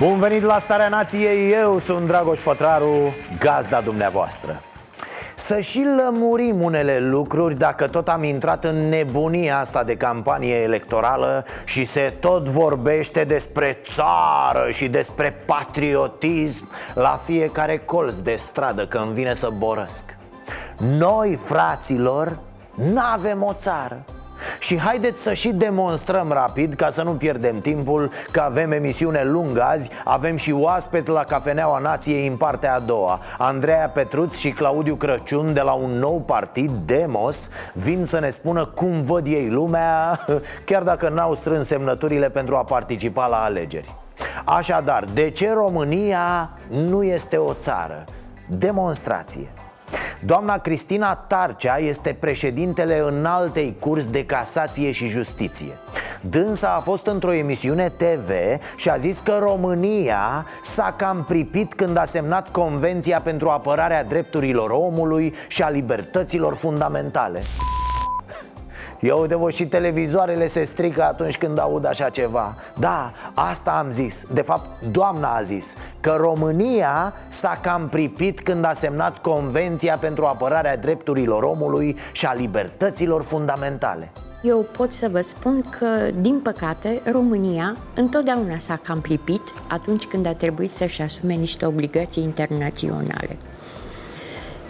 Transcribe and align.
Bun 0.00 0.18
venit 0.18 0.42
la 0.42 0.58
Starea 0.58 0.88
Nației, 0.88 1.52
eu 1.52 1.78
sunt 1.78 2.06
Dragoș 2.06 2.38
Pătraru, 2.38 3.14
gazda 3.38 3.80
dumneavoastră 3.80 4.60
să 5.34 5.60
și 5.60 5.86
lămurim 5.96 6.62
unele 6.62 6.98
lucruri 6.98 7.54
dacă 7.54 7.88
tot 7.88 8.08
am 8.08 8.24
intrat 8.24 8.64
în 8.64 8.88
nebunia 8.88 9.58
asta 9.58 9.84
de 9.84 9.96
campanie 9.96 10.54
electorală 10.54 11.44
și 11.64 11.84
se 11.84 12.16
tot 12.20 12.48
vorbește 12.48 13.24
despre 13.24 13.78
țară 13.84 14.70
și 14.70 14.88
despre 14.88 15.34
patriotism 15.46 16.68
la 16.94 17.20
fiecare 17.24 17.78
colț 17.78 18.14
de 18.14 18.34
stradă 18.34 18.86
când 18.86 19.06
vine 19.06 19.34
să 19.34 19.50
borăsc. 19.58 20.16
Noi, 20.76 21.34
fraților, 21.34 22.38
n-avem 22.74 23.42
o 23.42 23.52
țară. 23.52 24.04
Și 24.58 24.78
haideți 24.78 25.22
să 25.22 25.32
și 25.34 25.48
demonstrăm 25.48 26.32
rapid, 26.32 26.74
ca 26.74 26.90
să 26.90 27.02
nu 27.02 27.10
pierdem 27.10 27.60
timpul, 27.60 28.10
că 28.30 28.40
avem 28.40 28.72
emisiune 28.72 29.24
lungă 29.24 29.62
azi. 29.62 29.90
Avem 30.04 30.36
și 30.36 30.52
oaspeți 30.52 31.10
la 31.10 31.24
Cafeneaua 31.24 31.78
Nației 31.78 32.26
în 32.26 32.36
partea 32.36 32.74
a 32.74 32.78
doua. 32.78 33.20
Andreea 33.38 33.88
Petruț 33.88 34.36
și 34.36 34.50
Claudiu 34.50 34.94
Crăciun 34.94 35.52
de 35.54 35.60
la 35.60 35.72
un 35.72 35.90
nou 35.90 36.20
partid, 36.20 36.70
Demos 36.84 37.48
Vin 37.74 38.04
să 38.04 38.18
ne 38.18 38.30
spună 38.30 38.66
cum 38.66 39.02
văd 39.02 39.26
ei 39.26 39.48
lumea, 39.48 40.20
chiar 40.64 40.82
dacă 40.82 41.08
n-au 41.08 41.34
strâns 41.34 41.66
semnăturile 41.66 42.30
pentru 42.30 42.56
a 42.56 42.64
participa 42.64 43.26
la 43.26 43.42
alegeri. 43.42 43.94
Așadar, 44.44 45.04
de 45.14 45.30
ce 45.30 45.52
România 45.52 46.50
nu 46.68 47.02
este 47.02 47.36
o 47.36 47.52
țară? 47.52 48.04
Demonstrație 48.46 49.48
Doamna 50.24 50.58
Cristina 50.58 51.14
Tarcea 51.14 51.78
este 51.78 52.16
președintele 52.20 52.98
înaltei 53.06 53.76
curs 53.78 54.06
de 54.06 54.24
casație 54.24 54.90
și 54.90 55.06
justiție. 55.06 55.78
Dânsa 56.20 56.74
a 56.74 56.80
fost 56.80 57.06
într-o 57.06 57.32
emisiune 57.32 57.88
TV 57.88 58.30
și 58.76 58.90
a 58.90 58.96
zis 58.96 59.20
că 59.20 59.38
România 59.40 60.46
s-a 60.62 60.94
cam 60.96 61.24
pripit 61.28 61.74
când 61.74 61.96
a 61.96 62.04
semnat 62.04 62.50
Convenția 62.50 63.20
pentru 63.20 63.48
apărarea 63.48 64.04
drepturilor 64.04 64.70
omului 64.70 65.34
și 65.48 65.62
a 65.62 65.68
libertăților 65.68 66.54
fundamentale 66.54 67.42
Ia 69.02 69.14
uite 69.14 69.36
vă 69.36 69.50
și 69.50 69.66
televizoarele 69.66 70.46
se 70.46 70.62
strică 70.62 71.02
atunci 71.02 71.38
când 71.38 71.58
aud 71.58 71.86
așa 71.86 72.08
ceva. 72.08 72.54
Da, 72.78 73.12
asta 73.34 73.70
am 73.70 73.90
zis. 73.90 74.26
De 74.32 74.42
fapt, 74.42 74.84
doamna 74.90 75.34
a 75.36 75.42
zis 75.42 75.76
Că 76.00 76.16
România 76.18 77.14
s-a 77.28 77.58
cam 77.62 77.88
pripit 77.88 78.40
când 78.40 78.64
a 78.64 78.72
semnat 78.72 79.18
Convenția 79.18 79.98
pentru 79.98 80.24
apărarea 80.24 80.76
drepturilor 80.76 81.42
omului 81.42 81.96
și 82.12 82.26
a 82.26 82.34
libertăților 82.34 83.22
fundamentale. 83.22 84.12
Eu 84.42 84.66
pot 84.76 84.92
să 84.92 85.08
vă 85.08 85.20
spun 85.20 85.64
că, 85.78 85.86
din 86.20 86.40
păcate, 86.42 87.02
România 87.12 87.76
întotdeauna 87.94 88.58
s-a 88.58 88.76
cam 88.82 89.00
pripit 89.00 89.42
atunci 89.68 90.04
când 90.04 90.26
a 90.26 90.34
trebuit 90.34 90.70
să-și 90.70 91.02
asume 91.02 91.34
niște 91.34 91.66
obligații 91.66 92.22
internaționale. 92.22 93.36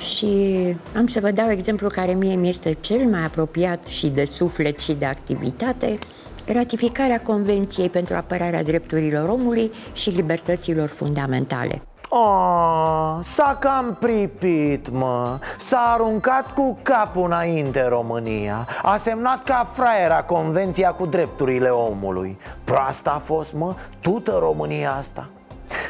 Și 0.01 0.77
am 0.97 1.07
să 1.07 1.21
vă 1.21 1.31
dau 1.31 1.51
exemplu 1.51 1.89
care 1.89 2.13
mie 2.13 2.35
mi 2.35 2.49
este 2.49 2.77
cel 2.81 3.07
mai 3.07 3.25
apropiat 3.25 3.85
și 3.85 4.09
de 4.09 4.25
suflet 4.25 4.79
și 4.79 4.93
de 4.93 5.07
activitate, 5.07 5.99
ratificarea 6.47 7.21
Convenției 7.21 7.89
pentru 7.89 8.17
apărarea 8.17 8.63
drepturilor 8.63 9.29
omului 9.29 9.71
și 9.93 10.11
libertăților 10.11 10.89
fundamentale. 10.89 11.83
Oh, 12.09 13.19
s-a 13.21 13.57
cam 13.61 13.97
pripit, 14.01 14.91
mă. 14.91 15.39
S-a 15.59 15.93
aruncat 15.95 16.55
cu 16.55 16.79
capul 16.83 17.25
înainte 17.25 17.89
România. 17.89 18.69
A 18.83 18.97
semnat 18.97 19.45
ca 19.45 19.71
fraiera 19.73 20.23
convenția 20.23 20.91
cu 20.91 21.07
drepturile 21.07 21.69
omului. 21.69 22.39
Proasta 22.65 23.11
a 23.11 23.19
fost, 23.19 23.55
mă, 23.55 23.75
tută 24.01 24.37
România 24.41 24.93
asta 24.93 25.29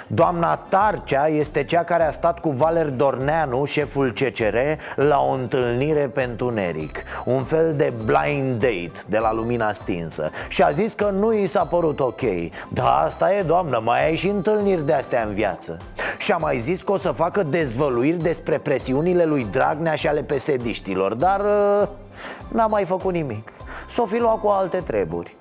Doamna 0.06 0.56
Tarcea 0.56 1.28
este 1.28 1.64
cea 1.64 1.82
care 1.82 2.06
a 2.06 2.10
stat 2.10 2.38
cu 2.38 2.50
Valer 2.50 2.88
Dorneanu, 2.88 3.64
șeful 3.64 4.12
CCR, 4.12 4.56
la 4.96 5.20
o 5.20 5.32
întâlnire 5.32 6.08
pentru 6.08 6.50
Neric 6.50 7.02
Un 7.24 7.42
fel 7.42 7.74
de 7.74 7.92
blind 8.04 8.60
date 8.60 9.00
de 9.08 9.18
la 9.18 9.32
lumina 9.32 9.72
stinsă. 9.72 10.30
Și 10.48 10.62
a 10.62 10.70
zis 10.70 10.92
că 10.92 11.10
nu 11.10 11.32
i 11.32 11.46
s-a 11.46 11.64
părut 11.64 12.00
ok. 12.00 12.20
Da, 12.68 12.98
asta 12.98 13.34
e, 13.34 13.42
doamnă, 13.42 13.80
mai 13.84 14.06
ai 14.06 14.16
și 14.16 14.28
întâlniri 14.28 14.86
de 14.86 14.92
astea 14.92 15.22
în 15.22 15.34
viață. 15.34 15.78
Și 16.18 16.32
a 16.32 16.36
mai 16.36 16.58
zis 16.58 16.82
că 16.82 16.92
o 16.92 16.96
să 16.96 17.10
facă 17.10 17.42
dezvăluiri 17.42 18.22
despre 18.22 18.58
presiunile 18.58 19.24
lui 19.24 19.46
Dragnea 19.50 19.94
și 19.94 20.08
ale 20.08 20.22
pesediștilor 20.22 21.14
Dar 21.14 21.40
uh, 21.40 21.88
n-a 22.48 22.66
mai 22.66 22.84
făcut 22.84 23.12
nimic. 23.12 23.52
S-o 23.88 24.06
fi 24.06 24.18
luat 24.18 24.40
cu 24.40 24.48
alte 24.48 24.76
treburi. 24.76 25.36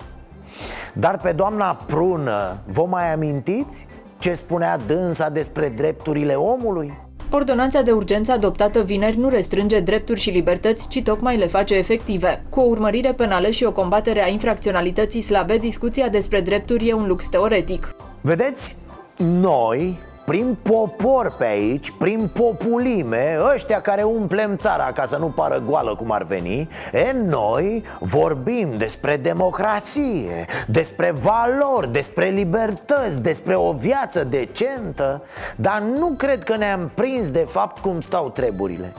Dar 0.92 1.18
pe 1.18 1.32
doamna 1.32 1.74
Prună, 1.86 2.56
vă 2.66 2.84
mai 2.88 3.12
amintiți? 3.12 3.88
Ce 4.20 4.34
spunea 4.34 4.76
dânsa 4.76 5.28
despre 5.28 5.68
drepturile 5.68 6.34
omului? 6.34 6.98
Ordonanța 7.30 7.82
de 7.82 7.90
urgență 7.90 8.32
adoptată 8.32 8.82
vineri 8.82 9.18
nu 9.18 9.28
restrânge 9.28 9.80
drepturi 9.80 10.20
și 10.20 10.30
libertăți, 10.30 10.88
ci 10.88 11.02
tocmai 11.02 11.36
le 11.36 11.46
face 11.46 11.74
efective. 11.74 12.42
Cu 12.48 12.60
o 12.60 12.68
urmărire 12.68 13.12
penală 13.12 13.50
și 13.50 13.64
o 13.64 13.72
combatere 13.72 14.22
a 14.22 14.28
infracționalității 14.28 15.20
slabe, 15.20 15.56
discuția 15.56 16.08
despre 16.08 16.40
drepturi 16.40 16.88
e 16.88 16.92
un 16.92 17.06
lux 17.06 17.26
teoretic. 17.26 17.94
Vedeți, 18.20 18.76
noi, 19.16 19.98
prin 20.30 20.56
popor 20.62 21.34
pe 21.38 21.44
aici, 21.44 21.90
prin 21.90 22.30
populime, 22.32 23.38
ăștia 23.54 23.80
care 23.80 24.02
umplem 24.02 24.56
țara 24.56 24.92
ca 24.92 25.04
să 25.04 25.16
nu 25.16 25.26
pară 25.26 25.62
goală 25.66 25.94
cum 25.94 26.10
ar 26.10 26.22
veni 26.22 26.68
E, 26.92 27.12
noi 27.12 27.84
vorbim 28.00 28.68
despre 28.76 29.16
democrație, 29.16 30.46
despre 30.66 31.10
valori, 31.10 31.92
despre 31.92 32.28
libertăți, 32.28 33.22
despre 33.22 33.56
o 33.56 33.72
viață 33.72 34.24
decentă 34.24 35.22
Dar 35.56 35.80
nu 35.80 36.08
cred 36.08 36.44
că 36.44 36.56
ne-am 36.56 36.90
prins 36.94 37.30
de 37.30 37.46
fapt 37.50 37.78
cum 37.78 38.00
stau 38.00 38.28
treburile 38.28 38.92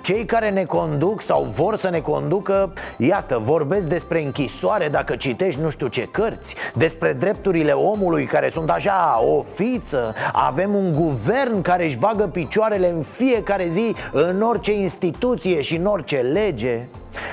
cei 0.00 0.24
care 0.24 0.50
ne 0.50 0.64
conduc 0.64 1.22
sau 1.22 1.44
vor 1.44 1.76
să 1.76 1.90
ne 1.90 2.00
conducă, 2.00 2.72
iată, 2.96 3.38
vorbesc 3.38 3.86
despre 3.86 4.22
închisoare 4.22 4.88
dacă 4.88 5.16
citești 5.16 5.60
nu 5.60 5.70
știu 5.70 5.86
ce 5.86 6.08
cărți 6.10 6.54
Despre 6.74 7.12
drepturile 7.12 7.72
omului 7.72 8.24
care 8.24 8.48
sunt 8.48 8.70
așa 8.70 9.22
o 9.24 9.42
fiță. 9.42 10.14
Avem 10.32 10.74
un 10.74 10.92
guvern 10.92 11.60
care 11.60 11.84
își 11.84 11.96
bagă 11.96 12.24
picioarele 12.24 12.88
în 12.88 13.02
fiecare 13.02 13.68
zi 13.68 13.94
în 14.12 14.42
orice 14.42 14.72
instituție 14.72 15.60
și 15.60 15.76
în 15.76 15.84
orice 15.84 16.16
lege. 16.16 16.88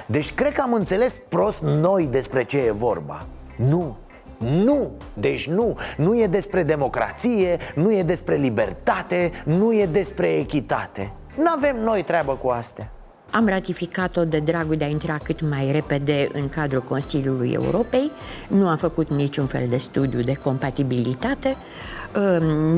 Deci 0.06 0.34
cred 0.34 0.54
că 0.54 0.62
am 0.62 0.74
înțeles 0.74 1.20
prost 1.30 1.60
noi 1.62 2.08
despre 2.08 2.44
ce 2.44 2.58
e 2.58 2.72
vorba. 2.72 3.26
Nu, 3.56 3.96
nu, 4.38 4.92
deci 5.14 5.48
nu, 5.48 5.78
nu 5.98 6.20
e 6.20 6.28
despre 6.28 6.64
democrație, 6.64 7.58
nu 7.76 7.94
e 7.94 8.04
despre 8.04 8.36
libertate, 8.36 9.32
nu 9.46 9.74
e 9.74 9.86
despre 9.86 10.28
echitate 10.28 11.12
nu 11.38 11.52
avem 11.56 11.84
noi 11.84 12.04
treabă 12.04 12.34
cu 12.42 12.48
astea. 12.48 12.92
Am 13.32 13.48
ratificat-o 13.48 14.24
de 14.24 14.40
dragul 14.40 14.76
de 14.76 14.84
a 14.84 14.88
intra 14.88 15.18
cât 15.24 15.50
mai 15.50 15.72
repede 15.72 16.30
în 16.34 16.50
cadrul 16.50 16.82
Consiliului 16.82 17.52
Europei. 17.52 18.12
Nu 18.48 18.68
am 18.68 18.78
făcut 18.78 19.10
niciun 19.10 19.46
fel 19.46 19.68
de 19.68 19.78
studiu 19.78 20.20
de 20.20 20.34
compatibilitate. 20.34 21.56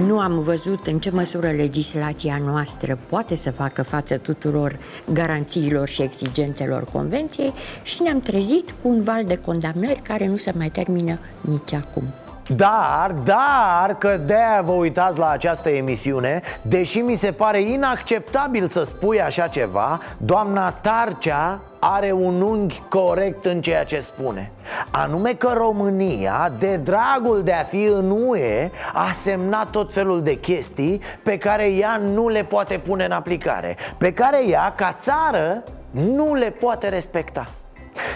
Nu 0.07 0.19
am 0.19 0.39
văzut 0.39 0.87
în 0.87 0.99
ce 0.99 1.09
măsură 1.09 1.51
legislația 1.51 2.39
noastră 2.45 2.99
poate 3.09 3.35
să 3.35 3.51
facă 3.51 3.83
față 3.83 4.17
tuturor 4.17 4.79
garanțiilor 5.13 5.87
și 5.87 6.01
exigențelor 6.01 6.83
Convenției 6.83 7.53
și 7.83 8.01
ne-am 8.01 8.19
trezit 8.19 8.71
cu 8.81 8.87
un 8.87 9.03
val 9.03 9.25
de 9.25 9.37
condamnări 9.37 10.01
care 10.03 10.27
nu 10.27 10.37
se 10.37 10.53
mai 10.55 10.69
termină 10.69 11.19
nici 11.41 11.73
acum. 11.73 12.13
Dar, 12.55 13.11
dar, 13.23 13.95
că 13.97 14.17
de-aia 14.25 14.61
vă 14.61 14.71
uitați 14.71 15.19
la 15.19 15.29
această 15.29 15.69
emisiune 15.69 16.41
Deși 16.61 16.99
mi 16.99 17.15
se 17.15 17.31
pare 17.31 17.61
inacceptabil 17.61 18.67
să 18.67 18.83
spui 18.83 19.21
așa 19.21 19.47
ceva 19.47 19.99
Doamna 20.17 20.71
Tarcea 20.71 21.61
are 21.79 22.11
un 22.11 22.41
unghi 22.41 22.81
corect 22.89 23.45
în 23.45 23.61
ceea 23.61 23.83
ce 23.83 23.99
spune. 23.99 24.51
Anume 24.91 25.33
că 25.33 25.53
România, 25.53 26.53
de 26.59 26.75
dragul 26.75 27.41
de 27.43 27.53
a 27.53 27.63
fi 27.63 27.83
în 27.83 28.11
UE 28.11 28.71
A 28.93 29.11
semnat 29.13 29.69
tot 29.69 29.93
felul 29.93 30.23
de 30.23 30.33
chestii 30.33 31.01
pe 31.23 31.37
care 31.37 31.71
ea 31.71 31.97
nu 31.97 32.27
le 32.27 32.43
poate 32.43 32.77
pune 32.77 33.05
în 33.05 33.11
aplicare 33.11 33.77
Pe 33.97 34.13
care 34.13 34.47
ea, 34.47 34.73
ca 34.75 34.95
țară, 34.99 35.63
nu 35.91 36.33
le 36.33 36.49
poate 36.49 36.89
respecta 36.89 37.47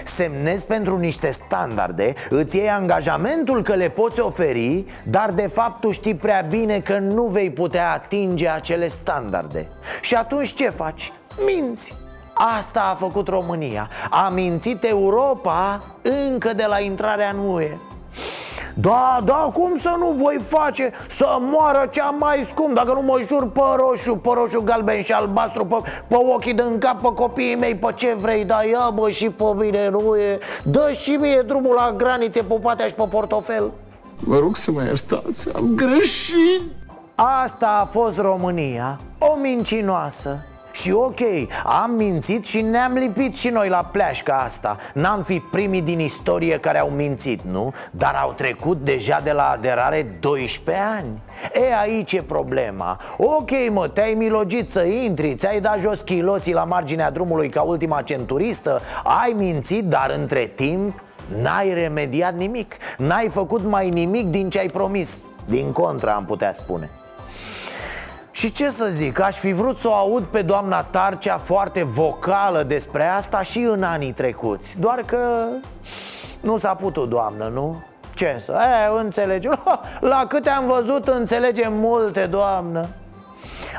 Semnezi 0.04 0.66
pentru 0.66 0.98
niște 0.98 1.32
standarde, 1.32 2.14
îți 2.30 2.58
iei 2.58 2.70
angajamentul 2.70 3.62
că 3.62 3.74
le 3.74 3.90
poți 3.90 4.20
oferi 4.20 4.86
Dar 5.04 5.32
de 5.32 5.48
fapt 5.48 5.80
tu 5.80 5.92
știi 5.92 6.16
prea 6.16 6.46
bine 6.50 6.80
că 6.80 6.98
nu 6.98 7.24
vei 7.24 7.52
putea 7.52 7.92
atinge 7.92 8.50
acele 8.50 8.88
standarde. 8.88 9.68
Și 10.02 10.16
atunci 10.16 10.54
ce 10.54 10.70
faci? 10.70 11.14
Minți. 11.46 11.96
Asta 12.58 12.82
a 12.92 12.96
făcut 12.96 13.28
România. 13.28 13.90
A 14.10 14.30
mințit 14.30 14.84
Europa 14.84 15.84
încă 16.28 16.54
de 16.54 16.66
la 16.68 16.80
intrarea 16.80 17.30
în 17.30 17.50
UE 17.50 17.78
da, 18.74 19.22
da, 19.24 19.52
cum 19.54 19.78
să 19.78 19.96
nu 19.98 20.12
voi 20.12 20.40
face 20.48 20.92
să 21.08 21.38
moară 21.40 21.90
cea 21.92 22.10
mai 22.10 22.44
scump? 22.44 22.74
Dacă 22.74 22.94
nu 22.94 23.02
mă 23.02 23.20
jur 23.28 23.50
pe 23.50 23.62
roșu, 23.76 24.16
pe 24.16 24.30
roșu, 24.34 24.62
galben 24.62 25.02
și 25.02 25.12
albastru 25.12 25.66
Pe, 25.66 25.76
pe 26.08 26.16
ochii 26.16 26.54
de 26.54 26.64
cap, 26.80 27.02
pe 27.02 27.10
copiii 27.16 27.56
mei, 27.56 27.76
pe 27.76 27.92
ce 27.96 28.16
vrei 28.20 28.46
Da, 28.46 28.64
ia 28.64 28.92
bă 28.94 29.10
și 29.10 29.30
pe 29.30 29.44
mine, 29.56 29.90
nu 29.90 30.16
e? 30.16 30.40
Dă 30.64 30.92
și 31.02 31.12
mie 31.12 31.44
drumul 31.48 31.74
la 31.74 31.94
granițe, 31.98 32.42
pe 32.42 32.54
poate 32.54 32.88
și 32.88 32.94
pe 32.94 33.04
portofel. 33.10 33.72
Vă 34.20 34.40
rog 34.40 34.56
să 34.56 34.72
mă 34.72 34.84
iertați, 34.84 35.56
am 35.56 35.72
greșit. 35.76 36.62
Asta 37.16 37.80
a 37.82 37.86
fost 37.86 38.20
România, 38.20 39.00
o 39.20 39.36
mincinoasă 39.42 40.46
și 40.72 40.92
ok, 40.92 41.20
am 41.64 41.92
mințit 41.92 42.46
și 42.46 42.62
ne-am 42.62 42.94
lipit 42.94 43.38
și 43.38 43.50
noi 43.50 43.70
la 43.70 43.90
pleașca 43.92 44.34
asta. 44.34 44.78
N-am 44.94 45.22
fi 45.22 45.40
primii 45.40 45.82
din 45.82 46.00
istorie 46.00 46.60
care 46.60 46.80
au 46.80 46.90
mințit, 46.90 47.42
nu? 47.42 47.74
Dar 47.92 48.16
au 48.22 48.32
trecut 48.32 48.78
deja 48.84 49.20
de 49.24 49.32
la 49.32 49.50
aderare 49.50 50.18
12 50.20 50.84
ani. 50.98 51.22
E, 51.54 51.76
aici 51.82 52.12
e 52.12 52.22
problema. 52.22 53.00
Ok, 53.18 53.50
mă, 53.72 53.88
te-ai 53.88 54.14
milogit 54.14 54.72
să 54.72 54.84
intri 54.84 55.36
Ți-ai 55.36 55.62
dat 55.62 55.80
jos 55.80 56.02
chiloții 56.02 56.54
la 56.54 56.64
marginea 56.64 57.12
drumului 57.12 57.50
ca 57.50 57.62
ultima 57.62 58.02
centuristă 58.02 58.82
Ai 59.04 59.34
mințit, 59.36 59.84
dar 59.84 60.14
între 60.18 60.46
timp 60.56 61.04
N-ai 61.42 61.74
remediat 61.74 62.34
nimic. 62.34 62.76
N-ai 62.98 63.28
făcut 63.28 63.64
mai 63.64 63.90
nimic 63.90 64.26
din 64.26 64.50
ce 64.50 64.60
ai 64.60 64.68
promis. 64.68 65.28
Din 65.46 65.72
contra, 65.72 66.14
am 66.14 66.26
putea 66.26 66.52
spune 66.52 66.90
și 68.42 68.52
ce 68.52 68.70
să 68.70 68.86
zic, 68.86 69.20
aș 69.20 69.36
fi 69.36 69.52
vrut 69.52 69.78
să 69.78 69.88
o 69.88 69.94
aud 69.94 70.24
pe 70.24 70.42
doamna 70.42 70.84
Tarcea 70.84 71.38
foarte 71.38 71.84
vocală 71.84 72.64
despre 72.64 73.08
asta 73.08 73.42
și 73.42 73.60
în 73.60 73.84
anii 73.84 74.12
trecuți. 74.12 74.80
Doar 74.80 75.02
că 75.06 75.46
nu 76.40 76.58
s-a 76.58 76.74
putut, 76.74 77.10
doamnă, 77.10 77.50
nu? 77.54 77.84
Ce 78.16 78.36
să... 78.40 78.54
E, 78.54 79.00
înțelegem 79.00 79.64
La 80.00 80.26
câte 80.28 80.50
am 80.50 80.66
văzut, 80.66 81.08
înțelegem 81.08 81.74
multe, 81.74 82.26
doamnă 82.26 82.88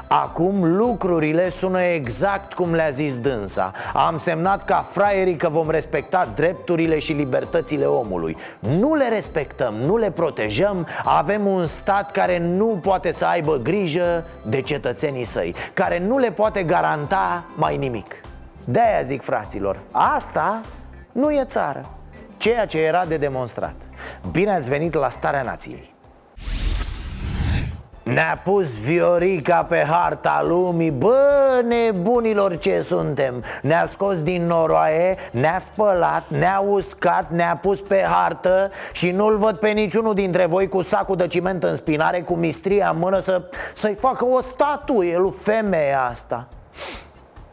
Acum 0.07 0.77
lucrurile 0.77 1.49
sună 1.49 1.83
exact 1.83 2.53
cum 2.53 2.75
le-a 2.75 2.91
zis 2.91 3.19
dânsa. 3.19 3.73
Am 3.95 4.19
semnat 4.19 4.65
ca 4.65 4.87
fraierii 4.91 5.37
că 5.37 5.49
vom 5.49 5.71
respecta 5.71 6.29
drepturile 6.35 6.99
și 6.99 7.13
libertățile 7.13 7.85
omului. 7.85 8.37
Nu 8.59 8.95
le 8.95 9.09
respectăm, 9.09 9.75
nu 9.75 9.97
le 9.97 10.11
protejăm. 10.11 10.87
Avem 11.05 11.47
un 11.47 11.67
stat 11.67 12.11
care 12.11 12.39
nu 12.39 12.79
poate 12.83 13.13
să 13.13 13.27
aibă 13.27 13.57
grijă 13.57 14.25
de 14.47 14.61
cetățenii 14.61 15.25
săi 15.25 15.55
Care 15.73 15.99
nu 15.99 16.19
le 16.19 16.31
poate 16.31 16.63
garanta 16.63 17.45
mai 17.57 17.77
nimic. 17.77 18.15
De-aia 18.65 19.03
zic 19.03 19.23
fraților, 19.23 19.79
asta 19.91 20.61
nu 21.13 21.31
e 21.31 21.45
țară. 21.45 21.91
Ceea 22.37 22.67
ce 22.67 22.79
era 22.79 23.05
de 23.05 23.17
demonstrat. 23.17 23.75
Bine 24.31 24.51
ați 24.51 24.69
venit 24.69 24.95
la 24.95 25.09
Starea 25.09 25.43
Nației 25.43 25.92
ne-a 28.03 28.41
pus 28.45 28.79
Viorica 28.79 29.65
pe 29.65 29.85
harta 29.89 30.45
lumii. 30.47 30.91
Bă, 30.91 31.63
nebunilor 31.65 32.59
ce 32.59 32.81
suntem? 32.81 33.45
Ne-a 33.63 33.87
scos 33.87 34.23
din 34.23 34.47
noroaie, 34.47 35.17
ne-a 35.31 35.59
spălat, 35.59 36.25
ne-a 36.29 36.59
uscat, 36.59 37.31
ne-a 37.31 37.57
pus 37.57 37.81
pe 37.81 38.05
hartă 38.09 38.71
Și 38.93 39.11
nu-l 39.11 39.37
văd 39.37 39.57
pe 39.57 39.69
niciunul 39.69 40.15
dintre 40.15 40.47
voi 40.47 40.69
cu 40.69 40.83
sacul 40.83 41.17
de 41.17 41.27
ciment 41.27 41.65
în 41.65 41.77
spinare 41.77 42.23
Cu 42.23 42.35
mistria 42.35 42.91
în 42.93 42.99
mână 42.99 43.19
să, 43.19 43.43
să-i 43.75 43.95
facă 43.95 44.25
o 44.25 44.41
statuie 44.41 45.19
lui 45.19 45.35
femeia 45.39 46.03
asta. 46.11 46.49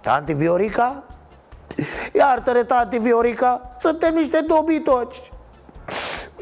Tanti 0.02 0.34
Viorica? 0.34 1.04
Iartă-ne, 2.14 2.64
tanti 2.64 2.98
Viorica, 2.98 3.70
suntem 3.80 4.14
niște 4.14 4.46
dobitoci. 4.48 5.32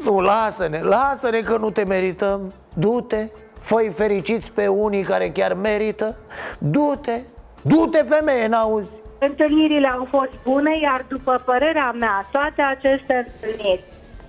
Nu, 0.04 0.20
lasă-ne, 0.20 0.82
lasă-ne 0.82 1.40
că 1.40 1.56
nu 1.56 1.70
te 1.70 1.84
merităm. 1.84 2.52
Du-te 2.74 3.28
Făi 3.60 3.92
fericiți 3.96 4.52
pe 4.52 4.66
unii 4.66 5.02
care 5.02 5.30
chiar 5.30 5.54
merită. 5.54 6.16
Du-te, 6.58 7.20
du-te 7.62 8.02
femeie, 8.08 8.46
n-auzi? 8.46 8.90
Întâlnirile 9.18 9.88
au 9.88 10.06
fost 10.10 10.30
bune, 10.44 10.78
iar 10.82 11.04
după 11.08 11.42
părerea 11.44 11.94
mea, 11.98 12.26
toate 12.32 12.62
aceste 12.62 13.26
întâlniri, 13.42 13.82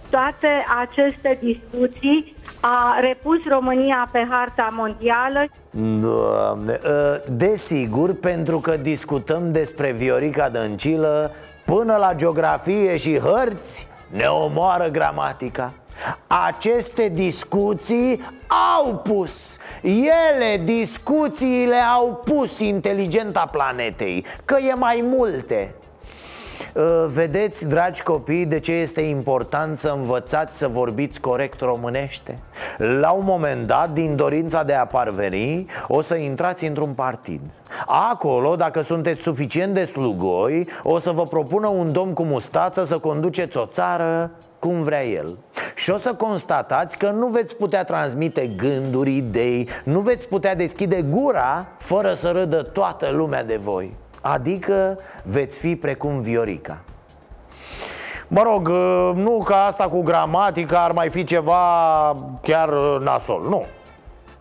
toate 0.10 0.48
aceste 0.80 1.40
discuții 1.42 2.36
a 2.60 3.00
repus 3.00 3.38
România 3.48 4.10
pe 4.12 4.28
harta 4.30 4.70
mondială. 4.72 5.46
Doamne, 6.02 6.80
ă, 6.86 7.22
desigur, 7.28 8.14
pentru 8.14 8.60
că 8.60 8.78
discutăm 8.78 9.52
despre 9.52 9.92
Viorica 9.92 10.50
Dăncilă 10.50 11.32
Până 11.76 11.96
la 11.96 12.14
geografie 12.16 12.98
și 12.98 13.18
hărți 13.18 13.88
ne 14.12 14.26
omoară 14.26 14.88
gramatica. 14.88 15.74
Aceste 16.48 17.12
discuții 17.14 18.22
au 18.50 18.96
pus. 18.96 19.58
Ele, 19.82 20.64
discuțiile 20.64 21.76
au 21.76 22.22
pus 22.26 22.60
inteligenta 22.60 23.46
planetei 23.52 24.26
Că 24.46 24.58
e 24.70 24.74
mai 24.74 25.04
multe. 25.10 25.74
Uh, 26.74 27.06
Vedeți, 27.08 27.68
dragi 27.68 28.04
copii, 28.04 28.46
de 28.46 28.60
ce 28.60 28.72
este 28.72 29.02
important 29.02 29.78
să 29.78 29.90
învățați 29.90 30.58
să 30.58 30.68
vorbiți 30.68 31.20
corect 31.20 31.62
românește? 31.62 32.40
La 32.78 33.12
un 33.12 33.24
moment 33.26 33.68
dat, 33.68 33.90
din 33.90 34.16
dorința 34.16 34.64
de 34.64 34.74
a 34.74 34.86
parveni, 34.86 35.66
o 35.88 36.02
să 36.02 36.16
intrați 36.16 36.66
într-un 36.66 36.94
partid. 36.94 37.42
Acolo, 38.12 38.56
dacă 38.56 38.82
sunteți 38.82 39.22
suficient 39.22 39.74
de 39.74 39.84
slugoi, 39.84 40.68
o 40.84 41.00
să 41.00 41.12
vă 41.12 41.24
propună 41.24 41.68
un 41.68 41.92
domn 41.92 42.14
cu 42.14 42.24
mustață 42.24 42.84
să 42.84 42.98
conduceți 42.98 43.58
o 43.58 43.66
țară 43.66 44.32
cum 44.60 44.84
vrea 44.84 45.06
el 45.06 45.38
Și 45.76 45.90
o 45.90 45.98
să 45.98 46.14
constatați 46.14 46.98
că 46.98 47.10
nu 47.10 47.28
veți 47.28 47.56
putea 47.56 47.84
transmite 47.84 48.48
gânduri, 48.48 49.16
idei 49.16 49.70
Nu 49.84 50.00
veți 50.00 50.28
putea 50.28 50.56
deschide 50.56 51.02
gura 51.02 51.68
fără 51.78 52.14
să 52.14 52.32
râdă 52.32 52.62
toată 52.62 53.10
lumea 53.10 53.44
de 53.44 53.56
voi. 53.56 53.96
Adică 54.22 55.00
veți 55.24 55.60
fi 55.60 55.76
precum 55.76 56.22
Viorica. 56.22 56.78
Mă 58.28 58.42
rog, 58.42 58.68
nu 59.18 59.44
ca 59.46 59.66
asta 59.66 59.88
cu 59.88 60.02
gramatica 60.02 60.84
ar 60.84 60.92
mai 60.92 61.10
fi 61.10 61.24
ceva 61.24 61.62
chiar 62.42 62.70
nasol, 63.00 63.46
nu. 63.50 63.66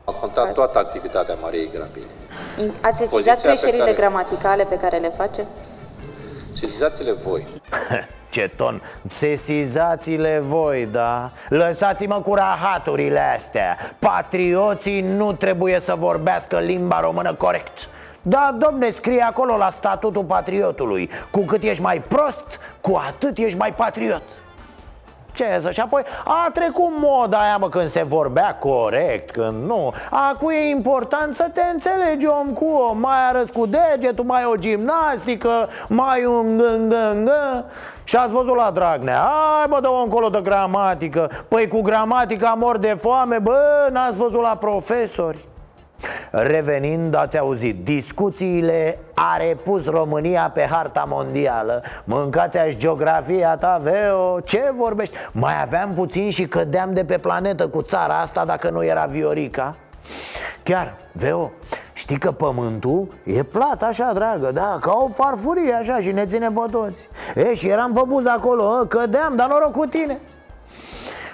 A 0.05 0.13
contat 0.13 0.53
toată 0.53 0.79
activitatea 0.79 1.35
Mariei 1.41 1.71
Grapini 1.73 2.07
Ați 2.81 2.99
sesizat 2.99 3.43
greșelile 3.43 3.79
care... 3.79 3.97
gramaticale 3.97 4.65
pe 4.65 4.77
care 4.77 4.97
le 4.97 5.13
face? 5.17 5.47
Sesizați-le 6.53 7.13
voi 7.13 7.47
Ce 8.39 8.51
ton, 8.57 8.83
sesizați-le 9.05 10.39
voi, 10.43 10.89
da? 10.91 11.31
Lăsați-mă 11.49 12.21
cu 12.21 12.35
rahaturile 12.35 13.21
astea. 13.35 13.77
Patrioții 13.99 15.01
nu 15.01 15.33
trebuie 15.33 15.81
să 15.81 15.95
vorbească 15.99 16.59
limba 16.59 17.01
română 17.01 17.35
corect. 17.35 17.89
Da, 18.23 18.57
domne, 18.59 18.91
scrie 18.91 19.23
acolo 19.23 19.57
la 19.57 19.71
statutul 19.71 20.25
patriotului. 20.25 21.11
Cu 21.31 21.41
cât 21.45 21.63
ești 21.63 21.83
mai 21.83 22.03
prost, 22.09 22.61
cu 22.81 23.01
atât 23.09 23.39
ești 23.39 23.59
mai 23.59 23.75
patriot 23.75 24.23
ce 25.39 25.59
să? 25.59 25.71
Și 25.71 25.81
apoi 25.81 26.03
a 26.25 26.51
trecut 26.53 26.91
moda 27.01 27.39
aia, 27.39 27.57
mă, 27.57 27.69
când 27.69 27.89
se 27.89 28.03
vorbea 28.03 28.55
corect, 28.55 29.31
când 29.31 29.67
nu. 29.67 29.93
Acum 30.11 30.51
e 30.51 30.69
important 30.69 31.35
să 31.35 31.51
te 31.55 31.63
înțelegi 31.73 32.27
om 32.27 32.53
cu 32.53 32.65
om. 32.65 32.99
Mai 32.99 33.29
arăți 33.29 33.53
cu 33.53 33.67
degetul, 33.67 34.25
mai 34.25 34.45
o 34.45 34.55
gimnastică, 34.55 35.69
mai 35.89 36.25
un 36.25 36.57
gângângă 36.59 37.65
Și 38.05 38.17
ați 38.17 38.33
văzut 38.33 38.57
la 38.57 38.71
Dragnea? 38.71 39.19
Hai, 39.19 39.67
bă, 39.69 39.79
dă-o 39.81 40.03
încolo 40.03 40.29
de 40.29 40.41
gramatică. 40.43 41.31
Păi 41.49 41.69
cu 41.69 41.81
gramatica 41.81 42.57
mor 42.59 42.79
de 42.79 42.97
foame, 43.01 43.39
bă, 43.39 43.89
n-ați 43.91 44.17
văzut 44.17 44.43
la 44.43 44.57
profesori 44.61 45.47
Revenind, 46.31 47.15
ați 47.15 47.39
auzit, 47.39 47.85
discuțiile 47.85 48.99
a 49.15 49.37
repus 49.37 49.87
România 49.87 50.51
pe 50.55 50.67
harta 50.71 51.05
mondială. 51.09 51.83
Mâncați 52.05 52.59
aș 52.59 52.75
geografia 52.75 53.57
ta, 53.57 53.81
Veo, 53.83 54.41
ce 54.41 54.73
vorbești? 54.77 55.17
Mai 55.33 55.63
aveam 55.63 55.95
puțin 55.95 56.31
și 56.31 56.47
cădeam 56.47 56.95
de 56.95 57.05
pe 57.05 57.17
planetă 57.17 57.69
cu 57.69 57.83
țara 57.83 58.21
asta 58.21 58.45
dacă 58.45 58.71
nu 58.71 58.85
era 58.85 59.05
Viorica. 59.05 59.75
Chiar, 60.63 60.95
Veo, 61.13 61.51
știi 61.93 62.19
că 62.19 62.31
pământul 62.31 63.15
e 63.25 63.43
plat 63.43 63.83
așa, 63.83 64.13
dragă, 64.15 64.51
da, 64.53 64.79
ca 64.81 64.93
o 64.93 65.09
farfurie 65.09 65.73
așa 65.73 66.01
și 66.01 66.13
ne 66.13 66.27
ține 66.27 66.49
pe 66.49 66.71
toți 66.71 67.09
E, 67.35 67.55
și 67.55 67.69
eram 67.69 67.93
pe 67.93 68.03
buz 68.07 68.27
acolo, 68.27 68.85
cădeam, 68.89 69.37
dar 69.37 69.49
noroc 69.49 69.73
cu 69.73 69.87
tine 69.87 70.19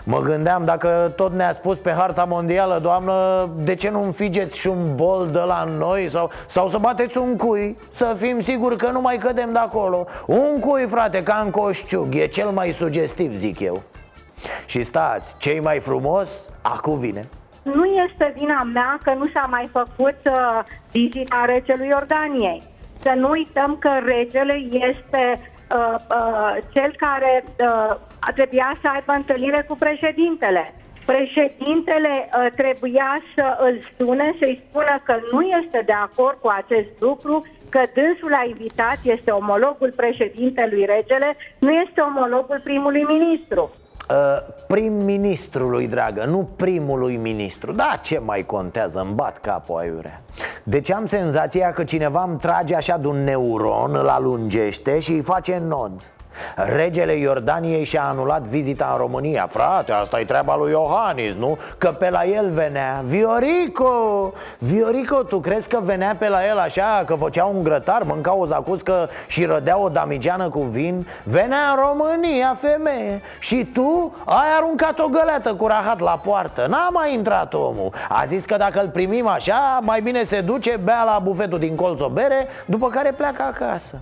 Mă 0.06 0.20
gândeam 0.20 0.64
dacă 0.64 1.12
tot 1.16 1.32
ne-a 1.32 1.52
spus 1.52 1.78
pe 1.78 1.90
harta 1.90 2.24
mondială, 2.24 2.78
doamnă 2.82 3.48
De 3.56 3.74
ce 3.74 3.90
nu 3.90 4.02
înfigeți 4.02 4.58
și 4.58 4.66
un 4.66 4.94
bol 4.94 5.28
de 5.32 5.38
la 5.38 5.64
noi? 5.78 6.08
Sau, 6.08 6.30
sau 6.46 6.68
să 6.68 6.78
bateți 6.78 7.18
un 7.18 7.36
cui? 7.36 7.76
Să 7.90 8.16
fim 8.18 8.40
siguri 8.40 8.76
că 8.76 8.90
nu 8.90 9.00
mai 9.00 9.16
cădem 9.16 9.52
de 9.52 9.58
acolo. 9.58 10.06
Un 10.26 10.58
cui, 10.60 10.86
frate, 10.86 11.22
ca 11.22 11.42
în 11.44 11.50
coșciug 11.50 12.14
E 12.14 12.26
cel 12.26 12.48
mai 12.48 12.70
sugestiv, 12.70 13.34
zic 13.34 13.60
eu. 13.60 13.82
Și 14.66 14.82
stați, 14.82 15.34
cei 15.38 15.60
mai 15.60 15.78
frumos, 15.78 16.50
acum 16.62 16.98
vine. 16.98 17.20
Nu 17.62 17.84
este 17.84 18.34
vina 18.36 18.62
mea 18.72 18.98
că 19.02 19.14
nu 19.18 19.26
s-a 19.34 19.46
mai 19.50 19.68
făcut 19.72 20.16
uh, 20.24 20.62
vizita 20.90 21.44
regelui 21.46 21.88
Iordaniei. 21.88 22.62
Să 23.00 23.12
nu 23.16 23.28
uităm 23.28 23.76
că 23.80 23.90
regele 24.04 24.54
este 24.70 25.52
uh, 25.74 25.94
uh, 26.10 26.56
cel 26.72 26.94
care 26.96 27.44
uh, 27.60 27.96
trebuia 28.34 28.76
să 28.80 28.88
aibă 28.94 29.12
întâlnire 29.12 29.64
cu 29.68 29.76
președintele. 29.78 30.74
Președintele 31.06 32.28
uh, 32.28 32.46
trebuia 32.56 33.22
să 33.34 33.56
îl 33.58 33.78
sune, 33.98 34.34
să-i 34.38 34.62
spună 34.68 35.00
că 35.04 35.14
nu 35.32 35.40
este 35.40 35.82
de 35.86 35.92
acord 35.92 36.36
cu 36.40 36.48
acest 36.48 37.00
lucru, 37.00 37.46
că 37.68 37.80
dânsul 37.94 38.34
a 38.34 38.42
invitat, 38.46 38.98
este 39.04 39.30
omologul 39.30 39.92
președintelui 39.96 40.84
regele, 40.84 41.36
nu 41.58 41.70
este 41.70 42.00
omologul 42.00 42.60
primului 42.64 43.02
ministru. 43.02 43.70
Uh, 44.10 44.54
prim-ministrului, 44.66 45.86
dragă, 45.86 46.24
nu 46.24 46.48
primului 46.56 47.16
ministru. 47.16 47.72
Da, 47.72 47.98
ce 48.02 48.18
mai 48.18 48.46
contează, 48.46 49.00
îmi 49.00 49.14
bat 49.14 49.38
capul 49.38 49.78
aiurea 49.78 50.22
Deci 50.62 50.90
am 50.90 51.06
senzația 51.06 51.72
că 51.72 51.84
cineva 51.84 52.24
îmi 52.28 52.38
trage 52.38 52.74
așa 52.74 52.96
de 52.96 53.06
un 53.06 53.24
neuron, 53.24 53.94
îl 53.94 54.08
alungește 54.08 54.98
și 54.98 55.12
îi 55.12 55.20
face 55.20 55.62
nod 55.66 56.02
Regele 56.56 57.12
Iordaniei 57.12 57.84
și-a 57.84 58.04
anulat 58.04 58.42
vizita 58.42 58.88
în 58.92 58.98
România. 58.98 59.46
Frate, 59.48 59.92
asta 59.92 60.20
e 60.20 60.24
treaba 60.24 60.56
lui 60.56 60.70
Iohannis, 60.70 61.34
nu? 61.34 61.58
Că 61.78 61.88
pe 61.88 62.10
la 62.10 62.24
el 62.24 62.50
venea 62.50 63.02
Viorico. 63.04 64.32
Viorico, 64.58 65.22
tu 65.22 65.38
crezi 65.38 65.68
că 65.68 65.78
venea 65.82 66.16
pe 66.18 66.28
la 66.28 66.46
el 66.46 66.58
așa 66.58 67.02
Că 67.06 67.14
făcea 67.14 67.44
un 67.44 67.62
grătar, 67.62 68.02
mânca 68.02 68.34
o 68.34 68.46
zacuscă 68.46 69.08
Și 69.26 69.44
rădea 69.44 69.78
o 69.78 69.88
damigeană 69.88 70.48
cu 70.48 70.60
vin? 70.60 71.06
Venea 71.24 71.58
în 71.70 71.82
România, 71.86 72.56
femeie. 72.60 73.20
Și 73.38 73.64
tu 73.64 74.14
ai 74.24 74.56
aruncat 74.56 74.98
o 74.98 75.08
găleată 75.08 75.54
cu 75.54 75.66
rahat 75.66 76.00
la 76.00 76.20
poartă. 76.24 76.66
N-a 76.68 76.88
mai 76.92 77.14
intrat 77.14 77.54
omul. 77.54 77.92
A 78.08 78.24
zis 78.24 78.44
că 78.44 78.56
dacă 78.56 78.80
îl 78.80 78.88
primim 78.88 79.26
așa 79.26 79.78
Mai 79.82 80.00
bine 80.00 80.22
se 80.22 80.40
duce, 80.40 80.80
bea 80.84 81.02
la 81.04 81.18
bufetul 81.22 81.58
din 81.58 81.74
colț 81.74 82.00
o 82.00 82.08
bere 82.08 82.46
După 82.66 82.88
care 82.88 83.12
pleacă 83.12 83.42
acasă 83.42 84.00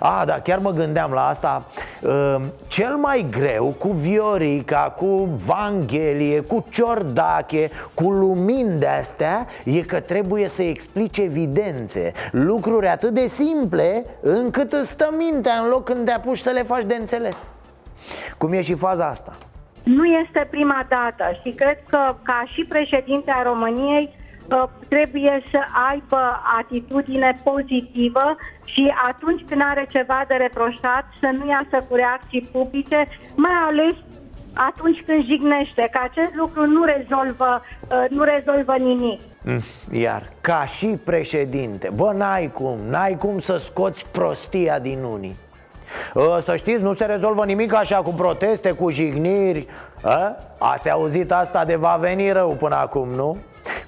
a, 0.00 0.24
da, 0.24 0.40
chiar 0.40 0.58
mă 0.58 0.70
gândeam 0.70 1.12
la 1.12 1.26
asta. 1.26 1.64
Uh, 2.00 2.36
Cel 2.66 2.96
mai 2.96 3.26
greu 3.30 3.74
cu 3.78 3.88
Viorica, 3.88 4.94
cu 4.96 5.28
Vanghelie, 5.46 6.40
cu 6.40 6.66
Ciordache, 6.70 7.70
cu 7.94 8.10
lumini 8.10 8.78
de 8.78 8.86
astea 8.86 9.46
E 9.64 9.80
că 9.80 10.00
trebuie 10.00 10.48
să 10.48 10.62
explice 10.62 11.22
evidențe. 11.22 12.12
Lucruri 12.32 12.86
atât 12.86 13.10
de 13.10 13.26
simple 13.26 14.04
încât 14.20 14.72
îți 14.72 14.88
stă 14.88 15.14
mintea 15.16 15.52
în 15.62 15.68
loc 15.68 15.84
când 15.84 16.04
te 16.04 16.12
apuci 16.12 16.38
să 16.38 16.50
le 16.50 16.62
faci 16.62 16.84
de 16.84 16.94
înțeles. 16.94 17.52
Cum 18.38 18.52
e 18.52 18.60
și 18.60 18.74
faza 18.74 19.06
asta? 19.06 19.36
Nu 19.82 20.04
este 20.04 20.46
prima 20.50 20.86
dată 20.88 21.38
și 21.42 21.50
cred 21.50 21.78
că 21.88 22.14
ca 22.22 22.44
și 22.54 22.64
președinte 22.64 23.30
a 23.30 23.42
României 23.42 24.14
trebuie 24.88 25.42
să 25.50 25.58
aibă 25.90 26.42
atitudine 26.58 27.40
pozitivă 27.44 28.36
și 28.64 28.92
atunci 29.08 29.44
când 29.48 29.60
are 29.64 29.86
ceva 29.90 30.24
de 30.28 30.34
reproșat 30.34 31.04
să 31.20 31.28
nu 31.38 31.46
iasă 31.48 31.86
cu 31.88 31.94
reacții 31.94 32.48
publice, 32.52 33.08
mai 33.34 33.56
ales 33.68 33.94
atunci 34.54 35.02
când 35.06 35.24
jignește, 35.24 35.88
că 35.92 36.00
acest 36.02 36.34
lucru 36.34 36.66
nu 36.66 36.84
rezolvă, 36.84 37.62
uh, 37.90 38.04
nu 38.08 38.22
rezolvă 38.22 38.74
nimic. 38.78 39.20
Mm, 39.42 39.60
iar, 39.92 40.22
ca 40.40 40.64
și 40.64 40.86
președinte, 40.86 41.90
bă, 41.94 42.12
n-ai 42.16 42.50
cum, 42.54 42.78
n-ai 42.88 43.16
cum 43.18 43.38
să 43.38 43.56
scoți 43.56 44.06
prostia 44.12 44.78
din 44.78 45.02
unii 45.02 45.36
uh, 46.14 46.36
să 46.40 46.56
știți, 46.56 46.82
nu 46.82 46.92
se 46.92 47.04
rezolvă 47.04 47.44
nimic 47.44 47.74
așa 47.74 47.96
cu 47.96 48.10
proteste, 48.10 48.70
cu 48.70 48.90
jigniri 48.90 49.66
a? 50.02 50.36
Ați 50.58 50.90
auzit 50.90 51.32
asta 51.32 51.64
de 51.64 51.76
va 51.76 51.96
veni 52.00 52.32
rău 52.32 52.50
până 52.50 52.74
acum, 52.74 53.08
nu? 53.08 53.36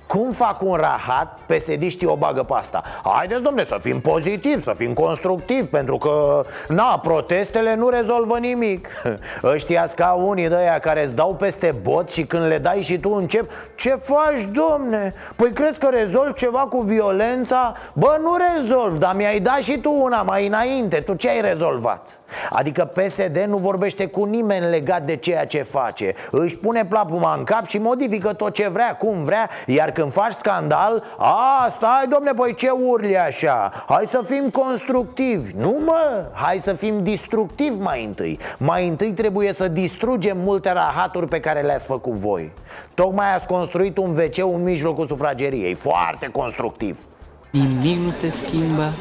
Cum 0.09 0.33
fac 0.33 0.63
un 0.63 0.75
rahat, 0.75 1.39
pesediștii 1.47 2.07
o 2.07 2.17
bagă 2.17 2.43
pe 2.43 2.53
asta 2.57 2.83
Haideți, 3.05 3.43
domne, 3.43 3.65
să 3.65 3.77
fim 3.81 4.01
pozitivi, 4.01 4.63
să 4.63 4.73
fim 4.77 4.93
constructivi 4.93 5.67
Pentru 5.67 5.99
că, 5.99 6.45
na, 6.69 6.99
protestele 7.03 7.75
nu 7.75 7.89
rezolvă 7.89 8.39
nimic 8.39 8.89
Ăștia 9.55 9.89
ca 9.95 10.13
unii 10.13 10.49
de 10.49 10.55
aia 10.55 10.79
care 10.79 11.05
îți 11.05 11.15
dau 11.15 11.35
peste 11.35 11.75
bot 11.83 12.11
Și 12.11 12.25
când 12.25 12.47
le 12.47 12.59
dai 12.59 12.81
și 12.81 12.99
tu 12.99 13.11
încep 13.11 13.51
Ce 13.77 13.91
faci, 13.91 14.43
domne? 14.53 15.15
Păi 15.37 15.53
crezi 15.53 15.79
că 15.79 15.89
rezolvi 15.89 16.35
ceva 16.35 16.59
cu 16.59 16.81
violența? 16.81 17.75
Bă, 17.93 18.19
nu 18.21 18.37
rezolv, 18.55 18.97
dar 18.97 19.15
mi-ai 19.15 19.41
dat 19.41 19.59
și 19.59 19.79
tu 19.79 19.93
una 19.93 20.23
mai 20.23 20.47
înainte 20.47 21.01
Tu 21.01 21.15
ce 21.15 21.29
ai 21.29 21.41
rezolvat? 21.41 22.21
Adică 22.51 22.85
PSD 22.85 23.45
nu 23.49 23.57
vorbește 23.57 24.07
cu 24.07 24.25
nimeni 24.25 24.71
legat 24.71 25.03
de 25.03 25.17
ceea 25.17 25.47
ce 25.47 25.63
face 25.63 26.15
Își 26.31 26.57
pune 26.57 26.85
plapuma 26.85 27.35
în 27.35 27.45
cap 27.45 27.67
și 27.67 27.79
modifică 27.79 28.33
tot 28.33 28.53
ce 28.53 28.69
vrea, 28.69 28.97
cum 28.97 29.25
vrea 29.25 29.51
Iar 29.67 29.93
când 29.99 30.13
faci 30.13 30.33
scandal, 30.33 31.05
a, 31.17 31.69
stai 31.77 32.07
domne, 32.09 32.33
păi 32.33 32.55
ce 32.55 32.71
urli 32.71 33.19
așa? 33.19 33.73
Hai 33.89 34.05
să 34.07 34.23
fim 34.27 34.51
constructivi. 34.51 35.53
Nu 35.57 35.81
mă, 35.85 36.25
hai 36.33 36.59
să 36.59 36.73
fim 36.73 37.03
distructivi 37.03 37.79
mai 37.79 38.05
întâi. 38.05 38.39
Mai 38.59 38.89
întâi 38.89 39.13
trebuie 39.13 39.53
să 39.53 39.69
distrugem 39.69 40.39
multe 40.39 40.73
rahaturi 40.73 41.29
pe 41.29 41.41
care 41.41 41.61
le-ați 41.61 41.87
făcut 41.87 42.13
voi. 42.13 42.53
Tocmai 42.95 43.35
ați 43.35 43.47
construit 43.47 43.97
un 43.97 44.17
wc 44.17 44.55
în 44.55 44.63
mijlocul 44.63 45.07
sufrageriei. 45.07 45.75
Foarte 45.75 46.27
constructiv. 46.27 47.07
Nimic 47.51 47.99
nu 47.99 48.11
se 48.11 48.31
schimbă, 48.31 48.93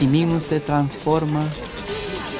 nimic 0.00 0.26
nu 0.26 0.38
se 0.38 0.58
transformă. 0.58 1.40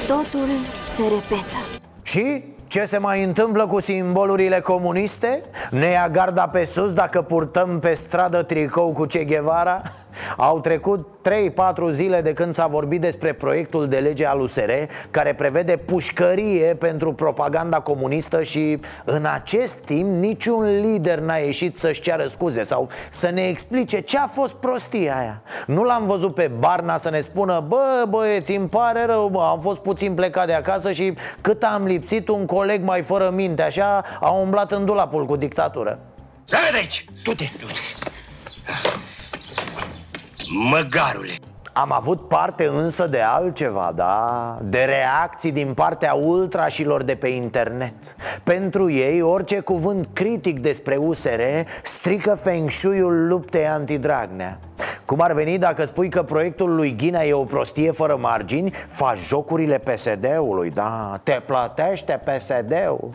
Totul 0.07 0.47
se 0.87 1.01
repetă. 1.01 1.81
Și 2.01 2.43
ce 2.71 2.85
se 2.85 2.97
mai 2.97 3.23
întâmplă 3.23 3.67
cu 3.67 3.79
simbolurile 3.79 4.59
comuniste? 4.59 5.43
Ne 5.69 5.85
ia 5.85 6.09
garda 6.09 6.47
pe 6.47 6.63
sus 6.63 6.93
dacă 6.93 7.21
purtăm 7.21 7.79
pe 7.79 7.93
stradă 7.93 8.43
tricou 8.43 8.91
cu 8.91 9.05
Che 9.05 9.25
Guevara? 9.25 9.81
Au 10.37 10.59
trecut 10.59 11.07
3-4 11.29 11.91
zile 11.91 12.21
de 12.21 12.33
când 12.33 12.53
s-a 12.53 12.67
vorbit 12.67 13.01
despre 13.01 13.33
proiectul 13.33 13.87
de 13.87 13.97
lege 13.97 14.25
al 14.25 14.39
USR 14.39 14.71
Care 15.11 15.33
prevede 15.33 15.77
pușcărie 15.77 16.75
pentru 16.75 17.13
propaganda 17.13 17.79
comunistă 17.79 18.43
Și 18.43 18.79
în 19.05 19.25
acest 19.25 19.77
timp 19.77 20.09
niciun 20.09 20.79
lider 20.79 21.19
n-a 21.19 21.35
ieșit 21.35 21.77
să-și 21.77 22.01
ceară 22.01 22.27
scuze 22.27 22.63
Sau 22.63 22.89
să 23.09 23.29
ne 23.29 23.41
explice 23.41 23.99
ce 23.99 24.17
a 24.17 24.27
fost 24.27 24.53
prostia 24.53 25.17
aia. 25.17 25.41
Nu 25.67 25.83
l-am 25.83 26.05
văzut 26.05 26.33
pe 26.33 26.51
Barna 26.59 26.97
să 26.97 27.09
ne 27.09 27.19
spună 27.19 27.65
Bă, 27.67 28.05
băieți, 28.09 28.55
îmi 28.55 28.67
pare 28.67 29.05
rău, 29.05 29.27
bă, 29.27 29.41
am 29.41 29.59
fost 29.59 29.81
puțin 29.81 30.13
plecat 30.13 30.45
de 30.45 30.53
acasă 30.53 30.91
Și 30.91 31.13
cât 31.41 31.63
am 31.63 31.85
lipsit 31.85 32.27
un 32.27 32.45
coleg 32.45 32.83
mai 32.83 33.01
fără 33.01 33.29
minte 33.29 33.61
Așa 33.61 34.03
a 34.19 34.29
umblat 34.29 34.71
în 34.71 34.85
dulapul 34.85 35.25
cu 35.25 35.35
dictatură. 35.35 35.99
Hai 36.51 36.71
de 36.71 36.77
aici, 36.77 37.05
du-te, 37.23 37.49
du-te 37.59 37.73
Măgarule 40.53 41.33
am 41.73 41.91
avut 41.91 42.27
parte 42.27 42.65
însă 42.65 43.07
de 43.07 43.19
altceva, 43.19 43.91
da? 43.95 44.57
De 44.61 44.83
reacții 44.83 45.51
din 45.51 45.73
partea 45.73 46.13
ultrașilor 46.13 47.03
de 47.03 47.15
pe 47.15 47.27
internet 47.27 48.15
Pentru 48.43 48.91
ei, 48.91 49.21
orice 49.21 49.59
cuvânt 49.59 50.07
critic 50.13 50.59
despre 50.59 50.95
USR 50.95 51.41
strică 51.83 52.35
feng 52.35 52.69
shui-ul 52.69 53.27
luptei 53.27 53.67
antidragnea 53.67 54.59
cum 55.05 55.21
ar 55.21 55.33
veni 55.33 55.57
dacă 55.57 55.85
spui 55.85 56.09
că 56.09 56.23
proiectul 56.23 56.75
lui 56.75 56.95
Ghinea 56.95 57.25
e 57.25 57.33
o 57.33 57.43
prostie 57.43 57.91
fără 57.91 58.17
margini 58.19 58.73
Faci 58.87 59.19
jocurile 59.19 59.77
PSD-ului, 59.77 60.69
da? 60.69 61.19
Te 61.23 61.41
plătește 61.45 62.21
PSD-ul 62.25 63.09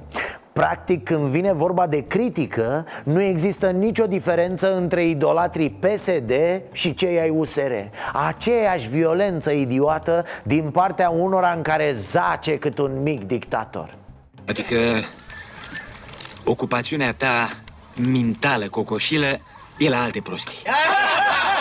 Practic, 0.56 1.04
când 1.04 1.26
vine 1.26 1.52
vorba 1.52 1.86
de 1.86 2.06
critică, 2.06 2.86
nu 3.04 3.20
există 3.20 3.70
nicio 3.70 4.06
diferență 4.06 4.76
între 4.76 5.06
idolatrii 5.06 5.70
PSD 5.70 6.32
și 6.72 6.94
cei 6.94 7.20
ai 7.20 7.30
USR 7.30 7.72
Aceeași 8.12 8.88
violență 8.88 9.50
idiotă 9.50 10.24
din 10.42 10.70
partea 10.70 11.10
unora 11.10 11.52
în 11.52 11.62
care 11.62 11.92
zace 11.92 12.58
cât 12.58 12.78
un 12.78 13.02
mic 13.02 13.24
dictator. 13.24 13.94
Adică 14.46 14.76
ocupațiunea 16.44 17.12
ta 17.12 17.56
mentală, 17.96 18.68
cocoșilă, 18.68 19.40
e 19.78 19.88
la 19.88 20.02
alte 20.02 20.20
prostii 20.20 20.62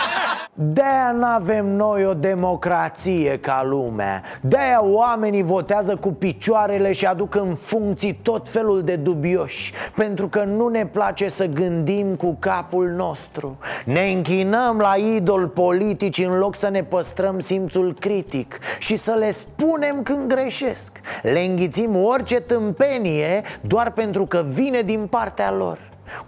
de-aia 0.58 1.12
n-avem 1.12 1.66
noi 1.66 2.06
o 2.06 2.14
democrație 2.14 3.38
ca 3.38 3.62
lumea 3.64 4.22
De-aia 4.40 4.80
oamenii 4.82 5.42
votează 5.42 5.96
cu 5.96 6.12
picioarele 6.12 6.92
și 6.92 7.06
aduc 7.06 7.34
în 7.34 7.54
funcții 7.54 8.18
tot 8.22 8.48
felul 8.48 8.82
de 8.82 8.96
dubioși 8.96 9.72
Pentru 9.94 10.28
că 10.28 10.44
nu 10.44 10.68
ne 10.68 10.86
place 10.86 11.28
să 11.28 11.44
gândim 11.46 12.14
cu 12.14 12.36
capul 12.38 12.92
nostru. 12.96 13.58
Ne 13.84 14.00
închinăm 14.00 14.78
la 14.78 14.94
idol 14.94 15.46
politici 15.46 16.18
în 16.18 16.38
loc 16.38 16.56
să 16.56 16.68
ne 16.68 16.82
păstrăm 16.82 17.38
simțul 17.40 17.94
critic 18.00 18.58
Și 18.78 18.96
să 18.96 19.12
le 19.12 19.30
spunem 19.30 20.02
când 20.02 20.28
greșesc. 20.28 21.00
Le 21.22 21.40
înghițim 21.40 21.96
orice 21.96 22.40
tâmpenie 22.40 23.42
doar 23.60 23.90
pentru 23.90 24.26
că 24.26 24.44
vine 24.48 24.80
din 24.80 25.06
partea 25.06 25.50
lor 25.52 25.78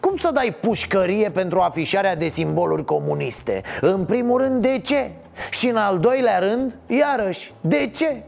cum 0.00 0.16
să 0.16 0.30
dai 0.32 0.56
pușcărie 0.60 1.30
pentru 1.30 1.60
afișarea 1.60 2.16
de 2.16 2.28
simboluri 2.28 2.84
comuniste? 2.84 3.62
În 3.80 4.04
primul 4.04 4.40
rând, 4.40 4.62
de 4.62 4.78
ce? 4.78 5.10
Și 5.50 5.68
în 5.68 5.76
al 5.76 5.98
doilea 5.98 6.38
rând, 6.38 6.76
iarăși, 6.86 7.52
de 7.60 7.90
ce? 7.94 8.22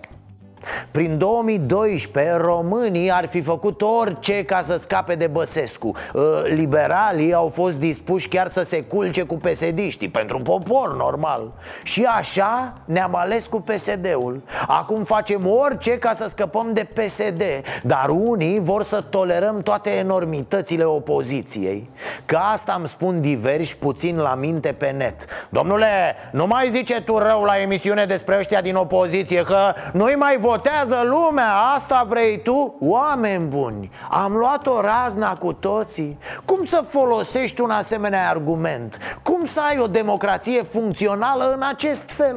Prin 0.91 1.19
2012 1.19 2.37
românii 2.37 3.11
ar 3.11 3.27
fi 3.27 3.41
făcut 3.41 3.83
orice 3.83 4.45
ca 4.45 4.61
să 4.61 4.77
scape 4.77 5.15
de 5.15 5.27
Băsescu. 5.27 5.93
Ă, 6.15 6.43
Liberalii 6.45 7.33
au 7.33 7.49
fost 7.49 7.77
dispuși 7.77 8.29
chiar 8.29 8.49
să 8.49 8.63
se 8.63 8.83
culce 8.83 9.23
cu 9.23 9.35
psd 9.35 10.07
Pentru 10.13 10.39
popor 10.39 10.97
normal. 10.97 11.53
Și 11.83 12.05
așa 12.05 12.75
ne-am 12.85 13.15
ales 13.15 13.47
cu 13.47 13.61
PSD-ul 13.61 14.43
Acum 14.67 15.05
facem 15.05 15.47
orice 15.47 15.99
ca 15.99 16.13
să 16.13 16.29
scăpăm 16.29 16.73
de 16.73 16.89
PSD 16.95 17.43
Dar 17.83 18.09
unii 18.09 18.61
vor 18.61 18.83
să 18.83 19.05
tolerăm 19.11 19.63
toate 19.63 19.91
enormitățile 19.91 20.85
opoziției. 20.85 21.91
Ca 22.25 22.39
asta 22.39 22.75
îmi 22.79 22.89
spun 22.89 23.21
diversi 23.21 23.77
puțin 23.77 24.17
la 24.17 24.35
minte 24.35 24.73
pe 24.73 24.91
net. 24.91 25.49
Domnule, 25.49 26.17
nu 26.33 26.47
mai 26.47 26.69
zice 26.71 27.01
tu 27.01 27.19
rău 27.19 27.43
la 27.43 27.61
emisiune 27.61 28.05
despre 28.05 28.39
ăștia 28.39 28.61
din 28.61 28.75
opoziție 28.75 29.43
Că 29.43 29.75
nu-i 29.93 30.15
mai 30.15 30.37
votează 30.51 31.03
lumea, 31.05 31.53
asta 31.75 32.05
vrei 32.09 32.43
tu? 32.43 32.77
Oameni 32.81 33.47
buni, 33.47 33.91
am 34.11 34.33
luat 34.33 34.67
o 34.67 34.81
razna 34.81 35.37
cu 35.37 35.53
toții 35.53 36.19
Cum 36.45 36.65
să 36.65 36.85
folosești 36.89 37.61
un 37.61 37.71
asemenea 37.71 38.29
argument? 38.29 39.19
Cum 39.23 39.45
să 39.45 39.61
ai 39.61 39.79
o 39.79 39.87
democrație 39.87 40.63
funcțională 40.63 41.53
în 41.55 41.63
acest 41.63 42.11
fel? 42.11 42.37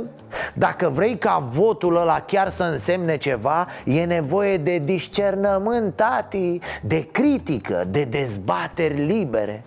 Dacă 0.54 0.90
vrei 0.90 1.18
ca 1.18 1.44
votul 1.52 1.96
ăla 1.96 2.20
chiar 2.20 2.50
să 2.50 2.64
însemne 2.64 3.18
ceva 3.18 3.68
E 3.86 4.04
nevoie 4.04 4.58
de 4.58 4.78
discernământ, 4.78 5.96
tati 5.96 6.60
De 6.82 7.08
critică, 7.12 7.84
de 7.88 8.04
dezbateri 8.04 9.06
libere 9.06 9.64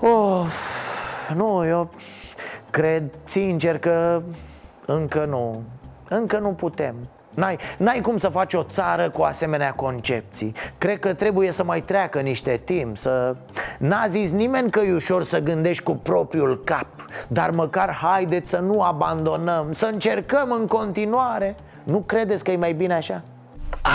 Of, 0.00 1.30
nu, 1.34 1.66
eu 1.66 1.90
cred 2.70 3.04
sincer 3.24 3.78
că 3.78 4.22
încă 4.86 5.24
nu 5.24 5.62
încă 6.08 6.38
nu 6.38 6.48
putem. 6.48 6.94
N-ai, 7.34 7.58
n-ai 7.78 8.00
cum 8.00 8.16
să 8.16 8.28
faci 8.28 8.54
o 8.54 8.62
țară 8.62 9.10
cu 9.10 9.22
asemenea 9.22 9.72
concepții. 9.72 10.54
Cred 10.78 10.98
că 10.98 11.14
trebuie 11.14 11.50
să 11.50 11.64
mai 11.64 11.80
treacă 11.80 12.20
niște 12.20 12.60
timp 12.64 12.96
să... 12.96 13.36
N-a 13.78 14.04
zis 14.06 14.30
nimeni 14.30 14.70
că 14.70 14.80
e 14.80 14.92
ușor 14.92 15.24
să 15.24 15.40
gândești 15.40 15.82
cu 15.82 15.92
propriul 15.92 16.62
cap 16.64 16.86
Dar 17.28 17.50
măcar 17.50 17.90
haideți 17.90 18.50
să 18.50 18.58
nu 18.58 18.82
abandonăm 18.82 19.72
Să 19.72 19.86
încercăm 19.86 20.50
în 20.50 20.66
continuare. 20.66 21.56
Nu 21.82 22.00
credeți 22.00 22.44
că 22.44 22.50
e 22.50 22.56
mai 22.56 22.72
bine 22.72 22.94
așa? 22.94 23.22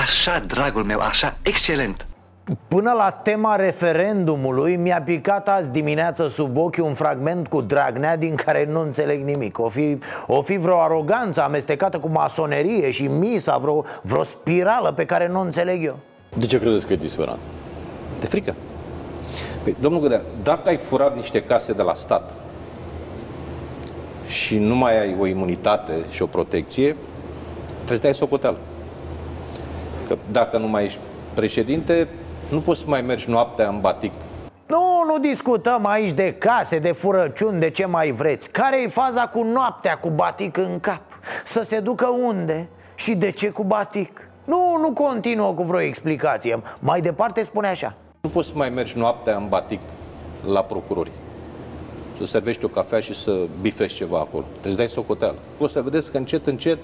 Așa, 0.02 0.40
dragul 0.40 0.84
meu, 0.84 1.00
așa, 1.00 1.38
excelent 1.42 2.06
Până 2.68 2.92
la 2.92 3.10
tema 3.10 3.56
referendumului 3.56 4.76
mi-a 4.76 5.02
picat 5.02 5.50
azi 5.50 5.70
dimineață 5.70 6.28
sub 6.28 6.58
ochi 6.58 6.78
un 6.82 6.94
fragment 6.94 7.48
cu 7.48 7.62
Dragnea 7.62 8.18
din 8.18 8.36
care 8.36 8.66
nu 8.72 8.82
înțeleg 8.82 9.24
nimic 9.24 9.60
O 9.60 9.68
fi, 9.68 9.98
o 10.28 10.42
fi 10.42 10.58
vreo 10.58 10.80
aroganță 10.80 11.44
amestecată 11.44 12.00
cu 12.00 12.08
masonerie 12.08 12.92
și 12.92 13.08
misa, 13.08 13.58
vreo, 13.58 13.86
vreo 14.02 14.24
spirală 14.24 14.92
pe 14.92 15.06
care 15.06 15.28
nu 15.28 15.40
înțeleg 15.40 15.84
eu 15.84 16.00
De 16.38 16.46
ce 16.46 16.60
credeți 16.60 16.88
că 16.88 16.94
e 16.94 16.96
disperat? 16.96 17.38
De 18.20 18.26
frică 18.26 18.56
Păi, 19.64 19.76
domnul 19.80 20.02
Gădea, 20.02 20.22
dacă 20.44 20.70
ai 20.70 20.78
furat 20.78 21.16
niște 21.16 21.44
case 21.44 21.74
de 21.74 21.82
la 21.82 21.94
stat 21.94 22.32
și 24.28 24.58
nu 24.58 24.76
mai 24.76 25.00
ai 25.00 25.16
o 25.20 25.26
imunitate 25.26 25.94
și 26.10 26.22
o 26.22 26.26
protecție, 26.26 26.96
trebuie 27.76 27.98
să 27.98 28.04
dai 28.04 28.14
socoteală. 28.14 28.58
Că 30.08 30.18
dacă 30.32 30.58
nu 30.58 30.68
mai 30.68 30.84
ești 30.84 31.00
președinte, 31.34 32.08
nu 32.52 32.60
poți 32.60 32.80
să 32.80 32.86
mai 32.88 33.02
mergi 33.02 33.30
noaptea 33.30 33.68
în 33.68 33.82
batic. 33.82 34.14
Nu, 34.68 35.04
nu 35.08 35.20
discutăm 35.20 35.86
aici 35.86 36.12
de 36.12 36.34
case, 36.34 36.80
de 36.80 36.92
furăciuni, 36.92 37.60
de 37.60 37.70
ce 37.70 37.86
mai 37.86 38.12
vreți. 38.12 38.52
Care 38.52 38.82
e 38.82 38.88
faza 38.88 39.28
cu 39.28 39.44
noaptea, 39.44 39.98
cu 39.98 40.10
batic 40.10 40.58
în 40.58 40.80
cap? 40.80 41.02
Să 41.44 41.62
se 41.62 41.80
ducă 41.80 42.08
unde? 42.08 42.68
Și 42.96 43.16
de 43.16 43.32
ce 43.32 43.50
cu 43.50 43.64
batic? 43.64 44.30
Nu, 44.44 44.78
nu 44.82 44.92
continuă 44.92 45.54
cu 45.54 45.64
vreo 45.64 45.80
explicație. 45.80 46.62
Mai 46.80 47.02
departe 47.02 47.44
spune 47.44 47.68
așa. 47.68 47.96
Nu 48.22 48.30
poți 48.30 48.48
să 48.48 48.54
mai 48.56 48.70
mergi 48.70 48.98
noaptea 48.98 49.36
în 49.36 49.48
batic 49.50 49.82
la 50.48 50.62
procurori. 50.62 51.12
Să 52.18 52.26
servești 52.26 52.66
o 52.66 52.68
cafea 52.68 53.00
și 53.00 53.14
să 53.14 53.40
bifești 53.62 53.98
ceva 53.98 54.18
acolo. 54.18 54.44
Trebuie 54.52 54.72
să 54.72 54.78
dai 54.78 54.90
socoteală. 54.90 55.38
O 55.60 55.68
să 55.68 55.82
vedeți 55.82 56.12
că 56.12 56.18
încet, 56.18 56.48
încet 56.48 56.78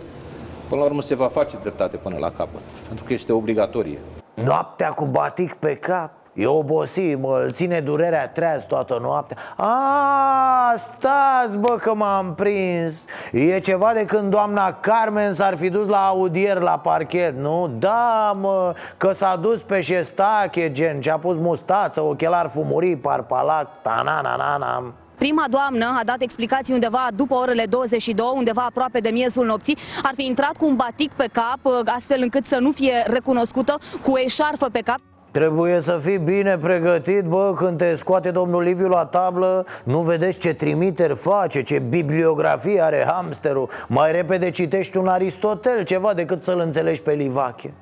Până 0.69 0.81
la 0.81 0.87
urmă 0.87 1.01
se 1.01 1.15
va 1.15 1.27
face 1.27 1.57
dreptate 1.61 1.97
până 1.97 2.17
la 2.17 2.31
capăt. 2.31 2.61
Pentru 2.87 3.05
că 3.05 3.13
este 3.13 3.31
obligatorie 3.31 3.97
Noaptea 4.43 4.89
cu 4.89 5.05
batic 5.05 5.53
pe 5.53 5.75
cap. 5.75 6.11
E 6.33 6.47
obosit, 6.47 7.19
mă, 7.19 7.41
îl 7.43 7.51
ține 7.51 7.79
durerea 7.79 8.27
treaz 8.27 8.63
toată 8.63 8.99
noaptea. 9.01 9.37
A, 9.55 10.73
stați 10.75 11.57
bă 11.57 11.75
că 11.81 11.93
m-am 11.93 12.33
prins. 12.35 13.05
E 13.31 13.59
ceva 13.59 13.91
de 13.93 14.05
când 14.05 14.29
doamna 14.29 14.73
Carmen 14.73 15.33
s-ar 15.33 15.57
fi 15.57 15.69
dus 15.69 15.87
la 15.87 16.07
audier 16.07 16.57
la 16.57 16.79
parchet, 16.79 17.37
nu? 17.37 17.71
Da, 17.79 18.37
mă, 18.39 18.73
că 18.97 19.11
s-a 19.11 19.35
dus 19.35 19.61
pe 19.61 19.81
șestache, 19.81 20.71
gen 20.71 21.01
Și-a 21.01 21.17
pus 21.17 21.37
mustață, 21.37 22.01
ochelari 22.01 22.49
fumurii, 22.49 22.97
parpalac 22.97 23.81
Ta-na-na-na-na 23.81 24.93
Prima 25.19 25.45
doamnă 25.49 25.95
a 25.99 26.01
dat 26.05 26.21
explicații 26.21 26.73
undeva 26.73 27.07
după 27.15 27.33
orele 27.33 27.65
22, 27.65 28.25
undeva 28.35 28.65
aproape 28.65 28.99
de 28.99 29.09
miezul 29.09 29.45
nopții. 29.45 29.77
Ar 30.03 30.11
fi 30.15 30.25
intrat 30.25 30.57
cu 30.57 30.65
un 30.65 30.75
batic 30.75 31.11
pe 31.11 31.29
cap, 31.31 31.73
astfel 31.85 32.19
încât 32.21 32.45
să 32.45 32.57
nu 32.59 32.71
fie 32.71 33.03
recunoscută, 33.05 33.77
cu 34.03 34.11
o 34.11 34.19
eșarfă 34.19 34.69
pe 34.71 34.79
cap. 34.79 34.99
Trebuie 35.31 35.79
să 35.79 35.99
fii 36.03 36.17
bine 36.17 36.57
pregătit, 36.57 37.23
bă, 37.23 37.53
când 37.55 37.77
te 37.77 37.95
scoate 37.95 38.31
domnul 38.31 38.63
Liviu 38.63 38.87
la 38.87 39.05
tablă 39.05 39.65
Nu 39.83 39.99
vedeți 39.99 40.37
ce 40.37 40.53
trimiteri 40.53 41.15
face, 41.15 41.61
ce 41.63 41.79
bibliografie 41.79 42.81
are 42.81 43.03
hamsterul 43.07 43.69
Mai 43.87 44.11
repede 44.11 44.51
citești 44.51 44.97
un 44.97 45.07
Aristotel, 45.07 45.83
ceva 45.83 46.13
decât 46.13 46.43
să-l 46.43 46.59
înțelegi 46.59 47.01
pe 47.01 47.13
Livache 47.13 47.73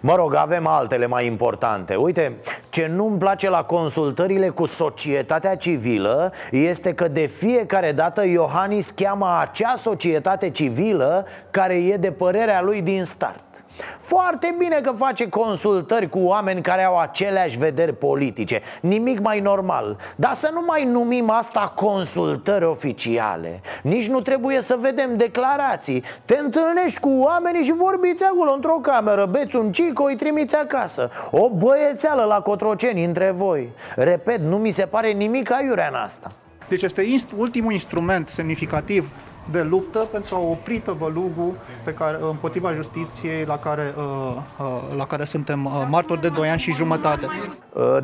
Mă 0.00 0.14
rog, 0.14 0.34
avem 0.34 0.66
altele 0.66 1.06
mai 1.06 1.26
importante 1.26 1.94
Uite, 1.94 2.36
ce 2.74 2.86
nu-mi 2.86 3.18
place 3.18 3.50
la 3.50 3.62
consultările 3.62 4.48
cu 4.48 4.66
societatea 4.66 5.56
civilă 5.56 6.32
Este 6.50 6.94
că 6.94 7.08
de 7.08 7.26
fiecare 7.26 7.92
dată 7.92 8.26
Iohannis 8.26 8.90
cheamă 8.90 9.38
acea 9.40 9.74
societate 9.76 10.50
civilă 10.50 11.26
Care 11.50 11.74
e 11.74 11.96
de 11.96 12.12
părerea 12.12 12.62
lui 12.62 12.82
din 12.82 13.04
start. 13.04 13.64
Foarte 13.98 14.54
bine 14.58 14.80
că 14.82 14.92
face 14.96 15.28
consultări 15.28 16.08
cu 16.08 16.18
oameni 16.18 16.60
care 16.60 16.84
au 16.84 16.98
aceleași 16.98 17.58
vederi 17.58 17.94
politice. 17.94 18.62
Nimic 18.80 19.20
mai 19.20 19.40
normal. 19.40 19.96
Dar 20.16 20.32
să 20.32 20.50
nu 20.52 20.62
mai 20.66 20.84
numim 20.84 21.30
asta 21.30 21.72
consultări 21.74 22.64
oficiale. 22.64 23.60
Nici 23.82 24.08
nu 24.08 24.20
trebuie 24.20 24.60
să 24.60 24.76
vedem 24.80 25.16
declarații. 25.16 26.04
Te 26.24 26.38
întâlnești 26.38 27.00
cu 27.00 27.10
oamenii 27.10 27.62
și 27.62 27.72
vorbiți 27.72 28.24
acolo 28.24 28.52
într-o 28.52 28.78
cameră. 28.82 29.26
Beți 29.26 29.56
un 29.56 29.72
cico, 29.72 30.04
îi 30.04 30.16
trimiți 30.16 30.56
acasă. 30.56 31.10
O 31.30 31.50
băiețeală 31.50 32.22
la 32.22 32.40
Cotroceni 32.64 33.04
între 33.04 33.30
voi. 33.30 33.68
Repet, 33.96 34.40
nu 34.40 34.56
mi 34.56 34.70
se 34.70 34.86
pare 34.86 35.10
nimic 35.10 35.52
aiurea 35.52 35.88
în 35.88 35.94
asta. 35.94 36.32
Deci 36.68 36.82
este 36.82 37.06
ultimul 37.36 37.72
instrument 37.72 38.28
semnificativ 38.28 39.10
de 39.50 39.62
luptă 39.62 39.98
pentru 39.98 40.34
a 40.34 40.38
opri 40.38 40.78
tăvălugul 40.78 41.58
pe 41.82 41.92
care, 41.94 42.18
împotriva 42.20 42.72
justiției 42.72 43.44
la 43.44 43.58
care, 43.58 43.94
uh, 43.96 44.36
uh, 44.58 44.96
la 44.96 45.06
care 45.06 45.24
suntem 45.24 45.64
uh, 45.64 45.86
martori 45.88 46.20
de 46.20 46.28
2 46.28 46.48
ani 46.48 46.60
și 46.60 46.72
jumătate. 46.72 47.26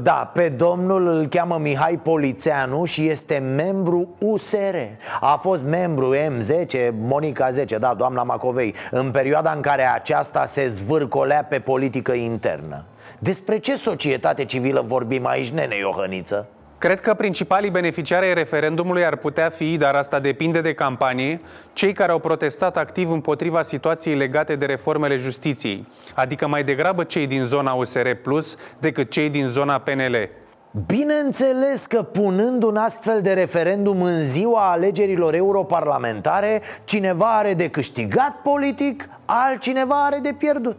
Da, 0.02 0.30
pe 0.34 0.48
domnul 0.48 1.06
îl 1.06 1.26
cheamă 1.26 1.58
Mihai 1.58 2.00
Polițeanu 2.02 2.84
și 2.84 3.08
este 3.08 3.38
membru 3.38 4.08
USR 4.18 4.76
A 5.20 5.36
fost 5.36 5.62
membru 5.62 6.14
M10, 6.14 6.90
Monica 7.00 7.50
10, 7.50 7.78
da, 7.78 7.94
doamna 7.94 8.22
Macovei 8.22 8.74
În 8.90 9.10
perioada 9.10 9.52
în 9.52 9.60
care 9.60 9.82
aceasta 9.82 10.46
se 10.46 10.66
zvârcolea 10.66 11.44
pe 11.44 11.58
politică 11.58 12.12
internă 12.12 12.84
Despre 13.22 13.58
ce 13.58 13.76
societate 13.76 14.44
civilă 14.44 14.84
vorbim 14.86 15.26
aici, 15.26 15.50
nene 15.50 15.76
Iohăniță? 15.76 16.48
Cred 16.78 17.00
că 17.00 17.14
principalii 17.14 17.70
beneficiari 17.70 18.26
ai 18.26 18.34
referendumului 18.34 19.04
ar 19.04 19.16
putea 19.16 19.50
fi, 19.50 19.76
dar 19.76 19.94
asta 19.94 20.20
depinde 20.20 20.60
de 20.60 20.74
campanie, 20.74 21.40
cei 21.72 21.92
care 21.92 22.12
au 22.12 22.18
protestat 22.18 22.76
activ 22.76 23.10
împotriva 23.10 23.62
situației 23.62 24.16
legate 24.16 24.56
de 24.56 24.66
reformele 24.66 25.16
justiției, 25.16 25.86
adică 26.14 26.46
mai 26.46 26.64
degrabă 26.64 27.04
cei 27.04 27.26
din 27.26 27.44
zona 27.44 27.72
USR 27.72 28.10
Plus 28.22 28.56
decât 28.78 29.10
cei 29.10 29.28
din 29.28 29.46
zona 29.46 29.78
PNL. 29.78 30.28
Bineînțeles 30.86 31.86
că 31.86 32.02
punând 32.02 32.62
un 32.62 32.76
astfel 32.76 33.20
de 33.20 33.32
referendum 33.32 34.02
în 34.02 34.22
ziua 34.24 34.70
alegerilor 34.70 35.34
europarlamentare 35.34 36.62
Cineva 36.84 37.36
are 37.36 37.54
de 37.54 37.68
câștigat 37.68 38.36
politic, 38.42 39.08
altcineva 39.24 40.04
are 40.04 40.18
de 40.22 40.34
pierdut 40.38 40.76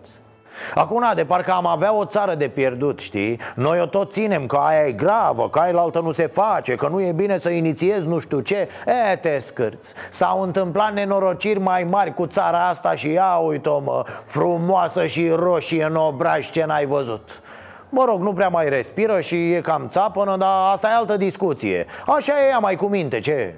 Acum, 0.75 1.03
de 1.15 1.25
parcă 1.25 1.51
am 1.51 1.67
avea 1.67 1.93
o 1.93 2.05
țară 2.05 2.35
de 2.35 2.47
pierdut, 2.47 2.99
știi? 2.99 3.39
Noi 3.55 3.79
o 3.79 3.85
tot 3.85 4.11
ținem 4.11 4.45
că 4.45 4.55
aia 4.55 4.87
e 4.87 4.91
gravă, 4.91 5.49
că 5.49 5.59
aia 5.59 5.79
altă 5.79 5.99
nu 5.99 6.11
se 6.11 6.27
face 6.27 6.75
Că 6.75 6.87
nu 6.87 7.01
e 7.01 7.11
bine 7.11 7.37
să 7.37 7.49
inițiezi 7.49 8.05
nu 8.05 8.19
știu 8.19 8.39
ce. 8.39 8.67
E, 9.11 9.15
te 9.15 9.39
scârți. 9.39 9.93
S-au 10.09 10.41
întâmplat 10.41 10.93
nenorociri 10.93 11.59
mai 11.59 11.83
mari 11.83 12.13
cu 12.13 12.25
țara 12.25 12.67
asta 12.67 12.95
și 12.95 13.11
ia 13.11 13.35
uite-o 13.35 13.79
mă 13.79 14.03
Frumoasă 14.25 15.05
și 15.05 15.29
roșie 15.29 15.83
în 15.83 15.95
obraj 15.95 16.49
ce 16.49 16.63
n-ai 16.65 16.85
văzut? 16.85 17.41
Mă 17.89 18.03
rog, 18.05 18.21
nu 18.21 18.33
prea 18.33 18.47
mai 18.47 18.69
respiră 18.69 19.19
și 19.19 19.51
e 19.51 19.61
cam 19.61 19.87
țapănă, 19.89 20.35
dar 20.37 20.71
asta 20.71 20.87
e 20.87 20.93
altă 20.93 21.17
discuție. 21.17 21.85
Așa 22.05 22.33
e 22.45 22.49
ea 22.49 22.59
mai 22.59 22.75
cu 22.75 22.85
minte, 22.85 23.19
ce? 23.19 23.55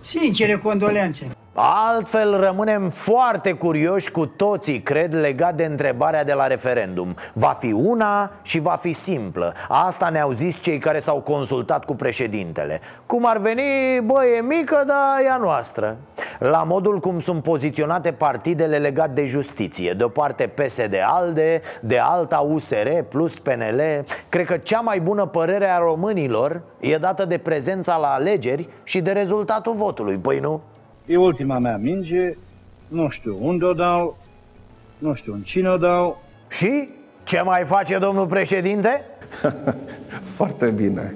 Sincere 0.00 0.56
condolențe 0.56 1.28
Altfel 1.58 2.40
rămânem 2.40 2.88
foarte 2.88 3.52
curioși 3.52 4.10
cu 4.10 4.26
toții, 4.26 4.80
cred, 4.80 5.14
legat 5.14 5.54
de 5.54 5.64
întrebarea 5.64 6.24
de 6.24 6.32
la 6.32 6.46
referendum. 6.46 7.14
Va 7.32 7.56
fi 7.58 7.72
una 7.72 8.30
și 8.42 8.58
va 8.58 8.78
fi 8.80 8.92
simplă. 8.92 9.54
Asta 9.68 10.08
ne-au 10.08 10.30
zis 10.30 10.60
cei 10.60 10.78
care 10.78 10.98
s-au 10.98 11.20
consultat 11.20 11.84
cu 11.84 11.94
președintele. 11.94 12.80
Cum 13.06 13.26
ar 13.26 13.38
veni, 13.38 14.00
bă, 14.04 14.24
e 14.36 14.40
mică, 14.40 14.82
dar 14.86 15.24
e 15.24 15.30
a 15.30 15.36
noastră. 15.36 15.96
La 16.38 16.62
modul 16.62 16.98
cum 16.98 17.20
sunt 17.20 17.42
poziționate 17.42 18.12
partidele 18.12 18.76
legat 18.76 19.10
de 19.10 19.24
justiție. 19.24 19.92
De 19.92 20.04
o 20.04 20.08
parte 20.08 20.46
PSD-ALDE, 20.46 21.62
de 21.80 21.98
alta 21.98 22.38
USR 22.38 22.88
plus 23.08 23.38
PNL 23.38 24.04
Cred 24.28 24.46
că 24.46 24.56
cea 24.56 24.80
mai 24.80 25.00
bună 25.00 25.26
părere 25.26 25.70
a 25.70 25.78
românilor 25.78 26.62
e 26.80 26.96
dată 26.96 27.24
de 27.24 27.38
prezența 27.38 27.96
la 27.96 28.08
alegeri 28.08 28.68
și 28.82 29.00
de 29.00 29.12
rezultatul 29.12 29.74
votului, 29.74 30.16
păi 30.16 30.38
nu? 30.38 30.60
E 31.06 31.16
ultima 31.16 31.58
mea 31.58 31.76
minge, 31.76 32.36
nu 32.88 33.08
știu 33.08 33.38
unde 33.40 33.64
o 33.64 33.72
dau, 33.72 34.16
nu 34.98 35.14
știu 35.14 35.32
în 35.32 35.42
cine 35.42 35.68
o 35.68 35.76
dau. 35.76 36.22
Și? 36.48 36.88
Ce 37.24 37.40
mai 37.40 37.64
face 37.64 37.98
domnul 37.98 38.26
președinte? 38.26 39.04
Foarte 40.36 40.66
bine. 40.66 41.14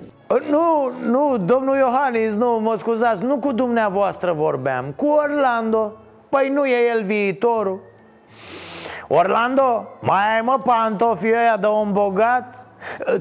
Nu, 0.50 0.92
nu, 1.05 1.38
domnul 1.38 1.76
Iohannis, 1.76 2.35
nu, 2.35 2.61
mă 2.62 2.74
scuzați, 2.74 3.24
nu 3.24 3.38
cu 3.38 3.53
dumneavoastră 3.53 4.33
vorbeam, 4.33 4.92
cu 4.96 5.07
Orlando 5.07 5.94
Păi 6.31 6.48
nu 6.48 6.66
e 6.66 6.88
el 6.94 7.03
viitorul 7.05 7.81
Orlando, 9.09 9.88
mai 10.00 10.35
ai 10.35 10.40
mă 10.40 10.61
pantofii 10.64 11.33
ăia 11.33 11.57
de 11.57 11.66
un 11.66 11.92
bogat? 11.92 12.66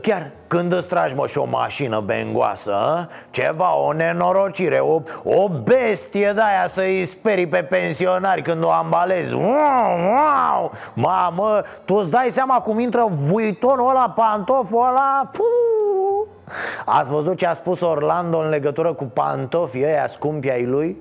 Chiar 0.01 0.31
când 0.47 0.73
îți 0.73 0.87
tragi 0.87 1.15
mă 1.15 1.27
și 1.27 1.37
o 1.37 1.45
mașină 1.45 1.99
bengoasă 1.99 3.09
Ceva, 3.29 3.75
o 3.75 3.93
nenorocire, 3.93 4.77
o, 4.77 5.01
o 5.23 5.49
bestie 5.63 6.31
de 6.35 6.41
aia 6.41 6.67
să-i 6.67 7.05
sperii 7.05 7.47
pe 7.47 7.63
pensionari 7.63 8.41
când 8.41 8.63
o 8.63 8.69
ambalezi 8.69 9.33
wow, 9.33 9.97
wow. 9.99 10.71
Mamă, 10.93 11.61
tu 11.85 11.95
îți 11.95 12.09
dai 12.09 12.27
seama 12.29 12.61
cum 12.61 12.79
intră 12.79 13.07
vuitonul 13.09 13.89
ăla, 13.89 14.09
pantoful 14.09 14.87
ăla 14.87 15.29
Puh. 15.31 16.27
Ați 16.85 17.11
văzut 17.11 17.37
ce 17.37 17.45
a 17.45 17.53
spus 17.53 17.81
Orlando 17.81 18.37
în 18.37 18.49
legătură 18.49 18.93
cu 18.93 19.03
pantofii 19.03 19.85
ăia 19.85 20.07
scumpi 20.07 20.49
ai 20.49 20.65
lui? 20.65 20.97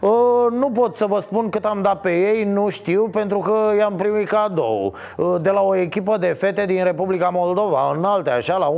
Uh, 0.00 0.10
nu 0.50 0.70
pot 0.70 0.96
să 0.96 1.06
vă 1.06 1.20
spun 1.20 1.48
cât 1.48 1.64
am 1.64 1.82
dat 1.82 2.00
pe 2.00 2.18
ei, 2.18 2.44
nu 2.44 2.68
știu, 2.68 3.08
pentru 3.08 3.38
că 3.38 3.74
i-am 3.78 3.96
primit 3.96 4.28
cadou 4.28 4.94
uh, 5.16 5.34
De 5.40 5.50
la 5.50 5.62
o 5.62 5.76
echipă 5.76 6.16
de 6.16 6.26
fete 6.26 6.66
din 6.66 6.84
Republica 6.84 7.28
Moldova, 7.28 7.92
înalte 7.96 8.30
așa, 8.30 8.56
la 8.56 8.72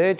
1,80 0.00 0.14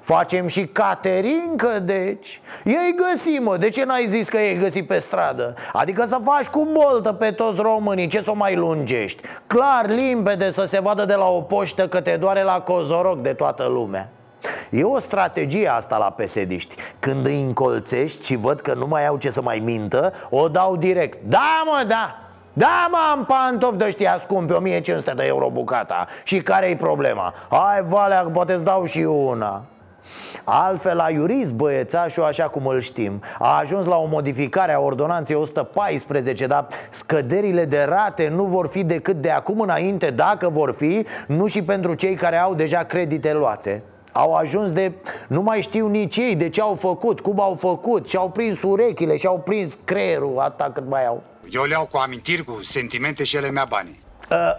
Facem 0.00 0.46
și 0.46 0.66
caterincă, 0.66 1.78
deci 1.82 2.40
Ei 2.64 2.94
găsi, 2.96 3.38
mă, 3.38 3.56
de 3.56 3.68
ce 3.68 3.84
n-ai 3.84 4.06
zis 4.06 4.28
că 4.28 4.36
ei 4.36 4.58
găsi 4.58 4.82
pe 4.82 4.98
stradă? 4.98 5.54
Adică 5.72 6.04
să 6.06 6.18
faci 6.24 6.46
cu 6.46 6.68
boltă 6.72 7.12
pe 7.12 7.30
toți 7.30 7.60
românii, 7.60 8.06
ce 8.06 8.20
să 8.20 8.30
o 8.30 8.34
mai 8.34 8.56
lungești? 8.56 9.22
Clar, 9.46 9.86
limpede 9.86 10.50
să 10.50 10.64
se 10.64 10.80
vadă 10.80 11.04
de 11.04 11.14
la 11.14 11.28
o 11.28 11.40
poștă 11.40 11.88
că 11.88 12.00
te 12.00 12.16
doare 12.16 12.42
la 12.42 12.60
cozoroc 12.60 13.20
de 13.20 13.32
toată 13.32 13.66
lumea 13.66 14.12
E 14.70 14.82
o 14.84 14.98
strategie 14.98 15.68
asta 15.68 15.96
la 15.96 16.10
pesediști. 16.10 16.74
Când 16.98 17.26
îi 17.26 17.42
încolțești 17.42 18.26
și 18.26 18.36
văd 18.36 18.60
că 18.60 18.74
nu 18.74 18.86
mai 18.86 19.06
au 19.06 19.16
ce 19.16 19.30
să 19.30 19.42
mai 19.42 19.58
mintă 19.64 20.12
O 20.30 20.48
dau 20.48 20.76
direct. 20.76 21.18
Da, 21.24 21.62
mă, 21.64 21.84
da. 21.88 22.22
Da, 22.52 22.88
mă, 22.90 22.98
am 23.12 23.24
pantof 23.24 23.76
de 23.76 23.84
ăștia 23.84 24.16
scumpi, 24.20 24.52
1500 24.52 25.12
de 25.16 25.24
euro 25.26 25.50
bucata. 25.52 26.06
Și 26.24 26.38
care-i 26.38 26.76
problema? 26.76 27.34
Hai, 27.50 27.82
valea, 27.82 28.22
poate 28.32 28.52
îți 28.52 28.64
dau 28.64 28.84
și 28.84 28.98
una. 28.98 29.64
Altfel, 30.44 30.96
la 30.96 31.06
jurist 31.10 31.52
băiețașul, 31.52 32.24
așa 32.24 32.44
cum 32.44 32.66
îl 32.66 32.80
știm. 32.80 33.22
A 33.38 33.58
ajuns 33.58 33.86
la 33.86 33.96
o 33.96 34.06
modificare 34.06 34.72
a 34.72 34.80
ordonanței 34.80 35.36
114 35.36 36.46
Dar 36.46 36.66
scăderile 36.88 37.64
de 37.64 37.86
rate 37.88 38.28
nu 38.28 38.44
vor 38.44 38.68
fi 38.68 38.84
decât 38.84 39.16
de 39.16 39.30
acum 39.30 39.60
înainte 39.60 40.10
Dacă 40.10 40.48
vor 40.48 40.74
fi, 40.74 41.06
nu 41.26 41.46
și 41.46 41.62
pentru 41.62 41.94
cei 41.94 42.14
care 42.14 42.36
au 42.36 42.54
deja 42.54 42.82
credite 42.82 43.32
luate 43.32 43.82
au 44.18 44.34
ajuns 44.34 44.72
de... 44.72 44.92
Nu 45.28 45.42
mai 45.42 45.62
știu 45.62 45.88
nici 45.88 46.16
ei 46.16 46.36
de 46.36 46.48
ce 46.48 46.60
au 46.60 46.74
făcut, 46.74 47.20
cum 47.20 47.40
au 47.40 47.54
făcut. 47.54 48.08
Și-au 48.08 48.30
prins 48.30 48.62
urechile, 48.62 49.16
și-au 49.16 49.38
prins 49.38 49.78
creierul, 49.84 50.38
atâta 50.38 50.70
cât 50.70 50.88
mai 50.88 51.06
au. 51.06 51.22
Eu 51.50 51.62
le 51.62 51.70
iau 51.70 51.86
cu 51.86 51.96
amintiri, 51.96 52.44
cu 52.44 52.58
sentimente 52.62 53.24
și 53.24 53.36
ele 53.36 53.50
mea 53.50 53.64
banii. 53.64 54.00
Uh, 54.02 54.07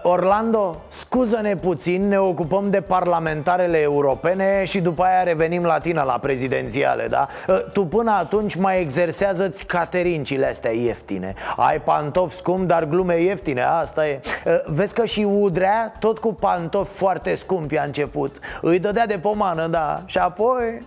Orlando, 0.01 0.81
scuză-ne 0.87 1.55
puțin, 1.55 2.07
ne 2.07 2.17
ocupăm 2.17 2.69
de 2.69 2.81
parlamentarele 2.81 3.81
europene 3.81 4.63
și 4.63 4.79
după 4.81 5.03
aia 5.03 5.23
revenim 5.23 5.63
la 5.63 5.79
tine 5.79 6.01
la 6.01 6.17
prezidențiale, 6.21 7.07
da? 7.07 7.27
Uh, 7.47 7.59
tu 7.73 7.85
până 7.85 8.11
atunci 8.11 8.55
mai 8.55 8.81
exersează-ți 8.81 9.65
caterincile 9.65 10.45
astea 10.45 10.71
ieftine. 10.71 11.33
Ai 11.55 11.81
pantofi 11.81 12.35
scumpi, 12.35 12.65
dar 12.65 12.85
glume 12.85 13.21
ieftine, 13.21 13.61
asta 13.61 14.07
e. 14.07 14.21
Uh, 14.45 14.53
Vezi 14.65 14.93
că 14.93 15.05
și 15.05 15.23
Udrea, 15.23 15.93
tot 15.99 16.17
cu 16.17 16.33
pantofi 16.33 16.93
foarte 16.93 17.35
scumpi 17.35 17.77
a 17.77 17.83
început. 17.83 18.39
Îi 18.61 18.79
dădea 18.79 19.05
de 19.05 19.17
pomană, 19.17 19.67
da, 19.67 20.01
și 20.05 20.17
apoi... 20.17 20.81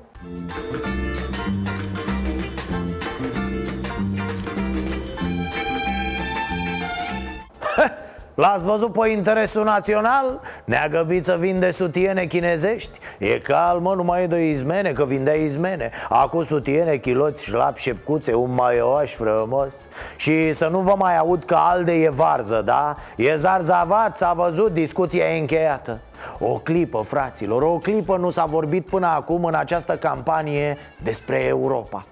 L-ați 8.35 8.65
văzut 8.65 8.93
pe 8.93 9.09
interesul 9.09 9.65
național? 9.65 10.41
Ne-a 10.65 10.89
găbit 10.89 11.25
să 11.25 11.37
vinde 11.39 11.71
sutiene 11.71 12.25
chinezești? 12.25 12.99
E 13.19 13.39
calmă, 13.39 13.95
nu 13.95 14.03
mai 14.03 14.23
e 14.23 14.27
de 14.27 14.49
izmene, 14.49 14.93
că 14.93 15.05
vindea 15.05 15.35
izmene 15.35 15.91
Acum 16.09 16.45
sutiene, 16.45 16.97
chiloți, 16.97 17.45
șlap, 17.45 17.77
șepcuțe, 17.77 18.35
un 18.35 18.55
maioaș 18.55 19.15
frumos 19.15 19.75
Și 20.17 20.53
să 20.53 20.69
nu 20.69 20.79
vă 20.79 20.95
mai 20.99 21.19
aud 21.19 21.45
că 21.45 21.55
alde 21.59 21.93
e 21.93 22.09
varză, 22.09 22.63
da? 22.65 22.97
E 23.17 23.35
zarzavat, 23.35 24.17
s-a 24.17 24.33
văzut, 24.33 24.73
discuția 24.73 25.25
e 25.25 25.39
încheiată 25.39 26.01
o 26.39 26.59
clipă, 26.59 27.03
fraților, 27.07 27.63
o 27.63 27.79
clipă 27.79 28.17
nu 28.17 28.31
s-a 28.31 28.45
vorbit 28.45 28.87
până 28.87 29.07
acum 29.07 29.45
în 29.45 29.55
această 29.55 29.97
campanie 29.97 30.77
despre 31.03 31.45
Europa 31.45 32.05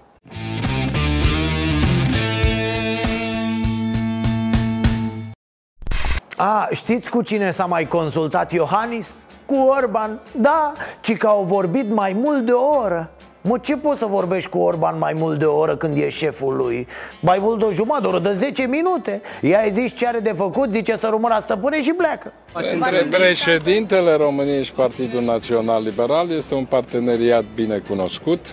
A, 6.43 6.67
știți 6.71 7.09
cu 7.09 7.21
cine 7.21 7.51
s-a 7.51 7.65
mai 7.65 7.87
consultat 7.87 8.51
Iohannis? 8.51 9.25
Cu 9.45 9.55
Orban, 9.55 10.19
da, 10.31 10.73
ci 11.01 11.17
că 11.17 11.27
au 11.27 11.43
vorbit 11.43 11.89
mai 11.89 12.13
mult 12.13 12.45
de 12.45 12.51
o 12.51 12.75
oră. 12.83 13.11
Mă, 13.41 13.57
ce 13.57 13.77
poți 13.77 13.99
să 13.99 14.05
vorbești 14.05 14.49
cu 14.49 14.57
Orban 14.57 14.97
mai 14.97 15.13
mult 15.13 15.39
de 15.39 15.45
o 15.45 15.57
oră 15.57 15.75
când 15.75 15.97
e 15.97 16.09
șeful 16.09 16.55
lui? 16.55 16.87
Mai 17.19 17.37
mult 17.41 17.59
de 17.59 17.65
o 17.65 17.71
jumătate 17.71 18.01
de 18.01 18.07
oră, 18.07 18.19
de 18.19 18.33
10 18.33 18.63
minute. 18.63 19.21
I-ai 19.41 19.69
zis 19.71 19.95
ce 19.95 20.07
are 20.07 20.19
de 20.19 20.31
făcut, 20.35 20.71
zice 20.71 20.95
să 20.95 21.07
rămână 21.11 21.37
stăpâne 21.39 21.81
și 21.81 21.91
pleacă. 21.91 22.33
Între 22.53 23.07
președintele 23.09 24.15
României 24.15 24.63
și 24.63 24.71
Partidul 24.71 25.21
Național 25.21 25.83
Liberal 25.83 26.31
este 26.31 26.53
un 26.53 26.65
parteneriat 26.65 27.43
bine 27.55 27.81
cunoscut. 27.87 28.45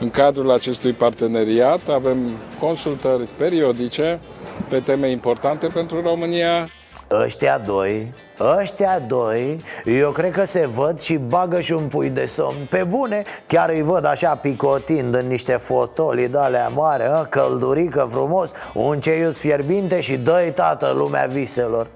În 0.00 0.10
cadrul 0.10 0.50
acestui 0.50 0.92
parteneriat 0.92 1.80
avem 1.88 2.18
consultări 2.60 3.28
periodice 3.36 4.20
pe 4.68 4.80
teme 4.80 5.10
importante 5.10 5.66
pentru 5.66 6.00
România 6.00 6.68
Ăștia 7.10 7.58
doi 7.58 8.14
Ăștia 8.40 8.98
doi, 8.98 9.60
eu 9.84 10.10
cred 10.10 10.32
că 10.32 10.44
se 10.44 10.66
văd 10.66 11.00
și 11.00 11.16
bagă 11.16 11.60
și 11.60 11.72
un 11.72 11.86
pui 11.86 12.10
de 12.10 12.26
somn 12.26 12.66
Pe 12.70 12.84
bune, 12.88 13.22
chiar 13.46 13.68
îi 13.68 13.82
văd 13.82 14.04
așa 14.04 14.36
picotind 14.36 15.14
în 15.14 15.26
niște 15.26 15.52
fotolii 15.52 16.28
de 16.28 16.38
alea 16.38 16.68
mare 16.68 17.10
ă? 17.10 17.26
Căldurică 17.30 18.06
frumos, 18.10 18.52
un 18.74 19.00
ceius 19.00 19.38
fierbinte 19.38 20.00
și 20.00 20.16
dă 20.16 20.52
tată 20.54 20.92
lumea 20.96 21.26
viselor 21.26 21.86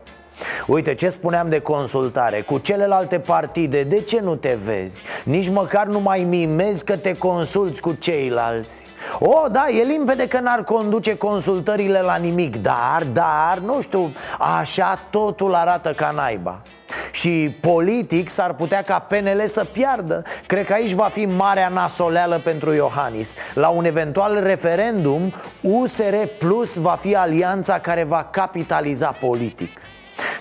Uite 0.67 0.95
ce 0.95 1.09
spuneam 1.09 1.49
de 1.49 1.61
consultare? 1.61 2.41
Cu 2.41 2.59
celelalte 2.59 3.19
partide, 3.19 3.83
de 3.83 4.01
ce 4.01 4.21
nu 4.21 4.35
te 4.35 4.59
vezi? 4.65 5.03
Nici 5.25 5.49
măcar 5.49 5.87
nu 5.87 6.01
mai 6.01 6.27
mimezi 6.29 6.85
că 6.85 6.97
te 6.97 7.13
consulți 7.13 7.81
cu 7.81 7.93
ceilalți. 7.93 8.87
O, 9.21 9.49
da, 9.49 9.65
e 9.81 9.83
limpede 9.83 10.29
că 10.29 10.41
n-ar 10.41 10.65
conduce 10.65 11.17
consultările 11.17 12.01
la 12.01 12.17
nimic 12.17 12.57
Dar, 12.57 13.05
dar, 13.13 13.59
nu 13.65 13.81
știu, 13.81 14.13
așa 14.61 14.99
totul 15.11 15.55
arată 15.55 15.93
ca 15.93 16.11
naiba. 16.11 16.63
Și 17.13 17.57
politic 17.61 18.29
s-ar 18.29 18.55
putea 18.55 18.83
ca 18.83 18.99
PNL 18.99 19.43
să 19.47 19.65
piardă. 19.65 20.23
Cred 20.47 20.67
că 20.67 20.73
aici 20.73 20.93
va 20.93 21.05
fi 21.05 21.27
marea 21.27 21.69
nasoleală 21.69 22.41
pentru 22.45 22.73
Iohannis. 22.73 23.37
La 23.55 23.69
un 23.69 23.85
eventual 23.85 24.43
referendum, 24.43 25.33
USR 25.61 26.15
Plus 26.39 26.77
va 26.77 26.99
fi 27.01 27.15
alianța 27.15 27.79
care 27.79 28.05
va 28.05 28.29
capitaliza 28.31 29.17
politic 29.21 29.81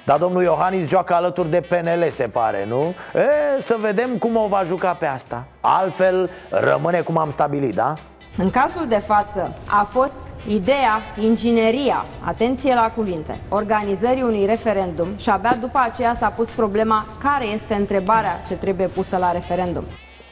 dar 0.06 0.18
domnul 0.18 0.42
Iohannis 0.42 0.90
joacă 0.90 1.14
alături 1.14 1.50
de 1.50 1.62
PNL, 1.70 2.10
se 2.10 2.24
pare, 2.24 2.66
nu? 2.68 2.94
E, 3.16 3.60
să 3.60 3.76
vedem 3.80 4.18
cum 4.18 4.36
o 4.36 4.48
va 4.48 4.64
juca 4.64 4.94
pe 4.94 5.06
asta 5.06 5.46
Altfel, 5.62 6.30
rămâne 6.50 7.02
cum 7.02 7.18
am 7.18 7.30
stabilit, 7.30 7.76
da? 7.76 7.94
În 8.38 8.50
cazul 8.50 8.88
de 8.88 9.00
față 9.00 9.54
a 9.66 9.88
fost 9.92 10.14
ideea, 10.48 11.02
ingineria, 11.20 12.06
atenție 12.26 12.74
la 12.74 12.92
cuvinte, 12.96 13.40
organizării 13.50 14.24
unui 14.24 14.46
referendum 14.46 15.08
și 15.18 15.30
abia 15.30 15.58
după 15.60 15.80
aceea 15.84 16.16
s-a 16.20 16.28
pus 16.28 16.50
problema 16.50 17.06
care 17.24 17.46
este 17.46 17.74
întrebarea 17.74 18.42
ce 18.48 18.54
trebuie 18.54 18.88
pusă 18.88 19.18
la 19.18 19.32
referendum. 19.32 19.84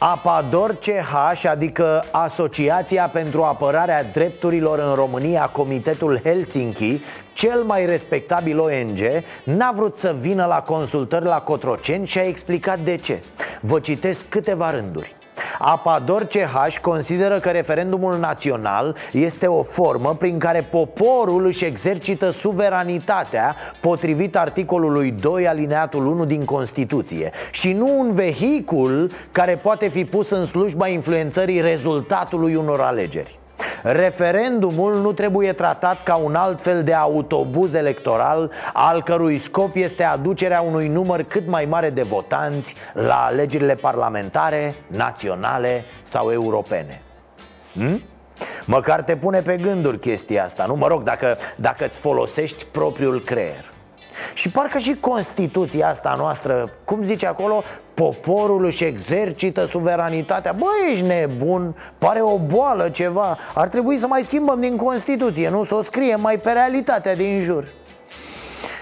APADOR 0.02 0.74
CH, 0.74 1.44
adică 1.44 2.04
Asociația 2.10 3.08
pentru 3.08 3.42
Apărarea 3.42 4.04
Drepturilor 4.04 4.78
în 4.78 4.94
România, 4.94 5.46
Comitetul 5.46 6.20
Helsinki, 6.24 7.00
cel 7.32 7.62
mai 7.62 7.86
respectabil 7.86 8.58
ONG, 8.58 8.98
n-a 9.44 9.72
vrut 9.74 9.98
să 9.98 10.16
vină 10.18 10.44
la 10.44 10.62
consultări 10.62 11.24
la 11.24 11.40
Cotroceni 11.40 12.06
și 12.06 12.18
a 12.18 12.22
explicat 12.26 12.78
de 12.78 12.96
ce. 12.96 13.22
Vă 13.60 13.80
citesc 13.80 14.28
câteva 14.28 14.70
rânduri. 14.70 15.19
Apador 15.62 16.24
CH 16.24 16.78
consideră 16.80 17.38
că 17.38 17.50
referendumul 17.50 18.18
național 18.18 18.96
este 19.12 19.46
o 19.46 19.62
formă 19.62 20.14
prin 20.14 20.38
care 20.38 20.62
poporul 20.70 21.44
își 21.46 21.64
exercită 21.64 22.30
suveranitatea 22.30 23.56
potrivit 23.80 24.36
articolului 24.36 25.10
2 25.10 25.48
alineatul 25.48 26.06
1 26.06 26.24
din 26.24 26.44
Constituție 26.44 27.30
și 27.50 27.72
nu 27.72 27.98
un 27.98 28.12
vehicul 28.12 29.10
care 29.32 29.56
poate 29.56 29.88
fi 29.88 30.04
pus 30.04 30.30
în 30.30 30.44
slujba 30.44 30.88
influențării 30.88 31.60
rezultatului 31.60 32.54
unor 32.54 32.80
alegeri. 32.80 33.39
Referendumul 33.82 35.00
nu 35.00 35.12
trebuie 35.12 35.52
tratat 35.52 36.02
ca 36.02 36.14
un 36.14 36.34
alt 36.34 36.62
fel 36.62 36.82
de 36.82 36.94
autobuz 36.94 37.74
electoral 37.74 38.52
al 38.72 39.02
cărui 39.02 39.38
scop 39.38 39.74
este 39.74 40.02
aducerea 40.02 40.60
unui 40.60 40.88
număr 40.88 41.22
cât 41.22 41.46
mai 41.46 41.64
mare 41.64 41.90
de 41.90 42.02
votanți 42.02 42.74
la 42.92 43.24
alegerile 43.24 43.74
parlamentare, 43.74 44.74
naționale 44.86 45.84
sau 46.02 46.30
europene. 46.30 47.02
Hm? 47.72 48.02
Măcar 48.64 49.02
te 49.02 49.16
pune 49.16 49.40
pe 49.40 49.56
gânduri 49.56 49.98
chestia 49.98 50.44
asta, 50.44 50.64
nu? 50.66 50.74
Mă 50.74 50.86
rog, 50.86 51.02
dacă, 51.02 51.36
dacă 51.56 51.84
îți 51.84 51.98
folosești 51.98 52.64
propriul 52.64 53.20
creier 53.20 53.70
și 54.34 54.50
parcă 54.50 54.78
și 54.78 54.96
Constituția 55.00 55.88
asta 55.88 56.14
noastră, 56.18 56.70
cum 56.84 57.02
zice 57.02 57.26
acolo, 57.26 57.62
poporul 57.94 58.64
își 58.64 58.84
exercită 58.84 59.64
suveranitatea 59.64 60.52
Bă, 60.52 60.66
ești 60.90 61.04
nebun, 61.04 61.76
pare 61.98 62.22
o 62.22 62.38
boală 62.38 62.88
ceva 62.88 63.38
Ar 63.54 63.68
trebui 63.68 63.96
să 63.98 64.06
mai 64.06 64.22
schimbăm 64.22 64.60
din 64.60 64.76
Constituție, 64.76 65.48
nu? 65.48 65.64
Să 65.64 65.74
o 65.74 65.80
scriem 65.80 66.20
mai 66.20 66.38
pe 66.38 66.52
realitatea 66.52 67.16
din 67.16 67.40
jur 67.40 67.68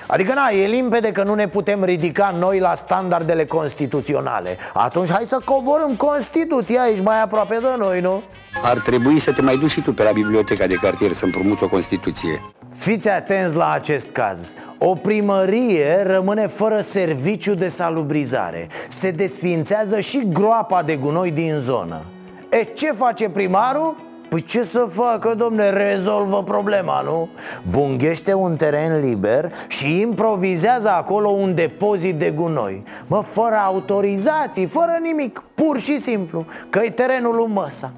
Adică, 0.07 0.35
na, 0.35 0.49
e 0.49 0.67
limpede 0.67 1.13
că 1.13 1.23
nu 1.23 1.35
ne 1.35 1.49
putem 1.49 1.85
ridica 1.85 2.35
noi 2.39 2.59
la 2.59 2.75
standardele 2.75 3.47
constituționale 3.47 4.57
Atunci 4.75 5.11
hai 5.11 5.25
să 5.25 5.41
coborâm 5.45 5.95
Constituția 5.97 6.81
aici 6.81 7.01
mai 7.01 7.23
aproape 7.23 7.59
de 7.61 7.75
noi, 7.79 8.01
nu? 8.01 8.23
Ar 8.63 8.79
trebui 8.79 9.19
să 9.19 9.33
te 9.33 9.43
mai 9.43 9.57
duci 9.57 9.71
și 9.71 9.83
tu 9.83 9.93
pe 9.93 10.03
la 10.03 10.13
biblioteca 10.13 10.67
de 10.67 10.75
cartier 10.75 11.13
să 11.13 11.25
împrumuți 11.25 11.63
o 11.63 11.69
Constituție. 11.69 12.43
Fiți 12.75 13.09
atenți 13.09 13.57
la 13.57 13.71
acest 13.71 14.11
caz. 14.11 14.55
O 14.79 14.95
primărie 14.95 16.03
rămâne 16.03 16.47
fără 16.47 16.81
serviciu 16.81 17.55
de 17.55 17.69
salubrizare. 17.69 18.69
Se 18.89 19.11
desfințează 19.11 20.01
și 20.01 20.29
groapa 20.33 20.83
de 20.83 20.97
gunoi 20.97 21.31
din 21.31 21.55
zonă. 21.59 22.05
E, 22.51 22.63
ce 22.63 22.93
face 22.93 23.29
primarul? 23.29 24.07
Păi 24.29 24.43
ce 24.43 24.63
să 24.63 24.87
facă, 24.91 25.35
domne, 25.37 25.71
rezolvă 25.71 26.43
problema, 26.43 27.01
nu? 27.01 27.29
Bunghește 27.71 28.35
un 28.35 28.57
teren 28.57 29.01
liber 29.01 29.53
și 29.69 30.01
improvizează 30.01 30.89
acolo 30.91 31.29
un 31.29 31.55
depozit 31.55 32.15
de 32.19 32.31
gunoi. 32.31 32.83
Mă, 33.07 33.23
fără 33.27 33.55
autorizații, 33.55 34.67
fără 34.67 34.99
nimic, 35.03 35.43
pur 35.55 35.81
și 35.81 36.01
simplu. 36.01 36.47
Că-i 36.71 36.93
terenul 36.93 37.35
lui 37.35 37.53
Măsa 37.53 37.93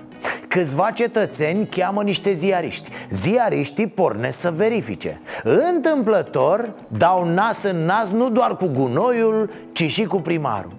Câțiva 0.50 0.90
cetățeni 0.90 1.66
cheamă 1.66 2.02
niște 2.02 2.32
ziariști. 2.32 2.90
Ziariștii 3.10 3.86
pornesc 3.86 4.38
să 4.38 4.52
verifice. 4.56 5.20
Întâmplător 5.42 6.70
dau 6.88 7.24
nas 7.24 7.62
în 7.62 7.84
nas 7.84 8.08
nu 8.08 8.30
doar 8.30 8.56
cu 8.56 8.66
gunoiul, 8.66 9.50
ci 9.72 9.90
și 9.90 10.04
cu 10.04 10.20
primarul. 10.20 10.70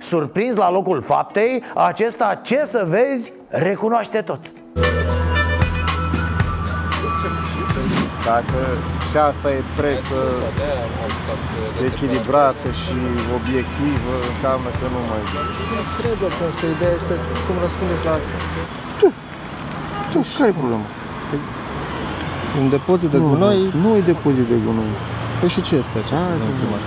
Surprins 0.00 0.56
la 0.56 0.70
locul 0.70 1.02
faptei, 1.02 1.62
acesta, 1.74 2.40
ce 2.42 2.64
să 2.64 2.86
vezi, 2.88 3.32
recunoaște 3.48 4.20
tot. 4.20 4.40
Dacă 8.24 8.60
și 9.10 9.16
asta 9.16 9.50
e 9.50 9.62
presă 9.76 10.20
echilibrată 11.84 12.68
și 12.82 12.96
obiectivă, 13.34 14.14
înseamnă 14.32 14.68
că 14.78 14.86
nu 14.94 15.00
mai... 15.10 15.22
Credeți, 15.98 16.42
însă 16.46 16.66
ideea 16.74 16.94
este 17.00 17.14
cum 17.46 17.56
răspundeți 17.60 18.04
la 18.04 18.12
asta. 18.12 18.36
Tu, 20.16 20.22
tu, 20.22 20.36
care 20.38 20.50
e 20.52 20.60
problema? 20.62 20.86
Păi, 21.28 21.38
un 22.60 22.68
depozit 22.76 23.10
de 23.14 23.18
nu, 23.22 23.28
gunoi... 23.30 23.60
Nu 23.82 23.90
e 23.98 24.00
depozit 24.12 24.46
de 24.52 24.56
gunoi. 24.66 24.92
Păi 25.40 25.48
și 25.54 25.60
ce 25.66 25.74
este 25.82 25.96
acesta, 26.02 26.30
domnul 26.40 26.56
primar? 26.60 26.82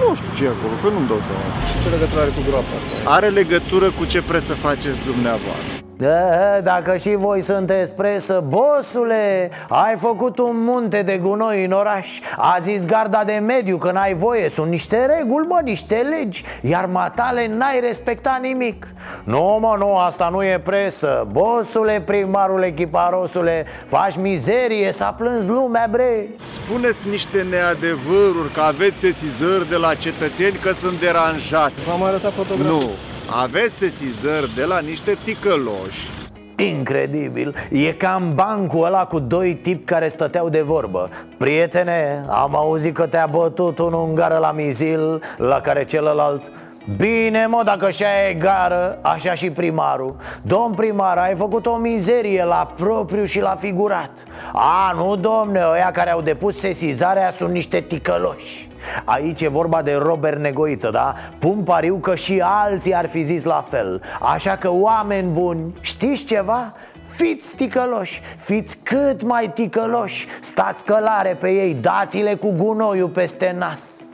Nu 0.00 0.14
știu 0.18 0.30
ce 0.36 0.42
e 0.44 0.52
acolo, 0.56 0.74
că 0.82 0.88
nu-mi 0.94 1.08
dau 1.12 1.20
seama. 1.26 1.46
Și 1.68 1.74
ce 1.82 1.88
legătură 1.94 2.20
are 2.24 2.32
cu 2.36 2.42
groapa 2.48 2.72
asta? 2.78 2.92
Are 3.16 3.28
legătură 3.40 3.88
cu 3.98 4.04
ce 4.12 4.20
presă 4.30 4.52
faceți 4.66 5.00
dumneavoastră. 5.10 5.83
Da, 5.96 6.60
dacă 6.62 6.96
și 6.96 7.14
voi 7.14 7.40
sunteți 7.40 7.94
presă 7.94 8.44
Bosule, 8.48 9.50
ai 9.68 9.96
făcut 9.96 10.38
un 10.38 10.64
munte 10.64 11.02
de 11.02 11.16
gunoi 11.16 11.64
în 11.64 11.72
oraș. 11.72 12.18
A 12.36 12.56
zis 12.60 12.84
garda 12.84 13.24
de 13.24 13.42
mediu 13.46 13.76
că 13.76 13.90
n-ai 13.90 14.14
voie 14.14 14.48
Sunt 14.48 14.70
niște 14.70 15.06
reguli, 15.06 15.46
mă, 15.46 15.60
niște 15.62 15.94
legi 15.94 16.44
Iar 16.60 16.86
matale 16.86 17.46
n-ai 17.46 17.80
respectat 17.80 18.40
nimic. 18.40 18.86
Nu, 19.24 19.58
mă, 19.60 19.76
nu, 19.78 19.96
asta 19.96 20.28
nu 20.28 20.44
e 20.44 20.60
presă. 20.64 21.26
Bosule, 21.30 22.02
primarul 22.06 22.62
echiparosule 22.62 23.66
Faci 23.86 24.16
mizerie, 24.16 24.92
s-a 24.92 25.14
plâns 25.18 25.46
lumea, 25.46 25.86
bre. 25.90 26.28
Spuneți 26.64 27.08
niște 27.08 27.46
neadevăruri 27.50 28.52
Că 28.54 28.60
aveți 28.60 28.98
sesizări 28.98 29.68
de 29.68 29.76
la 29.76 29.94
cetățeni 29.94 30.58
că 30.62 30.72
sunt 30.80 31.00
deranjați. 31.00 31.84
V-am 31.88 32.02
arătat 32.02 32.32
fotografii. 32.32 32.78
Nu, 32.78 32.90
aveți 33.30 33.76
sesizări 33.76 34.54
de 34.54 34.64
la 34.64 34.78
niște 34.78 35.16
ticăloși. 35.24 36.10
Incredibil, 36.56 37.54
e 37.70 37.92
cam 37.92 38.34
bancul 38.34 38.84
ăla 38.84 39.06
cu 39.06 39.18
doi 39.18 39.54
tipi 39.54 39.84
care 39.84 40.08
stăteau 40.08 40.48
de 40.48 40.60
vorbă. 40.60 41.08
Prietene, 41.38 42.24
am 42.28 42.56
auzit 42.56 42.94
că 42.94 43.06
te-a 43.06 43.26
bătut 43.26 43.78
un 43.78 43.92
ungar 43.92 44.38
la 44.38 44.52
mizil 44.52 45.22
La 45.36 45.60
care 45.60 45.84
celălalt 45.84 46.52
Bine 46.96 47.46
mă, 47.46 47.62
dacă 47.64 47.90
și 47.90 48.04
aia 48.04 48.28
e 48.28 48.34
gară, 48.34 48.98
așa 49.02 49.34
și 49.34 49.50
primarul. 49.50 50.16
Domn 50.42 50.74
primar, 50.74 51.18
ai 51.18 51.34
făcut 51.34 51.66
o 51.66 51.76
mizerie 51.76 52.44
la 52.44 52.72
propriu 52.76 53.24
și 53.24 53.40
la 53.40 53.54
figurat. 53.54 54.24
A, 54.52 54.92
nu 54.96 55.16
domne, 55.16 55.60
ăia 55.72 55.90
care 55.90 56.10
au 56.10 56.20
depus 56.20 56.58
sesizarea 56.58 57.30
sunt 57.30 57.50
niște 57.50 57.80
ticăloși 57.80 58.68
Aici 59.04 59.40
e 59.40 59.48
vorba 59.48 59.82
de 59.82 59.94
Robert 59.94 60.38
Negoiță, 60.38 60.90
da? 60.90 61.14
Pun 61.38 61.62
pariu 61.62 61.96
că 61.96 62.14
și 62.14 62.40
alții 62.44 62.94
ar 62.94 63.08
fi 63.08 63.22
zis 63.22 63.44
la 63.44 63.64
fel 63.68 64.02
Așa 64.20 64.56
că, 64.56 64.70
oameni 64.70 65.30
buni, 65.32 65.74
știți 65.80 66.24
ceva? 66.24 66.72
Fiți 67.06 67.54
ticăloși, 67.54 68.20
fiți 68.36 68.78
cât 68.82 69.22
mai 69.22 69.50
ticăloși 69.54 70.26
Stați 70.40 70.84
călare 70.84 71.36
pe 71.40 71.50
ei, 71.50 71.74
dați-le 71.74 72.34
cu 72.34 72.50
gunoiul 72.52 73.08
peste 73.08 73.54
nas 73.58 74.08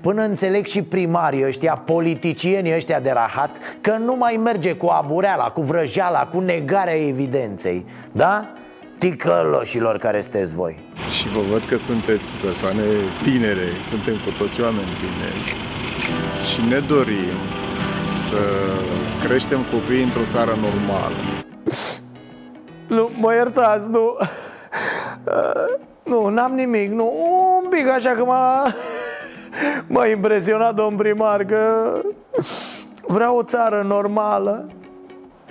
Până 0.00 0.22
înțeleg 0.22 0.66
și 0.66 0.82
primarii 0.82 1.44
ăștia, 1.44 1.82
politicienii 1.84 2.74
ăștia 2.74 3.00
de 3.00 3.10
rahat 3.10 3.58
Că 3.80 3.96
nu 3.96 4.14
mai 4.14 4.40
merge 4.44 4.72
cu 4.72 4.86
abureala, 4.86 5.44
cu 5.44 5.60
vrăjeala, 5.60 6.26
cu 6.26 6.40
negarea 6.40 7.06
evidenței 7.06 7.86
Da? 8.12 8.55
Ticăloșilor 8.98 9.98
care 9.98 10.20
sunteți 10.20 10.54
voi. 10.54 10.84
Și 11.18 11.28
vă 11.28 11.40
văd 11.50 11.64
că 11.64 11.76
sunteți 11.76 12.36
persoane 12.36 12.82
tinere, 13.22 13.68
suntem 13.88 14.14
cu 14.14 14.30
toți 14.44 14.60
oameni 14.60 14.96
tineri. 14.98 15.56
Și 16.50 16.60
ne 16.68 16.78
dorim 16.78 17.38
să 18.28 18.40
creștem 19.26 19.64
copiii 19.72 20.02
într-o 20.02 20.20
țară 20.30 20.58
normală. 20.60 21.16
Nu, 22.88 23.10
mă 23.14 23.34
iertați, 23.34 23.90
nu. 23.90 24.16
Nu, 26.02 26.28
n-am 26.28 26.52
nimic, 26.52 26.90
nu. 26.90 27.12
Un 27.62 27.68
pic 27.68 27.88
așa 27.88 28.10
că 28.10 28.24
m-a 28.24 28.74
M-a 29.86 30.06
impresionat 30.06 30.74
domn 30.74 30.96
primar 30.96 31.44
că 31.44 31.92
Vreau 33.06 33.36
o 33.36 33.42
țară 33.42 33.84
normală 33.86 34.68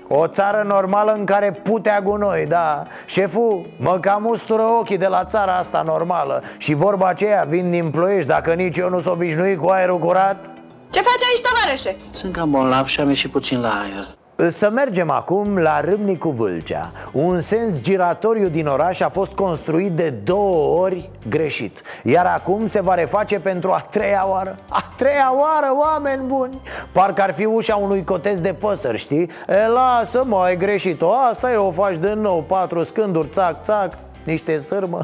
O 0.08 0.28
țară 0.28 0.64
normală 0.68 1.12
în 1.12 1.26
care 1.26 1.52
putea 1.52 2.02
gunoi, 2.02 2.46
da. 2.46 2.84
Șeful, 3.06 3.66
mă 3.80 3.98
cam 4.00 4.26
ustură 4.26 4.62
ochii 4.62 4.98
de 4.98 5.08
la 5.08 5.24
țara 5.24 5.56
asta 5.56 5.82
normală. 5.86 6.44
Și 6.58 6.74
vorba 6.74 7.08
aceea 7.08 7.44
vin 7.48 7.72
din 7.72 7.90
ploiești 7.90 8.28
Dacă 8.28 8.54
nici 8.54 8.78
eu 8.78 8.90
nu 8.90 9.00
s 9.00 9.06
obișnui 9.06 9.56
cu 9.56 9.68
aerul 9.68 10.00
curat. 10.00 10.46
Ce 10.90 11.02
faci 11.02 11.24
aici, 11.30 11.42
tovarășe? 11.42 11.96
Sunt 12.14 12.34
cam 12.34 12.52
bolnav 12.52 12.86
și 12.86 13.00
am 13.00 13.10
ieșit 13.10 13.32
puțin 13.32 13.62
la 13.62 13.70
aer 13.70 14.16
să 14.50 14.70
mergem 14.70 15.10
acum 15.10 15.58
la 15.58 15.80
Râmnicu 15.80 16.30
Vâlcea. 16.30 16.92
Un 17.12 17.40
sens 17.40 17.80
giratoriu 17.82 18.48
din 18.48 18.68
oraș 18.68 19.00
a 19.00 19.10
fost 19.10 19.34
construit 19.34 19.92
de 19.92 20.10
două 20.10 20.82
ori 20.82 21.10
greșit. 21.30 21.82
Iar 22.04 22.26
acum 22.26 22.66
se 22.66 22.82
va 22.82 22.94
reface 22.94 23.40
pentru 23.40 23.72
a 23.72 23.80
treia 23.90 24.28
oară. 24.28 24.56
A 24.70 24.84
treia 24.96 25.34
oară, 25.34 25.68
oameni 25.84 26.24
buni! 26.26 26.62
Parcă 26.92 27.22
ar 27.22 27.34
fi 27.34 27.46
ușa 27.46 27.76
unui 27.76 28.04
cotez 28.04 28.40
de 28.40 28.54
păsări, 28.54 28.98
știi? 28.98 29.30
E, 29.48 29.68
lasă 29.68 30.24
mă, 30.26 30.38
ai 30.44 30.58
greșit-o 30.58 31.12
Asta 31.12 31.52
e, 31.52 31.56
o 31.56 31.72
faci 31.72 31.98
de 31.98 32.14
nou, 32.14 32.44
patru 32.48 32.84
scânduri, 32.84 33.28
țac, 33.28 33.64
țac 33.64 33.94
niște 34.26 34.58
sârmă 34.58 35.04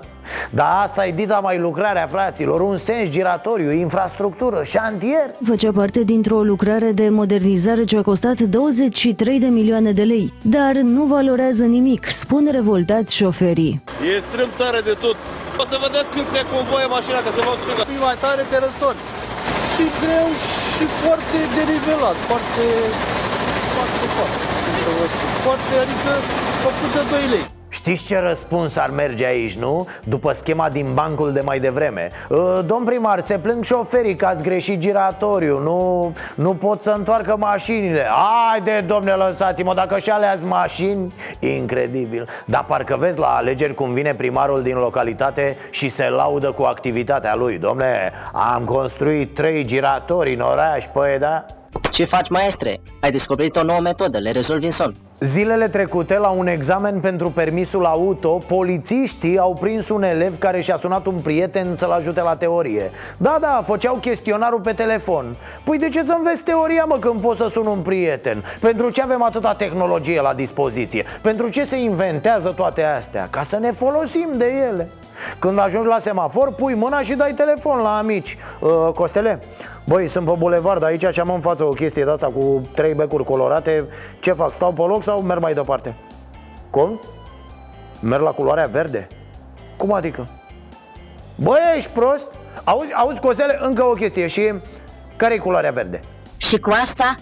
Dar 0.50 0.68
asta 0.84 1.08
e 1.08 1.12
dita 1.12 1.40
mai 1.44 1.58
lucrarea 1.58 2.08
fraților. 2.08 2.62
Un 2.62 2.78
sens 2.78 3.10
giratoriu, 3.10 3.72
infrastructură, 3.72 4.64
șantier. 4.64 5.28
Făcea 5.48 5.72
parte 5.80 6.00
dintr-o 6.04 6.42
lucrare 6.44 6.92
de 6.92 7.10
modernizare 7.10 7.84
ce 7.84 7.98
a 7.98 8.02
costat 8.02 8.40
23 8.40 9.40
de 9.40 9.46
milioane 9.46 9.92
de 9.92 10.04
lei 10.04 10.34
Dar 10.42 10.74
nu 10.96 11.04
valorează 11.16 11.64
nimic, 11.64 12.04
spun 12.22 12.44
revoltați 12.52 13.16
șoferii. 13.16 13.84
E 14.12 14.14
strâm 14.28 14.50
tare 14.58 14.82
de 14.90 14.96
tot. 15.04 15.18
O 15.62 15.64
să 15.72 15.76
vedeți 15.86 16.10
când 16.16 16.28
te 16.36 16.42
convoie 16.56 16.88
mașina, 16.98 17.20
că 17.26 17.30
se 17.36 17.42
va 17.48 17.54
stânga 17.62 17.84
Fii 17.92 18.06
mai 18.08 18.18
tare, 18.26 18.42
te 18.52 18.58
răstori 18.66 19.00
Și 19.74 19.84
greu 20.02 20.28
și 20.74 20.84
foarte 21.02 21.38
derivelat, 21.58 22.18
foarte... 22.30 22.64
Foarte, 23.76 24.06
foarte, 24.16 24.44
foarte, 25.46 25.74
adică 25.84 26.12
făcut 26.64 26.90
de 26.96 27.02
2 27.10 27.28
lei 27.34 27.46
Știți 27.74 28.06
ce 28.06 28.20
răspuns 28.20 28.78
ar 28.78 28.90
merge 28.90 29.26
aici, 29.26 29.56
nu? 29.56 29.88
După 30.04 30.32
schema 30.32 30.70
din 30.70 30.94
bancul 30.94 31.34
de 31.34 31.42
mai 31.42 31.60
devreme 31.60 32.12
ă, 32.32 32.62
Domn 32.66 32.86
primar, 32.86 33.20
se 33.20 33.38
plâng 33.38 33.64
șoferii 33.64 34.16
că 34.16 34.26
ați 34.26 34.44
greșit 34.44 34.80
giratoriu 34.80 35.60
Nu, 35.60 36.14
nu 36.36 36.54
pot 36.54 36.82
să 36.82 36.92
întoarcă 36.92 37.36
mașinile 37.38 38.08
Haide, 38.10 38.84
domne, 38.88 39.12
lăsați-mă, 39.12 39.74
dacă 39.74 39.98
și 40.00 40.10
alea 40.10 40.36
mașini 40.44 41.14
Incredibil 41.40 42.28
Dar 42.46 42.66
parcă 42.66 42.96
vezi 43.00 43.20
la 43.20 43.28
alegeri 43.28 43.74
cum 43.74 43.94
vine 43.94 44.14
primarul 44.14 44.62
din 44.62 44.76
localitate 44.76 45.58
Și 45.70 45.90
se 45.90 46.10
laudă 46.10 46.52
cu 46.52 46.64
activitatea 46.64 47.36
lui 47.36 47.58
Domne, 47.58 48.12
am 48.34 48.64
construit 48.64 49.36
trei 49.36 49.66
giratorii 49.66 50.34
în 50.34 50.42
oraș, 50.42 50.86
păi 50.94 51.18
da? 51.20 51.46
Ce 51.92 52.06
faci, 52.06 52.30
maestre? 52.30 52.82
Ai 53.02 53.12
descoperit 53.12 53.56
o 53.56 53.64
nouă 53.64 53.80
metodă, 53.80 54.18
le 54.18 54.32
rezolvi 54.32 54.66
în 54.66 54.72
somn 54.72 54.96
Zilele 55.24 55.68
trecute, 55.68 56.18
la 56.18 56.30
un 56.30 56.48
examen 56.48 57.00
pentru 57.00 57.32
permisul 57.32 57.86
auto, 57.86 58.30
polițiștii 58.30 59.38
au 59.38 59.54
prins 59.60 59.90
un 59.90 60.04
elev 60.04 60.38
care 60.38 60.62
și-a 60.62 60.76
sunat 60.76 61.06
un 61.06 61.20
prieten 61.20 61.76
să-l 61.76 61.92
ajute 61.92 62.22
la 62.22 62.36
teorie 62.36 62.92
Da, 63.18 63.38
da, 63.42 63.62
făceau 63.66 63.96
chestionarul 63.96 64.60
pe 64.60 64.74
telefon 64.74 65.36
Păi 65.64 65.78
de 65.78 65.90
ce 65.90 66.04
să 66.04 66.14
înveți 66.18 66.44
teoria, 66.44 66.86
mă, 66.86 66.98
când 67.00 67.22
poți 67.22 67.40
să 67.40 67.48
sun 67.48 67.66
un 67.66 67.80
prieten? 67.80 68.44
Pentru 68.60 68.90
ce 68.90 69.02
avem 69.02 69.24
atâta 69.24 69.54
tehnologie 69.54 70.22
la 70.22 70.34
dispoziție? 70.34 71.06
Pentru 71.22 71.50
ce 71.50 71.64
se 71.64 71.78
inventează 71.78 72.54
toate 72.56 72.84
astea? 72.84 73.28
Ca 73.30 73.44
să 73.44 73.58
ne 73.58 73.72
folosim 73.72 74.30
de 74.38 74.46
ele 74.70 74.90
când 75.40 75.60
ajungi 75.60 75.88
la 75.88 76.00
semafor, 76.00 76.54
pui 76.54 76.76
mâna 76.76 77.02
și 77.02 77.14
dai 77.14 77.32
telefon 77.32 77.82
la 77.82 77.98
amici 77.98 78.38
uh, 78.60 78.70
Costele, 78.94 79.40
băi, 79.92 80.08
sunt 80.08 80.26
pe 80.26 80.36
bulevard 80.38 80.84
aici 80.84 81.06
și 81.12 81.20
am 81.20 81.30
în 81.30 81.40
față 81.40 81.64
o 81.64 81.70
chestie 81.70 82.04
de 82.04 82.12
asta 82.12 82.28
cu 82.28 82.62
trei 82.76 82.94
becuri 82.94 83.24
colorate 83.24 83.86
Ce 84.20 84.32
fac, 84.32 84.54
stau 84.54 84.72
pe 84.72 84.82
loc 84.82 85.04
sau 85.04 85.22
merg 85.22 85.42
mai 85.42 85.54
departe? 85.54 85.96
Cum? 86.70 87.00
Merg 88.00 88.22
la 88.22 88.32
culoarea 88.32 88.68
verde? 88.68 89.08
Cum 89.78 89.94
adică? 89.94 90.28
Băi, 91.36 91.60
ești 91.76 91.90
prost? 91.90 92.28
Auzi, 92.64 92.94
auzi 92.94 93.20
Costele, 93.20 93.60
încă 93.62 93.84
o 93.84 93.92
chestie 93.92 94.28
și 94.28 94.54
care 95.16 95.34
e 95.34 95.38
culoarea 95.38 95.72
verde? 95.72 96.00
Și 96.38 96.60
cu 96.60 96.70
asta 96.82 97.16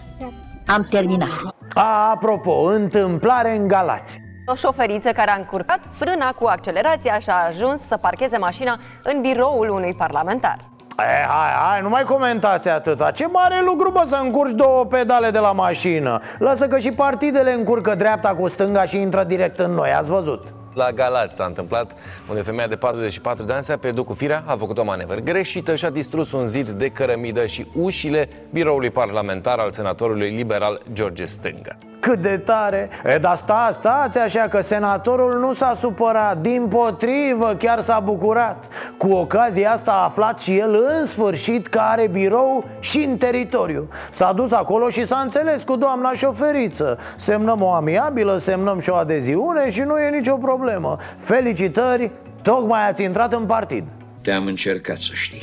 am 0.66 0.86
terminat 0.90 1.54
A, 1.74 2.10
apropo, 2.10 2.52
întâmplare 2.52 3.56
în 3.56 3.68
Galați 3.68 4.20
o 4.46 4.54
șoferiță 4.54 5.12
care 5.12 5.30
a 5.30 5.36
încurcat 5.36 5.80
frâna 5.90 6.32
cu 6.32 6.46
accelerația 6.46 7.18
și 7.18 7.30
a 7.30 7.46
ajuns 7.46 7.80
să 7.86 7.96
parcheze 7.96 8.38
mașina 8.38 8.78
în 9.02 9.20
biroul 9.20 9.68
unui 9.68 9.94
parlamentar. 9.94 10.69
E, 11.02 11.26
hai, 11.26 11.50
hai, 11.68 11.80
nu 11.82 11.88
mai 11.88 12.02
comentați 12.02 12.68
atâta 12.68 13.10
Ce 13.10 13.26
mare 13.26 13.62
lucru, 13.64 13.90
bă, 13.90 14.02
să 14.06 14.18
încurci 14.22 14.52
două 14.52 14.84
pedale 14.84 15.30
de 15.30 15.38
la 15.38 15.52
mașină 15.52 16.20
Lasă 16.38 16.66
că 16.66 16.78
și 16.78 16.90
partidele 16.90 17.52
încurcă 17.52 17.94
dreapta 17.94 18.28
cu 18.28 18.48
stânga 18.48 18.84
și 18.84 19.00
intră 19.00 19.24
direct 19.24 19.58
în 19.58 19.70
noi, 19.70 19.92
ați 19.92 20.10
văzut? 20.10 20.42
La 20.74 20.90
Galați 20.90 21.36
s-a 21.36 21.44
întâmplat 21.44 21.92
unde 22.28 22.42
femeia 22.42 22.66
de 22.66 22.76
44 22.76 23.44
de 23.44 23.52
ani 23.52 23.62
s-a 23.62 23.76
pierdut 23.76 24.06
cu 24.06 24.12
firea, 24.12 24.42
a 24.46 24.56
făcut 24.56 24.78
o 24.78 24.84
manevră 24.84 25.20
greșită 25.20 25.74
și 25.74 25.84
a 25.84 25.90
distrus 25.90 26.32
un 26.32 26.46
zid 26.46 26.68
de 26.68 26.88
cărămidă 26.88 27.46
și 27.46 27.66
ușile 27.74 28.28
biroului 28.52 28.90
parlamentar 28.90 29.58
al 29.58 29.70
senatorului 29.70 30.30
liberal 30.30 30.80
George 30.92 31.24
Stânga. 31.24 31.89
Cât 32.00 32.18
de 32.18 32.38
tare! 32.44 32.88
E, 33.04 33.18
dar 33.18 33.36
sta, 33.36 33.70
stați 33.72 34.18
așa 34.18 34.40
că 34.48 34.60
senatorul 34.60 35.38
nu 35.38 35.52
s-a 35.52 35.74
supărat. 35.74 36.38
Din 36.38 36.66
potrivă, 36.68 37.54
chiar 37.58 37.80
s-a 37.80 38.00
bucurat. 38.00 38.68
Cu 38.96 39.08
ocazia 39.08 39.72
asta 39.72 39.90
a 39.90 40.04
aflat 40.04 40.40
și 40.40 40.58
el 40.58 40.84
în 40.98 41.06
sfârșit 41.06 41.66
că 41.66 41.78
are 41.78 42.06
birou 42.06 42.64
și 42.80 42.98
în 42.98 43.16
teritoriu. 43.16 43.88
S-a 44.10 44.32
dus 44.32 44.52
acolo 44.52 44.88
și 44.88 45.04
s-a 45.04 45.18
înțeles 45.18 45.62
cu 45.62 45.76
doamna 45.76 46.12
șoferiță. 46.12 46.98
Semnăm 47.16 47.62
o 47.62 47.72
amiabilă, 47.72 48.36
semnăm 48.36 48.78
și 48.78 48.90
o 48.90 48.94
adeziune 48.94 49.70
și 49.70 49.80
nu 49.80 49.98
e 49.98 50.10
nicio 50.10 50.34
problemă. 50.34 50.96
Felicitări, 51.16 52.10
tocmai 52.42 52.88
ați 52.88 53.02
intrat 53.02 53.32
în 53.32 53.46
partid. 53.46 53.84
Te-am 54.22 54.46
încercat 54.46 54.98
să 54.98 55.10
știi. 55.14 55.42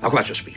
Acum 0.00 0.20
ce 0.20 0.30
o 0.30 0.34
spui 0.34 0.56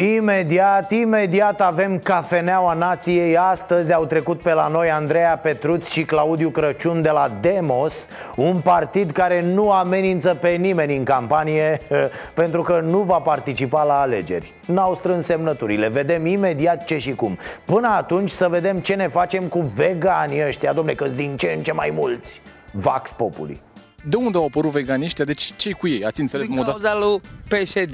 Imediat, 0.00 0.90
imediat 0.90 1.60
avem 1.60 1.98
cafeneaua 1.98 2.72
nației. 2.72 3.36
Astăzi 3.36 3.92
au 3.92 4.04
trecut 4.04 4.40
pe 4.42 4.52
la 4.52 4.68
noi 4.68 4.90
Andreea 4.90 5.38
Petruț 5.38 5.90
și 5.90 6.04
Claudiu 6.04 6.48
Crăciun 6.48 7.02
de 7.02 7.10
la 7.10 7.30
Demos 7.40 8.08
Un 8.36 8.60
partid 8.60 9.10
care 9.10 9.42
nu 9.42 9.70
amenință 9.70 10.34
pe 10.34 10.48
nimeni 10.48 10.96
în 10.96 11.04
campanie 11.04 11.80
Pentru 12.34 12.62
că 12.62 12.80
nu 12.80 12.98
va 12.98 13.18
participa 13.18 13.82
la 13.82 14.00
alegeri. 14.00 14.54
N-au 14.66 14.94
strâns 14.94 15.24
semnăturile, 15.24 15.88
vedem 15.88 16.26
imediat 16.26 16.84
ce 16.84 16.98
și 16.98 17.14
cum. 17.14 17.38
Până 17.64 17.88
atunci 17.88 18.30
să 18.30 18.48
vedem 18.48 18.78
ce 18.78 18.94
ne 18.94 19.08
facem 19.08 19.44
cu 19.44 19.60
veganii 19.60 20.46
ăștia 20.46 20.72
Domne, 20.72 20.92
că 20.92 21.06
din 21.08 21.36
ce 21.36 21.52
în 21.56 21.62
ce 21.62 21.72
mai 21.72 21.92
mulți. 21.94 22.42
Vax 22.72 23.10
Populi 23.10 23.60
de 24.08 24.16
unde 24.16 24.36
au 24.38 24.44
apărut 24.44 24.70
veganiștia? 24.70 25.24
Deci 25.24 25.52
ce 25.56 25.72
cu 25.72 25.88
ei? 25.88 26.04
Ați 26.04 26.20
înțeles 26.20 26.46
Din 26.46 26.54
moda? 26.56 26.70
cauza 26.70 26.98
lui 26.98 27.20
PSD, 27.48 27.92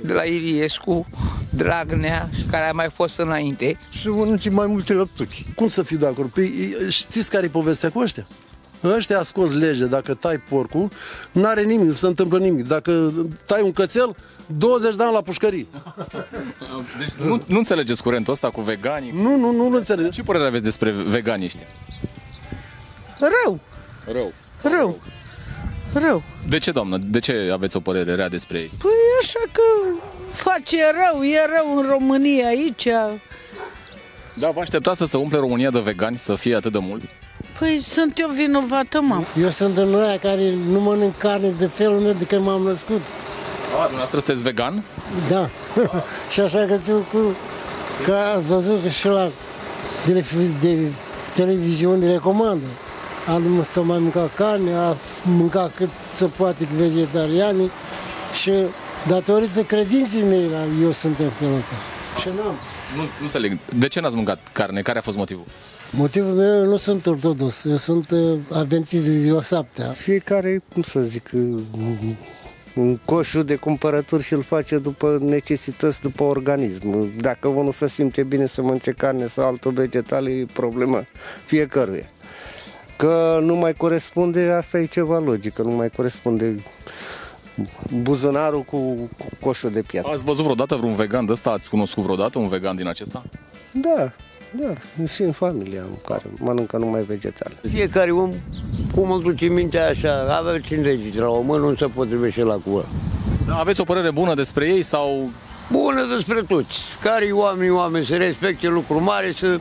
de 0.00 0.12
la 0.12 0.22
Iliescu, 0.22 1.06
Dragnea 1.50 2.28
și 2.36 2.42
care 2.42 2.64
a 2.68 2.72
mai 2.72 2.88
fost 2.90 3.18
înainte. 3.18 3.78
Și 3.90 4.08
mănânci 4.08 4.48
mai 4.50 4.66
multe 4.66 4.92
lăptuci. 4.92 5.44
Cum 5.54 5.68
să 5.68 5.82
fiu 5.82 5.96
de 5.96 6.06
acord? 6.06 6.28
Păi, 6.30 6.52
știți 6.88 7.30
care 7.30 7.44
e 7.46 7.48
povestea 7.48 7.90
cu 7.90 7.98
ăștia? 7.98 8.26
Ăștia 8.84 9.18
a 9.18 9.22
scos 9.22 9.52
lege, 9.52 9.84
dacă 9.86 10.14
tai 10.14 10.38
porcul, 10.38 10.90
n-are 11.32 11.62
nimic, 11.62 11.86
nu 11.86 11.92
se 11.92 12.06
întâmplă 12.06 12.38
nimic. 12.38 12.66
Dacă 12.66 13.12
tai 13.46 13.62
un 13.62 13.72
cățel, 13.72 14.16
20 14.46 14.94
de 14.94 15.02
ani 15.02 15.12
la 15.12 15.20
pușcării. 15.20 15.66
Deci 16.98 17.26
nu, 17.26 17.42
nu 17.46 17.56
înțelegeți 17.58 18.02
curentul 18.02 18.32
ăsta 18.32 18.50
cu 18.50 18.60
veganii? 18.60 19.10
Nu, 19.12 19.36
nu, 19.36 19.50
nu, 19.52 19.68
nu 19.68 19.76
înțeleg. 19.76 20.10
Ce 20.10 20.22
părere 20.22 20.46
aveți 20.46 20.64
despre 20.64 20.90
veganiști? 20.90 21.58
Rău, 23.18 23.60
Rău. 24.12 24.32
rău, 24.62 25.00
rău. 25.92 26.22
De 26.48 26.58
ce, 26.58 26.70
doamnă? 26.70 26.98
De 27.06 27.18
ce 27.18 27.50
aveți 27.52 27.76
o 27.76 27.80
părere 27.80 28.14
rea 28.14 28.28
despre 28.28 28.58
ei? 28.58 28.70
Păi 28.78 28.90
așa 29.20 29.40
că 29.52 29.62
face 30.30 30.76
rău, 30.92 31.22
e 31.22 31.38
rău 31.56 31.76
în 31.76 31.86
România 31.90 32.46
aici. 32.46 32.88
Da, 34.34 34.50
vă 34.50 34.60
așteptați 34.60 34.98
să 34.98 35.06
se 35.06 35.16
umple 35.16 35.38
România 35.38 35.70
de 35.70 35.78
vegani, 35.78 36.18
să 36.18 36.34
fie 36.34 36.56
atât 36.56 36.72
de 36.72 36.78
mulți? 36.78 37.06
Păi 37.58 37.78
sunt 37.80 38.18
eu 38.18 38.28
vinovată, 38.28 39.00
mă. 39.00 39.22
Eu 39.40 39.48
sunt 39.48 39.76
în 39.76 39.94
aia 39.94 40.18
care 40.18 40.54
nu 40.70 40.80
mănânc 40.80 41.16
carne 41.16 41.52
de 41.58 41.66
felul 41.66 41.98
meu 41.98 42.12
de 42.12 42.24
când 42.24 42.44
m-am 42.44 42.62
născut. 42.62 43.00
A, 43.72 43.80
dumneavoastră 43.80 44.18
sunteți 44.18 44.42
vegan? 44.42 44.84
Da. 45.28 45.50
și 46.32 46.40
așa 46.40 46.64
că 46.64 46.76
țin 46.76 47.02
cu... 47.12 47.18
Că 48.04 48.14
ați 48.36 48.48
văzut 48.48 48.82
că 48.82 48.88
și 48.88 49.06
la 49.06 49.28
de, 50.06 50.24
de 50.60 50.78
televiziune 51.34 52.10
recomandă. 52.10 52.66
A 53.26 53.36
nu 53.36 53.62
să 53.62 53.82
mai 53.82 53.98
mânca 53.98 54.30
carne, 54.34 54.72
a 54.72 54.96
mânca 55.24 55.72
cât 55.74 55.88
se 56.14 56.26
poate 56.26 56.68
vegetariani 56.76 57.70
și 58.42 58.52
datorită 59.08 59.62
credinței 59.62 60.22
mele 60.22 60.66
eu 60.82 60.90
sunt 60.90 61.18
în 61.18 61.28
felul 61.28 61.56
ăsta. 61.56 61.74
Și 62.18 62.28
n-am. 62.28 62.54
Nu, 62.96 63.02
nu 63.02 63.08
înțeleg. 63.20 63.58
De 63.74 63.88
ce 63.88 64.00
n-ați 64.00 64.16
mâncat 64.16 64.38
carne? 64.52 64.82
Care 64.82 64.98
a 64.98 65.02
fost 65.02 65.16
motivul? 65.16 65.44
Motivul 65.90 66.32
meu, 66.32 66.56
eu 66.56 66.64
nu 66.64 66.76
sunt 66.76 67.06
ortodox, 67.06 67.64
eu 67.64 67.76
sunt 67.76 68.10
uh, 68.10 68.38
adventist 68.52 69.04
de 69.04 69.10
ziua 69.10 69.42
șaptea. 69.42 69.86
Fiecare, 69.88 70.62
cum 70.72 70.82
să 70.82 71.00
zic, 71.00 71.30
uh, 71.32 71.62
un 72.74 72.96
coșul 73.04 73.44
de 73.44 73.54
cumpărături 73.54 74.22
și 74.22 74.32
îl 74.32 74.42
face 74.42 74.78
după 74.78 75.18
necesități, 75.20 76.00
după 76.00 76.22
organism. 76.22 77.16
Dacă 77.16 77.48
unul 77.48 77.72
se 77.72 77.88
simte 77.88 78.22
bine 78.22 78.46
să 78.46 78.62
mănânce 78.62 78.90
carne 78.90 79.26
sau 79.26 79.46
altul 79.46 79.72
vegetal, 79.72 80.28
e 80.28 80.46
problemă 80.52 81.04
fiecăruia. 81.46 82.10
Că 83.00 83.38
nu 83.42 83.54
mai 83.54 83.72
corespunde, 83.72 84.50
asta 84.50 84.78
e 84.78 84.84
ceva 84.84 85.18
logică, 85.18 85.62
nu 85.62 85.70
mai 85.70 85.90
corespunde 85.90 86.54
buzunarul 88.02 88.62
cu, 88.62 88.76
cu 89.18 89.26
coșul 89.40 89.70
de 89.70 89.80
piatră. 89.80 90.12
Ați 90.12 90.24
văzut 90.24 90.42
vreodată 90.42 90.74
vreun 90.74 90.94
vegan 90.94 91.26
de 91.26 91.32
ăsta? 91.32 91.50
Ați 91.50 91.70
cunoscut 91.70 92.02
vreodată 92.02 92.38
un 92.38 92.48
vegan 92.48 92.76
din 92.76 92.88
acesta? 92.88 93.24
Da, 93.70 94.12
da, 94.50 94.72
și 95.06 95.22
în 95.22 95.32
familia 95.32 95.80
în 95.80 95.96
care 96.06 96.22
mănâncă 96.38 96.76
numai 96.76 97.02
vegetale. 97.02 97.54
Fiecare 97.68 98.10
om, 98.10 98.32
cum 98.94 99.10
îl 99.10 99.22
duce 99.22 99.46
mintea 99.46 99.88
așa, 99.88 100.36
avea 100.38 100.60
50 100.60 101.14
de 101.14 101.20
la 101.20 101.28
o 101.28 101.40
mână, 101.40 101.66
nu 101.66 101.74
se 101.74 101.86
potrivește 101.86 102.42
la 102.42 102.54
cu 102.54 102.70
ăla. 102.70 102.88
Da, 103.46 103.56
aveți 103.56 103.80
o 103.80 103.84
părere 103.84 104.10
bună 104.10 104.34
despre 104.34 104.66
ei 104.68 104.82
sau... 104.82 105.30
Bună 105.72 106.06
despre 106.14 106.42
toți. 106.48 106.80
Care 107.02 107.30
oameni, 107.32 107.70
oameni 107.70 108.04
să 108.04 108.16
respecte 108.16 108.68
lucruri 108.68 109.04
mari, 109.04 109.36
să 109.36 109.60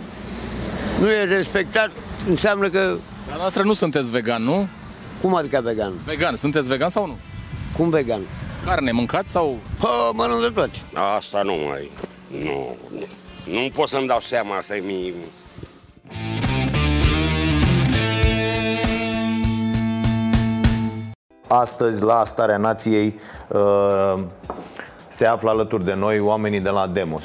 nu 1.00 1.12
e 1.12 1.24
respectat, 1.24 1.90
înseamnă 2.30 2.70
că... 2.70 2.96
Dar 3.30 3.38
noastră 3.38 3.64
nu 3.64 3.74
sunteți 3.74 4.12
vegan, 4.12 4.44
nu? 4.44 4.68
Cum 5.22 5.36
adică 5.36 5.62
vegan? 5.64 5.94
Vegan, 6.06 6.36
sunteți 6.36 6.68
vegan 6.68 6.90
sau 6.90 7.06
nu? 7.06 7.18
Cum 7.78 7.90
vegan? 7.90 8.22
Carne 8.66 8.92
mâncați 8.92 9.32
sau... 9.32 9.60
Pă, 9.80 10.12
mănânc 10.14 10.42
de 10.42 10.50
toate. 10.50 10.78
Asta 11.18 11.42
nu 11.42 11.54
mai... 11.54 11.92
Nu, 12.28 12.76
nu. 12.90 13.06
Nu 13.54 13.68
pot 13.74 13.88
să-mi 13.88 14.08
dau 14.08 14.20
seama, 14.20 14.58
asta 14.58 14.76
e 14.76 14.80
mie... 14.80 15.14
Astăzi, 21.48 22.04
la 22.04 22.24
Starea 22.26 22.58
Nației, 22.58 23.20
uh, 23.48 24.20
se 25.08 25.26
află 25.26 25.50
alături 25.50 25.86
de 25.86 25.94
noi 25.94 26.20
oamenii 26.20 26.60
de 26.60 26.70
la 26.70 26.88
Demos, 26.88 27.24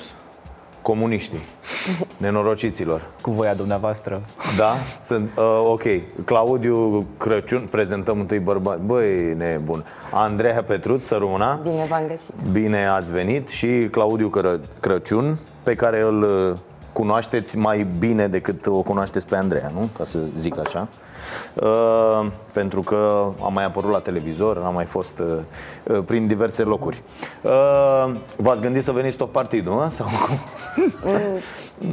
comuniștii, 0.85 1.43
nenorociților. 2.17 3.03
Cu 3.21 3.31
voia 3.31 3.55
dumneavoastră. 3.55 4.21
Da? 4.57 4.73
Sunt, 5.03 5.31
uh, 5.37 5.63
ok. 5.65 5.83
Claudiu 6.25 7.07
Crăciun, 7.19 7.67
prezentăm 7.71 8.21
întâi 8.21 8.39
bărbați. 8.39 8.81
Băi, 8.85 9.35
nebun. 9.35 9.85
Andreea 10.13 10.63
Petruț, 10.63 11.05
să 11.07 11.17
rămâna. 11.17 11.61
Bine 11.63 11.85
v-am 11.89 12.03
găsit. 12.09 12.35
Bine 12.53 12.87
ați 12.87 13.13
venit 13.13 13.49
și 13.49 13.89
Claudiu 13.91 14.31
Cră- 14.39 14.81
Crăciun, 14.81 15.39
pe 15.63 15.75
care 15.75 16.01
îl 16.01 16.23
uh, 16.23 16.57
cunoașteți 16.93 17.57
mai 17.59 17.87
bine 17.99 18.27
decât 18.29 18.67
o 18.67 18.81
cunoașteți 18.83 19.27
pe 19.27 19.37
Andreea, 19.37 19.71
nu? 19.75 19.89
Ca 19.99 20.05
să 20.05 20.19
zic 20.39 20.59
așa. 20.59 20.89
Uh, 21.55 22.27
pentru 22.53 22.81
că 22.81 23.29
a 23.43 23.49
mai 23.49 23.65
apărut 23.65 23.91
la 23.91 23.99
televizor, 23.99 24.63
a 24.65 24.69
mai 24.69 24.85
fost 24.85 25.19
uh, 25.19 25.37
uh, 25.83 26.03
prin 26.07 26.27
diverse 26.27 26.63
locuri. 26.63 27.03
Uh, 27.43 28.15
v-ați 28.37 28.61
gândit 28.61 28.83
să 28.83 28.93
veniți 28.93 29.17
tot 29.17 29.31
partidul, 29.31 29.75
nu? 29.75 29.89
Sau 29.89 30.07
cum? 30.07 30.39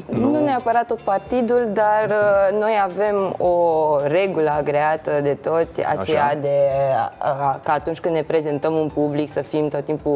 Nu. 0.06 0.30
nu 0.30 0.40
neapărat 0.44 0.86
tot 0.86 1.00
partidul, 1.00 1.70
dar 1.74 2.10
uh, 2.10 2.60
noi 2.60 2.80
avem 2.84 3.36
o 3.38 3.56
regulă 4.04 4.50
agreată 4.58 5.20
de 5.24 5.34
toți, 5.34 5.86
aceea 5.86 6.26
Așa. 6.26 6.38
de 6.42 6.58
uh, 7.22 7.56
că 7.64 7.72
atunci 7.72 8.00
când 8.00 8.16
ne 8.16 8.24
prezentăm 8.24 8.76
în 8.76 8.88
public 8.94 9.32
să 9.32 9.42
fim 9.42 9.68
tot 9.68 9.86
timpul 9.86 10.12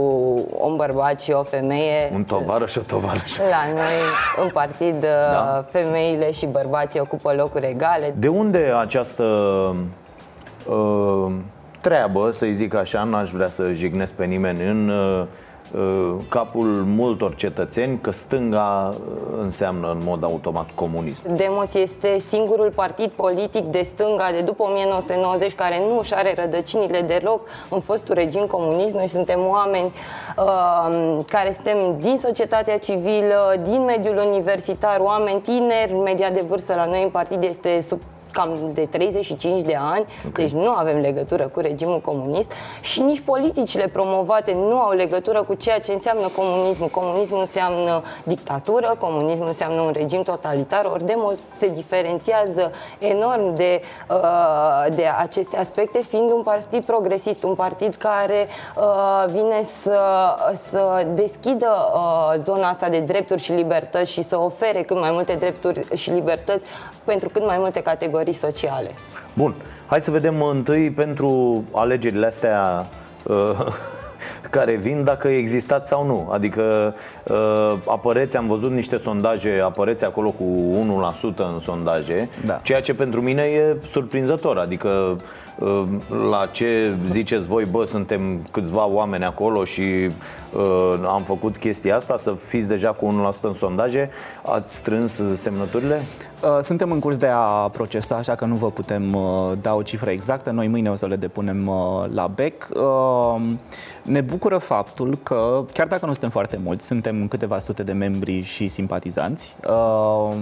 un 0.57 0.75
bărbat 0.75 1.21
și 1.21 1.31
o 1.31 1.43
femeie. 1.43 2.11
Un 2.13 2.23
tovarăș 2.23 2.71
și 2.71 2.77
o 2.77 2.81
tovarăș. 2.81 3.37
La 3.37 3.73
noi, 3.73 4.43
în 4.43 4.49
partid, 4.49 5.03
uh, 5.03 5.31
Da. 5.31 5.65
femeile 5.69 6.31
și 6.31 6.45
bărbații 6.45 6.99
ocupă 6.99 7.33
locuri 7.37 7.65
egale. 7.67 8.13
De 8.17 8.27
unde 8.27 8.73
această 8.79 9.23
uh, 10.65 11.31
treabă, 11.81 12.31
să-i 12.31 12.53
zic 12.53 12.73
așa, 12.75 13.03
n-aș 13.03 13.31
vrea 13.31 13.47
să 13.47 13.71
jignesc 13.71 14.13
pe 14.13 14.25
nimeni 14.25 14.69
în 14.69 14.89
uh, 14.89 15.21
uh, 15.21 15.27
capul 16.29 16.65
multor 16.85 17.35
cetățeni 17.35 17.99
că 18.01 18.11
stânga 18.11 18.93
uh, 18.93 19.37
înseamnă 19.41 19.91
în 19.91 20.01
mod 20.03 20.23
automat 20.23 20.69
comunism. 20.75 21.35
Demos 21.35 21.73
este 21.73 22.19
singurul 22.19 22.71
partid 22.75 23.09
politic 23.09 23.63
de 23.63 23.81
stânga 23.81 24.29
de 24.31 24.41
după 24.41 24.63
1990 24.63 25.55
care 25.55 25.79
nu 25.89 25.97
își 25.97 26.13
are 26.13 26.33
rădăcinile 26.37 27.01
deloc 27.01 27.47
în 27.69 27.79
fostul 27.79 28.15
regim 28.15 28.45
comunist. 28.45 28.93
Noi 28.93 29.07
suntem 29.07 29.39
oameni 29.47 29.93
uh, 30.37 31.17
care 31.27 31.51
suntem 31.51 31.77
din 31.99 32.17
societatea 32.17 32.77
civilă, 32.77 33.61
din 33.63 33.83
mediul 33.83 34.17
universitar, 34.17 34.99
oameni 34.99 35.41
tineri, 35.41 35.93
media 35.93 36.29
de 36.29 36.43
vârstă 36.47 36.73
la 36.75 36.85
noi 36.85 37.03
în 37.03 37.09
partid 37.09 37.43
este 37.43 37.81
sub 37.81 38.01
cam 38.35 38.71
de 38.73 38.85
35 38.85 39.61
de 39.61 39.77
ani, 39.79 40.05
deci 40.33 40.51
nu 40.51 40.69
avem 40.69 40.99
legătură 40.99 41.47
cu 41.47 41.59
regimul 41.59 42.01
comunist 42.01 42.51
și 42.81 43.01
nici 43.01 43.19
politicile 43.19 43.87
promovate 43.87 44.53
nu 44.53 44.79
au 44.79 44.91
legătură 44.91 45.43
cu 45.43 45.53
ceea 45.53 45.79
ce 45.79 45.91
înseamnă 45.91 46.27
comunismul. 46.35 46.87
Comunismul 46.87 47.39
înseamnă 47.39 48.03
dictatură, 48.23 48.95
comunismul 48.99 49.47
înseamnă 49.47 49.81
un 49.81 49.91
regim 49.93 50.23
totalitar, 50.23 50.85
ori 50.85 51.05
Demos 51.05 51.39
se 51.39 51.67
diferențiază 51.67 52.71
enorm 52.99 53.53
de, 53.55 53.81
uh, 54.09 54.95
de 54.95 55.05
aceste 55.19 55.57
aspecte, 55.57 56.01
fiind 56.09 56.31
un 56.31 56.43
partid 56.43 56.85
progresist, 56.85 57.43
un 57.43 57.55
partid 57.55 57.95
care 57.95 58.47
uh, 58.77 59.25
vine 59.27 59.63
să, 59.63 59.99
să 60.53 61.05
deschidă 61.13 61.91
uh, 61.93 62.33
zona 62.37 62.69
asta 62.69 62.89
de 62.89 62.99
drepturi 62.99 63.41
și 63.41 63.51
libertăți 63.51 64.11
și 64.11 64.23
să 64.23 64.39
ofere 64.39 64.83
cât 64.83 64.99
mai 64.99 65.11
multe 65.11 65.33
drepturi 65.33 65.85
și 65.95 66.09
libertăți 66.09 66.65
pentru 67.03 67.29
cât 67.29 67.45
mai 67.45 67.57
multe 67.57 67.81
categorii 67.81 68.24
sociale. 68.33 68.91
Bun, 69.33 69.55
hai 69.85 70.01
să 70.01 70.11
vedem 70.11 70.41
întâi 70.41 70.91
pentru 70.91 71.63
alegerile 71.71 72.25
astea 72.25 72.87
uh, 73.23 73.35
care 74.49 74.75
vin 74.75 75.03
dacă 75.03 75.27
existați 75.27 75.89
sau 75.89 76.05
nu. 76.05 76.27
Adică 76.31 76.95
uh, 77.23 77.73
apăreți, 77.87 78.37
am 78.37 78.47
văzut 78.47 78.71
niște 78.71 78.97
sondaje, 78.97 79.59
apăreți 79.63 80.05
acolo 80.05 80.29
cu 80.29 80.43
1% 81.33 81.35
în 81.35 81.59
sondaje, 81.59 82.29
Da. 82.45 82.59
ceea 82.63 82.81
ce 82.81 82.93
pentru 82.93 83.21
mine 83.21 83.41
e 83.41 83.75
surprinzător. 83.87 84.57
Adică 84.57 85.17
uh, 85.59 85.83
la 86.29 86.49
ce 86.51 86.95
ziceți 87.09 87.47
voi, 87.47 87.65
bă, 87.71 87.83
suntem 87.83 88.47
câțiva 88.51 88.85
oameni 88.87 89.25
acolo 89.25 89.63
și 89.63 89.81
uh, 89.81 90.11
am 91.07 91.21
făcut 91.23 91.57
chestia 91.57 91.95
asta, 91.95 92.17
să 92.17 92.31
fiți 92.31 92.67
deja 92.67 92.91
cu 92.91 93.31
1% 93.37 93.41
în 93.41 93.53
sondaje, 93.53 94.09
ați 94.43 94.75
strâns 94.75 95.21
semnăturile? 95.35 96.03
Uh, 96.43 96.57
Suntem 96.61 96.91
în 96.91 96.99
curs 96.99 97.17
de 97.17 97.27
a 97.27 97.69
procesa, 97.71 98.15
așa 98.15 98.35
că 98.35 98.45
nu 98.45 98.55
vă 98.55 98.71
putem 98.71 99.13
uh, 99.13 99.51
da 99.61 99.73
o 99.73 99.81
cifră 99.81 100.09
exactă. 100.09 100.51
Noi 100.51 100.67
mâine 100.67 100.89
o 100.89 100.95
să 100.95 101.07
le 101.07 101.15
depunem 101.15 101.67
uh, 101.67 102.05
la 102.13 102.27
BEC. 102.27 102.67
Uh, 102.73 103.41
Ne 104.03 104.21
bucură 104.21 104.57
faptul 104.57 105.17
că, 105.23 105.63
chiar 105.73 105.87
dacă 105.87 106.05
nu 106.05 106.11
suntem 106.11 106.29
foarte 106.29 106.59
mulți, 106.63 106.85
suntem 106.85 107.27
câteva 107.27 107.57
sute 107.57 107.83
de 107.83 107.91
membri 107.91 108.41
și 108.41 108.67
simpatizanți, 108.67 109.55
uh, 109.67 110.35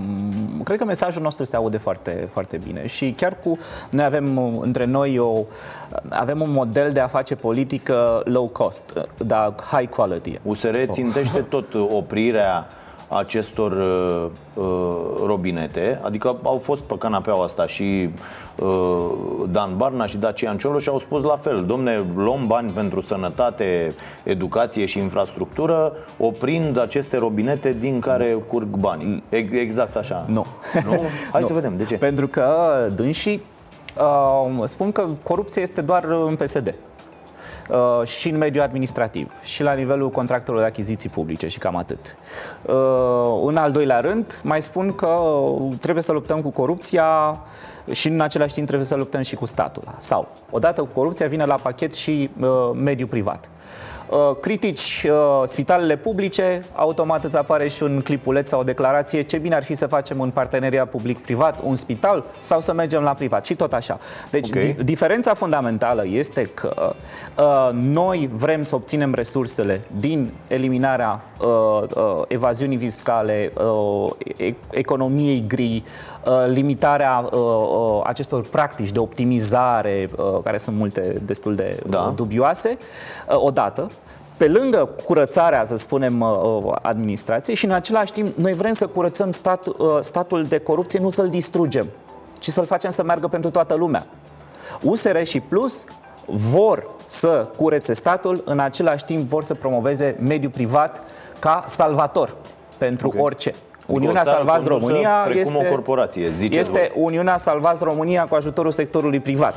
cred 0.64 0.78
că 0.78 0.86
mesajul 0.86 1.22
nostru 1.22 1.44
se 1.44 1.56
aude 1.56 1.78
foarte, 1.78 2.28
foarte 2.32 2.58
bine 2.58 2.86
și 2.86 3.14
chiar 3.18 3.38
cu 3.44 3.58
noi 3.90 4.06
avem 4.06 4.38
uh, 4.38 4.58
între 4.60 4.86
noi 4.86 5.20
o, 5.20 5.46
avem 6.10 6.42
un 6.42 6.52
model 6.52 6.92
de 6.92 7.00
a 7.00 7.08
face 7.08 7.36
politică 7.36 8.22
low 8.26 8.48
cost, 8.48 8.94
uh, 8.98 9.04
dar 9.26 9.54
high 9.72 9.90
quality. 9.90 10.03
USR 10.44 10.76
țintește 10.90 11.40
tot 11.56 11.74
oprirea 11.74 12.68
acestor 13.08 13.72
uh, 13.72 14.30
uh, 14.54 14.66
robinete, 15.26 16.00
adică 16.04 16.38
au 16.44 16.58
fost 16.58 16.82
pe 16.82 16.98
canapeaua 16.98 17.44
asta 17.44 17.68
și 17.68 18.10
uh, 18.56 18.68
Dan 19.52 19.78
Barna 19.78 20.06
și 20.06 20.18
Dacian 20.18 20.58
Cioloș 20.58 20.82
și 20.82 20.90
au 20.90 21.00
spus 21.00 21.24
la 21.24 21.36
fel, 21.36 21.66
domne, 21.66 22.06
luăm 22.16 22.48
bani 22.48 22.72
pentru 22.72 23.02
sănătate, 23.02 23.94
educație 24.24 24.86
și 24.86 25.00
infrastructură, 25.00 25.94
oprind 26.18 26.80
aceste 26.80 27.18
robinete 27.18 27.76
din 27.80 28.00
care 28.00 28.38
curg 28.48 28.68
bani. 28.76 29.24
E- 29.30 29.38
Exact 29.60 29.96
așa. 29.96 30.26
Nu. 30.28 30.46
Nu? 30.86 30.92
Hai 31.32 31.42
Nu. 31.42 31.48
să 31.48 31.54
vedem, 31.54 31.78
de 31.78 31.84
ce? 31.84 31.96
Pentru 31.96 32.28
că 32.28 32.48
dânsii 32.96 33.42
uh, 33.98 34.64
spun 34.64 34.92
că 34.92 35.06
corupția 35.24 35.62
este 35.62 35.82
doar 35.82 36.04
în 36.28 36.36
PSD. 36.36 36.74
Uh, 37.70 38.08
și 38.08 38.30
în 38.30 38.38
mediul 38.38 38.64
administrativ 38.64 39.32
și 39.44 39.64
la 39.64 39.74
nivelul 39.74 40.10
contractelor 40.10 40.60
de 40.60 40.66
achiziții 40.66 41.10
publice 41.10 41.48
și 41.48 41.58
cam 41.58 41.76
atât. 41.76 42.16
Uh, 42.62 42.74
în 43.46 43.58
al 43.58 43.72
doilea 43.72 44.00
rând, 44.00 44.40
mai 44.44 44.62
spun 44.62 44.96
că 44.96 45.18
trebuie 45.80 46.04
să 46.04 46.12
luptăm 46.12 46.42
cu 46.42 46.50
corupția 46.50 47.40
și 47.92 48.08
în 48.08 48.22
același 48.22 48.54
timp 48.54 48.66
trebuie 48.68 48.88
să 48.88 48.96
luptăm 48.96 49.22
și 49.22 49.36
cu 49.36 49.46
statul. 49.46 49.84
Sau, 49.98 50.28
odată 50.50 50.82
cu 50.82 50.90
corupția, 50.94 51.28
vine 51.28 51.46
la 51.46 51.56
pachet 51.56 51.94
și 51.94 52.30
uh, 52.40 52.48
mediul 52.74 53.08
privat. 53.08 53.50
uh, 53.50 53.63
critici 54.42 55.06
uh, 55.10 55.42
spitalele 55.46 55.98
publice, 55.98 56.62
automat 56.76 57.24
îți 57.24 57.38
apare 57.38 57.68
și 57.68 57.84
un 57.84 58.02
clipuleț 58.02 58.48
sau 58.48 58.60
o 58.60 58.64
declarație 58.64 59.22
ce 59.22 59.38
bine 59.38 59.56
ar 59.56 59.64
fi 59.64 59.74
să 59.74 59.88
facem 59.88 60.20
un 60.20 60.30
parteneriat 60.30 60.90
public-privat, 60.90 61.60
un 61.64 61.76
spital 61.76 62.24
sau 62.40 62.60
să 62.60 62.74
mergem 62.74 63.02
la 63.02 63.14
privat 63.14 63.46
și 63.46 63.56
tot 63.56 63.74
așa. 63.74 64.00
Deci 64.30 64.48
Ok. 64.48 64.62
di- 64.64 64.84
diferența 64.84 65.34
fundamentală 65.34 66.04
este 66.08 66.42
că 66.54 66.94
uh, 67.38 67.70
noi 67.74 68.30
vrem 68.34 68.64
să 68.64 68.76
obținem 68.76 69.14
resursele 69.14 69.82
din 69.98 70.32
eliminarea 70.48 71.22
uh, 71.42 71.48
uh, 71.96 72.22
evaziunii 72.28 72.78
fiscale, 72.78 73.52
uh, 73.58 74.12
e- 74.38 74.54
economiei 74.72 75.44
gri, 75.48 75.84
uh, 76.26 76.32
limitarea 76.48 77.30
uh, 77.32 77.40
uh, 77.40 78.02
acestor 78.04 78.42
practici 78.42 78.92
de 78.92 79.00
optimizare, 79.00 80.10
uh, 80.18 80.40
care 80.44 80.58
sunt 80.58 80.76
multe 80.78 81.16
destul 81.26 81.56
de 81.56 81.80
da. 81.90 82.14
dubioase, 82.16 82.78
uh, 83.30 83.36
odată. 83.40 83.90
Pe 84.44 84.50
lângă 84.50 84.90
curățarea, 85.06 85.64
să 85.64 85.76
spunem, 85.76 86.22
uh, 86.22 86.62
uh, 86.64 86.74
administrației 86.82 87.56
și 87.56 87.66
în 87.66 87.72
același 87.72 88.12
timp 88.12 88.38
noi 88.38 88.54
vrem 88.54 88.74
să 88.74 88.88
curățăm 88.88 89.32
stat, 89.32 89.68
uh, 89.68 89.76
statul 90.00 90.44
de 90.44 90.58
corupție, 90.58 91.00
nu 91.00 91.10
să-l 91.10 91.30
distrugem, 91.30 91.86
ci 92.40 92.48
să-l 92.48 92.66
facem 92.66 92.90
să 92.90 93.04
meargă 93.04 93.28
pentru 93.28 93.50
toată 93.50 93.76
lumea. 93.76 94.06
USR 94.82 95.22
și 95.24 95.40
Plus 95.40 95.86
vor 96.26 96.88
să 97.06 97.48
curețe 97.58 97.94
statul, 97.94 98.42
în 98.46 98.60
același 98.60 99.06
timp 99.06 99.30
vor 99.30 99.44
să 99.44 99.54
promoveze 99.54 100.18
mediul 100.20 100.52
privat 100.52 101.02
ca 101.40 101.64
salvator 101.68 102.36
pentru 102.78 103.08
okay. 103.08 103.22
orice. 103.22 103.54
Uniunea 103.88 104.22
o 104.22 104.24
țară 104.24 104.38
Salvați 104.38 104.68
condusă 104.68 104.88
România 104.88 105.22
precum 105.24 105.42
este, 105.42 105.68
o 105.68 105.70
corporație, 105.70 106.30
ziceți 106.30 106.60
este 106.60 106.92
Uniunea 106.96 107.38
Salvați 107.38 107.84
România 107.84 108.26
cu 108.26 108.36
ajutorul 108.36 108.72
sectorului 108.72 109.20
privat. 109.20 109.56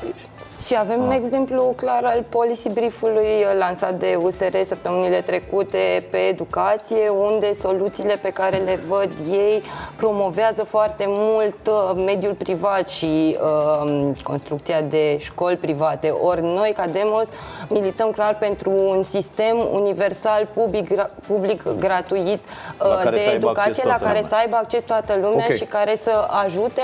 Și 0.65 0.77
avem 0.79 1.03
un 1.03 1.11
exemplu 1.11 1.63
clar 1.77 2.05
al 2.05 2.25
policy 2.29 2.69
brief-ului 2.71 3.25
uh, 3.39 3.59
lansat 3.59 3.95
de 3.95 4.19
USR 4.23 4.57
săptămânile 4.65 5.21
trecute 5.21 6.07
pe 6.11 6.17
educație, 6.17 7.09
unde 7.09 7.53
soluțiile 7.53 8.19
pe 8.23 8.31
care 8.31 8.57
le 8.57 8.81
văd 8.89 9.11
ei 9.31 9.63
promovează 9.97 10.65
foarte 10.65 11.05
mult 11.09 11.57
uh, 11.67 12.03
mediul 12.05 12.33
privat 12.35 12.89
și 12.89 13.37
uh, 13.85 14.11
construcția 14.23 14.81
de 14.81 15.19
școli 15.19 15.57
private. 15.57 16.09
Ori 16.09 16.43
noi, 16.43 16.73
ca 16.77 16.87
Demos, 16.87 17.29
milităm 17.69 18.11
clar 18.11 18.37
pentru 18.39 18.71
un 18.71 19.03
sistem 19.03 19.69
universal, 19.73 20.47
public, 20.55 20.95
gra- 20.95 21.11
public 21.27 21.63
gratuit 21.79 22.45
La 22.79 22.87
uh, 22.87 22.95
care 23.03 23.17
de 23.17 23.23
să 23.23 23.29
aibă 23.29 23.49
acces 23.49 23.65
educație, 23.67 23.83
la 23.85 23.89
toată 23.89 24.05
care 24.05 24.15
lumea. 24.21 24.29
să 24.29 24.35
aibă 24.45 24.57
acces 24.57 24.83
toată 24.83 25.19
lumea 25.23 25.47
Ok. 25.51 25.55
și 25.57 25.65
care 25.65 25.97
să 25.97 26.27
ajute 26.45 26.83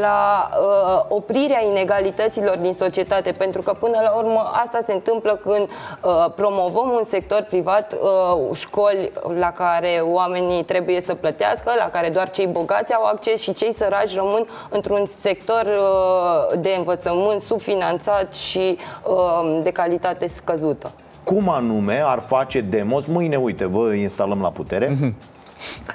la 0.00 0.48
uh, 0.60 1.04
oprirea 1.08 1.62
inegalităților 1.64 2.56
din 2.56 2.72
societate, 2.72 3.10
pentru 3.20 3.62
că 3.62 3.72
până 3.72 3.98
la 4.02 4.16
urmă 4.16 4.50
asta 4.62 4.78
se 4.82 4.92
întâmplă 4.92 5.40
când 5.42 5.68
uh, 6.02 6.26
promovăm 6.34 6.90
un 6.90 7.02
sector 7.02 7.46
privat, 7.48 7.92
uh, 7.92 8.56
școli 8.56 9.12
la 9.38 9.50
care 9.50 10.00
oamenii 10.02 10.64
trebuie 10.64 11.00
să 11.00 11.14
plătească, 11.14 11.72
la 11.78 11.88
care 11.90 12.08
doar 12.08 12.30
cei 12.30 12.46
bogați 12.46 12.94
au 12.94 13.04
acces 13.04 13.40
și 13.40 13.52
cei 13.54 13.72
săraci 13.72 14.14
rămân 14.14 14.46
într-un 14.68 15.04
sector 15.04 15.64
uh, 15.66 16.58
de 16.60 16.74
învățământ 16.76 17.40
subfinanțat 17.40 18.34
și 18.34 18.78
uh, 19.06 19.60
de 19.62 19.70
calitate 19.70 20.26
scăzută. 20.28 20.90
Cum 21.24 21.48
anume 21.48 22.02
ar 22.04 22.22
face 22.26 22.60
Demos 22.60 23.06
Mâine, 23.06 23.36
uite, 23.36 23.64
vă 23.66 23.92
instalăm 23.92 24.40
la 24.40 24.48
putere 24.48 24.88
Mhm. 24.88 25.14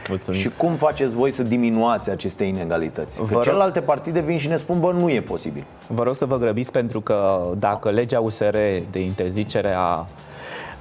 Mulțumim. 0.10 0.40
Și 0.40 0.50
cum 0.58 0.74
faceți 0.74 1.16
voi 1.16 1.32
să 1.32 1.44
diminuați 1.44 2.10
aceste 2.10 2.44
inegalități? 2.44 3.18
Că 3.18 3.24
Vă 3.24 3.34
rog. 3.34 3.44
celelalte 3.44 3.80
partide 3.82 4.20
vin 4.20 4.38
și 4.38 4.48
ne 4.48 4.56
spun, 4.56 4.80
bă, 4.80 4.92
nu 4.92 5.10
e 5.10 5.22
posibil 5.22 5.64
Vă 5.88 6.04
rog 6.04 6.16
să 6.16 6.26
vă 6.26 6.38
grăbiți 6.38 6.72
pentru 6.72 7.02
că 7.02 7.48
dacă 7.58 7.90
legea 7.90 8.20
USR 8.20 8.56
de 8.92 9.00
interzicere 9.00 9.74
a 9.78 10.06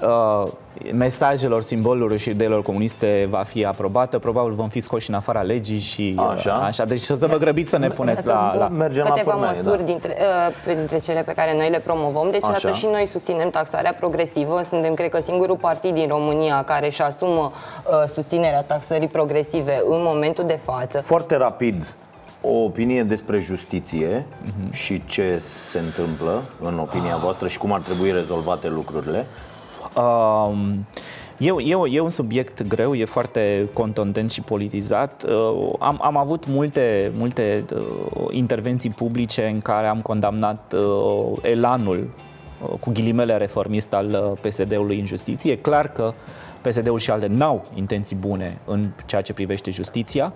uh, 0.02 0.48
mesajelor, 0.92 1.62
simbolurilor 1.62 2.18
și 2.18 2.30
ideilor 2.30 2.62
comuniste 2.62 3.26
va 3.30 3.42
fi 3.42 3.64
aprobată, 3.64 4.18
probabil 4.18 4.52
vom 4.52 4.68
fi 4.68 4.80
scoși 4.80 5.10
în 5.10 5.16
afara 5.16 5.40
legii 5.40 5.78
și 5.78 6.14
uh, 6.18 6.30
Așa? 6.34 6.52
așa. 6.54 6.84
Deci 6.84 7.00
să 7.00 7.26
vă 7.26 7.36
grăbiți 7.36 7.70
să 7.70 7.78
ne 7.78 7.88
puneți 7.88 8.26
la, 8.26 8.54
la... 8.56 8.88
câteva 9.04 9.34
măsuri 9.34 9.84
dintre, 9.84 10.16
uh, 10.66 10.74
dintre 10.76 10.98
cele 10.98 11.22
pe 11.22 11.32
care 11.32 11.56
noi 11.56 11.70
le 11.70 11.78
promovăm. 11.78 12.30
Deci, 12.30 12.44
Așa. 12.44 12.52
iată, 12.64 12.76
și 12.78 12.86
noi 12.86 13.06
susținem 13.06 13.50
taxarea 13.50 13.94
progresivă. 14.00 14.60
Suntem, 14.62 14.94
cred 14.94 15.08
că, 15.10 15.20
singurul 15.20 15.56
partid 15.56 15.94
din 15.94 16.08
România 16.08 16.62
care 16.62 16.86
își 16.86 17.02
asumă 17.02 17.52
uh, 17.52 18.08
susținerea 18.08 18.62
taxării 18.62 19.08
progresive 19.08 19.80
în 19.88 20.02
momentul 20.02 20.44
de 20.46 20.58
față. 20.62 21.00
Foarte 21.00 21.36
rapid, 21.36 21.94
o 22.40 22.62
opinie 22.64 23.02
despre 23.02 23.38
justiție 23.38 24.26
Mhm. 24.42 24.72
și 24.72 25.02
ce 25.06 25.38
se 25.68 25.78
întâmplă 25.78 26.42
în 26.60 26.78
opinia 26.78 27.16
voastră 27.16 27.48
și 27.48 27.58
cum 27.58 27.72
ar 27.72 27.80
trebui 27.80 28.12
rezolvate 28.12 28.68
lucrurile. 28.68 29.26
Um, 29.96 30.86
E, 31.38 31.52
e, 31.58 31.76
e 31.90 32.00
un 32.00 32.10
subiect 32.10 32.66
greu, 32.66 32.94
e 32.94 33.04
foarte 33.04 33.68
contundent 33.72 34.30
și 34.30 34.40
politizat. 34.40 35.24
Uh, 35.28 35.72
Am, 35.78 35.98
am 36.02 36.16
avut 36.16 36.46
multe, 36.46 37.12
multe 37.16 37.64
uh, 37.74 38.26
intervenții 38.30 38.90
publice 38.90 39.46
în 39.46 39.60
care 39.60 39.86
am 39.86 40.00
condamnat 40.00 40.74
uh, 40.76 41.38
elanul 41.42 42.08
uh, 42.62 42.78
cu 42.80 42.90
ghilimele 42.90 43.36
reformist 43.36 43.94
al 43.94 44.06
uh, 44.06 44.50
PSD-ului 44.50 45.00
în 45.00 45.06
justiție. 45.06 45.52
E 45.52 45.56
clar 45.56 45.92
că 45.92 46.14
PSD-ul 46.60 46.98
și 46.98 47.10
alte 47.10 47.26
n-au 47.26 47.64
intenții 47.74 48.16
bune 48.16 48.58
în 48.64 48.90
ceea 49.06 49.20
ce 49.20 49.32
privește 49.32 49.70
justiția. 49.70 50.32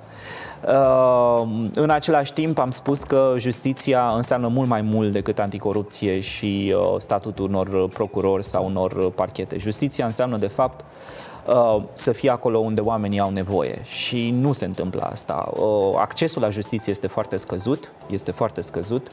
Uh, 0.68 1.42
În 1.74 1.90
același 1.90 2.32
timp 2.32 2.58
am 2.58 2.70
spus 2.70 3.02
că 3.02 3.34
justiția 3.38 4.12
înseamnă 4.14 4.48
mult 4.48 4.68
mai 4.68 4.80
mult 4.80 5.12
decât 5.12 5.38
anticorupție 5.38 6.20
și 6.20 6.74
uh, 6.76 6.94
statutul 6.98 7.44
unor 7.48 7.88
procurori 7.88 8.44
sau 8.44 8.64
unor 8.66 9.10
parchete. 9.10 9.58
Justiția 9.58 10.04
înseamnă 10.04 10.36
de 10.36 10.46
fapt 10.46 10.84
uh, 11.46 11.82
să 11.92 12.12
fie 12.12 12.30
acolo 12.30 12.58
unde 12.58 12.80
oamenii 12.80 13.20
au 13.20 13.30
nevoie 13.30 13.80
și 13.84 14.30
nu 14.40 14.52
se 14.52 14.64
întâmplă 14.64 15.00
asta. 15.12 15.50
Uh, 15.54 15.94
Accesul 15.98 16.42
la 16.42 16.48
justiție 16.48 16.92
este 16.92 17.06
foarte 17.06 17.36
scăzut, 17.36 17.92
este 18.10 18.30
foarte 18.30 18.60
scăzut. 18.60 19.06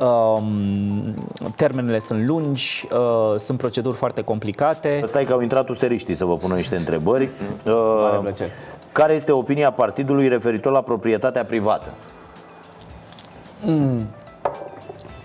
Um, 0.00 1.14
Termenele 1.56 1.98
sunt 1.98 2.26
lungi, 2.26 2.88
uh, 2.92 3.36
sunt 3.36 3.58
proceduri 3.58 3.96
foarte 3.96 4.22
complicate. 4.22 5.00
Stai 5.04 5.24
că 5.24 5.32
au 5.32 5.40
intrat 5.40 5.68
useriștii 5.68 6.14
să 6.14 6.24
vă 6.24 6.36
pună 6.36 6.54
niște 6.54 6.76
întrebări. 6.76 7.28
Mare 7.64 8.16
Uh, 8.16 8.20
plăcere. 8.22 8.50
Care 8.94 9.12
este 9.12 9.32
opinia 9.32 9.70
partidului 9.70 10.28
referitor 10.28 10.72
la 10.72 10.80
proprietatea 10.80 11.44
privată? 11.44 11.88
Mm. 13.64 13.96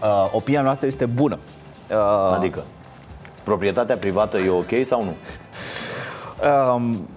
Uh, 0.02 0.30
opinia 0.32 0.62
noastră 0.62 0.88
este 0.88 1.06
bună. 1.06 1.38
Uh, 1.92 2.36
Adică, 2.36 2.64
proprietatea 3.44 3.98
privată 3.98 4.38
e 4.38 4.50
ok 4.50 4.86
sau 4.86 5.04
nu? 5.04 5.14
Um, 6.76 7.08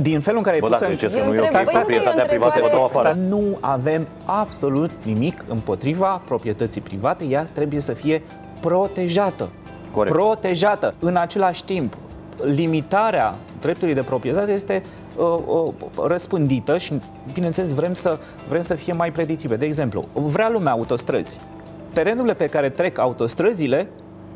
din 0.00 0.20
felul 0.20 0.38
în 0.38 0.44
care 0.44 0.58
Bă, 0.58 0.64
ai 0.64 0.70
pus 0.70 0.78
dacă 0.80 0.90
în- 0.92 0.98
ziceți 0.98 1.16
că 1.18 1.24
nu 1.24 1.34
e 1.34 1.38
ok, 1.38 1.44
Stai, 1.44 1.64
stai, 1.64 1.74
proprietatea 1.74 2.12
stai, 2.12 2.26
privată, 2.26 2.60
vă 2.62 2.68
dau 2.68 2.84
afară. 2.84 3.08
Dar 3.08 3.16
nu 3.16 3.58
avem 3.60 4.06
absolut 4.24 4.90
nimic 5.04 5.44
împotriva 5.48 6.22
proprietății 6.24 6.80
private, 6.80 7.24
ea 7.24 7.46
trebuie 7.52 7.80
să 7.80 7.92
fie 7.92 8.22
protejată. 8.60 9.48
Corect. 9.92 10.14
Protejată. 10.14 10.94
În 10.98 11.16
același 11.16 11.64
timp, 11.64 11.96
limitarea 12.42 13.34
dreptului 13.60 13.94
de 13.94 14.00
proprietate 14.02 14.52
este 14.52 14.82
uh, 14.84 14.88
uh, 14.88 15.03
răspândită 16.06 16.78
și, 16.78 17.00
bineînțeles, 17.32 17.72
vrem 17.72 17.94
să, 17.94 18.18
vrem 18.48 18.60
să 18.60 18.74
fie 18.74 18.92
mai 18.92 19.12
predictive. 19.12 19.56
De 19.56 19.66
exemplu, 19.66 20.04
vrea 20.12 20.48
lumea 20.48 20.72
autostrăzi. 20.72 21.40
Terenurile 21.92 22.34
pe 22.34 22.46
care 22.46 22.68
trec 22.70 22.98
autostrăzile 22.98 23.88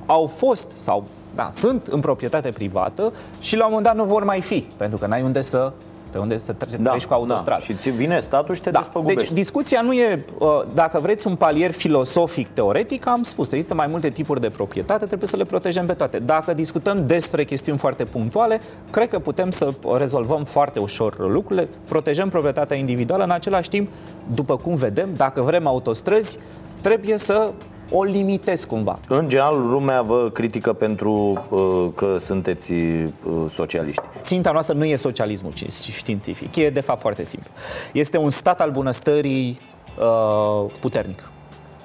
au 0.07 0.27
fost 0.27 0.71
sau 0.75 1.05
da, 1.35 1.49
sunt 1.53 1.87
în 1.87 2.01
proprietate 2.01 2.49
privată 2.49 3.13
și 3.41 3.57
la 3.57 3.65
un 3.65 3.71
moment 3.71 3.87
dat 3.87 3.97
nu 3.97 4.13
vor 4.13 4.25
mai 4.25 4.41
fi, 4.41 4.67
pentru 4.77 4.99
că 4.99 5.07
n-ai 5.07 5.23
unde 5.23 5.41
să 5.41 5.73
pe 6.09 6.19
unde 6.19 6.39
să 6.39 6.53
treci, 6.53 6.81
da, 6.81 6.91
treci 6.91 7.05
cu 7.07 7.15
autostradă. 7.15 7.61
Da. 7.61 7.75
Și 7.75 7.81
ți 7.81 7.91
vine 7.91 8.21
statul 8.21 8.55
și 8.55 8.61
te 8.61 8.71
Da. 8.71 8.79
despăgubește. 8.79 9.23
Deci 9.23 9.33
discuția 9.33 9.81
nu 9.81 9.93
e, 9.93 10.25
uh, 10.39 10.49
dacă 10.75 10.99
vreți 10.99 11.27
un 11.27 11.35
palier 11.35 11.71
filosofic, 11.71 12.49
teoretic, 12.53 13.07
am 13.07 13.23
spus, 13.23 13.53
există 13.53 13.75
mai 13.75 13.87
multe 13.87 14.09
tipuri 14.11 14.41
de 14.41 14.49
proprietate, 14.49 15.07
trebuie 15.07 15.29
să 15.29 15.37
le 15.37 15.45
protejăm 15.45 15.87
pe 15.87 15.93
toate. 15.93 16.19
Dacă 16.19 16.55
discutăm 16.55 17.07
despre 17.07 17.45
chestiuni 17.45 17.79
foarte 17.79 18.05
punctuale, 18.05 18.61
cred 18.91 19.09
că 19.09 19.19
putem 19.19 19.51
să 19.51 19.73
rezolvăm 19.97 20.45
foarte 20.45 20.79
ușor 20.79 21.31
lucrurile, 21.31 21.69
protejăm 21.89 22.29
proprietatea 22.29 22.77
individuală, 22.77 23.25
în 23.25 23.31
același 23.31 23.69
timp, 23.69 23.89
după 24.35 24.57
cum 24.57 24.75
vedem, 24.75 25.09
dacă 25.17 25.41
vrem 25.41 25.67
autostrăzi, 25.67 26.39
trebuie 26.81 27.19
să 27.19 27.51
o 27.91 28.03
limitez 28.03 28.65
cumva. 28.65 28.99
În 29.09 29.29
general, 29.29 29.69
lumea 29.69 30.03
vă 30.03 30.31
critică 30.33 30.73
pentru 30.73 31.45
uh, 31.49 31.89
că 31.95 32.17
sunteți 32.19 32.73
uh, 32.73 33.11
socialiști. 33.49 34.03
Ținta 34.21 34.51
noastră 34.51 34.75
nu 34.75 34.85
e 34.85 34.97
socialismul 34.97 35.53
ci- 35.53 35.91
științific, 35.91 36.57
e 36.57 36.71
de 36.71 36.81
fapt 36.81 37.01
foarte 37.01 37.25
simplu. 37.25 37.51
Este 37.93 38.19
un 38.19 38.31
stat 38.31 38.61
al 38.61 38.71
bunăstării 38.71 39.61
uh, 39.99 40.71
puternic. 40.81 41.31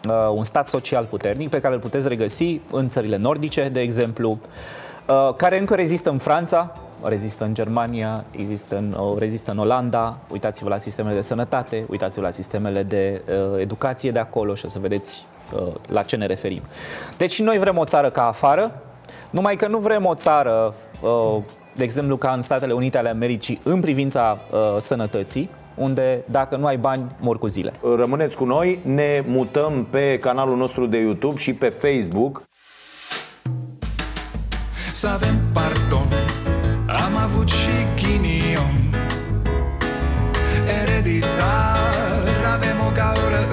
Uh, 0.08 0.14
un 0.36 0.44
stat 0.44 0.68
social 0.68 1.06
puternic 1.06 1.50
pe 1.50 1.60
care 1.60 1.74
îl 1.74 1.80
puteți 1.80 2.08
regăsi 2.08 2.60
în 2.72 2.88
țările 2.88 3.18
nordice, 3.18 3.70
de 3.72 3.80
exemplu, 3.80 4.40
uh, 5.08 5.36
care 5.36 5.60
încă 5.60 5.76
rezistă 5.76 6.10
în 6.10 6.18
Franța, 6.18 6.74
rezistă 7.04 7.44
în 7.44 7.54
Germania, 7.54 8.26
există 8.32 8.78
în, 8.78 8.98
uh, 9.00 9.18
rezistă 9.18 9.52
în 9.52 9.58
Olanda, 9.58 10.18
uitați-vă 10.32 10.70
la 10.70 10.78
sistemele 10.78 11.16
de 11.16 11.22
sănătate, 11.22 11.86
uitați-vă 11.90 12.26
la 12.26 12.32
sistemele 12.32 12.84
de 12.84 13.22
uh, 13.28 13.60
educație 13.60 14.12
de 14.12 14.20
acolo 14.20 14.56
și 14.56 14.66
o 14.66 14.68
să 14.68 14.80
vedeți 14.80 15.26
uh, 15.28 15.33
la 15.88 16.02
ce 16.02 16.16
ne 16.16 16.26
referim. 16.26 16.62
Deci 17.18 17.40
noi 17.40 17.58
vrem 17.58 17.78
o 17.78 17.86
țară 17.86 18.10
ca 18.10 18.28
afară, 18.28 18.72
Numai 19.34 19.56
că 19.56 19.68
nu 19.68 19.78
vrem 19.78 20.06
o 20.06 20.16
țară, 20.16 20.76
uh, 21.02 21.42
de 21.76 21.84
exemplu 21.84 22.18
ca 22.18 22.32
în 22.32 22.42
Statele 22.42 22.74
Unite 22.74 22.98
ale 22.98 23.10
Americii, 23.10 23.60
în 23.64 23.80
privința 23.80 24.40
uh, 24.52 24.60
sănătății, 24.78 25.50
unde 25.76 26.24
dacă 26.26 26.56
nu 26.56 26.66
ai 26.66 26.78
bani, 26.78 27.16
mor 27.20 27.40
cu 27.40 27.48
zile. 27.48 27.74
Rămâneți 27.96 28.36
cu 28.36 28.46
noi, 28.46 28.80
ne 28.84 29.24
mutăm 29.28 29.88
pe 29.90 30.18
canalul 30.20 30.58
nostru 30.58 30.86
de 30.86 30.98
YouTube 30.98 31.38
și 31.38 31.54
pe 31.54 31.70
Facebook 31.70 32.44
Să 34.94 35.08
avem 35.08 35.36
pardon 35.54 36.08
Am 37.06 37.16
avut 37.24 37.50
și 37.50 37.72
ghinion 37.96 38.76
Ereditar 40.82 42.24
Avem 42.54 42.78
o 42.88 42.92
gaură 42.96 43.53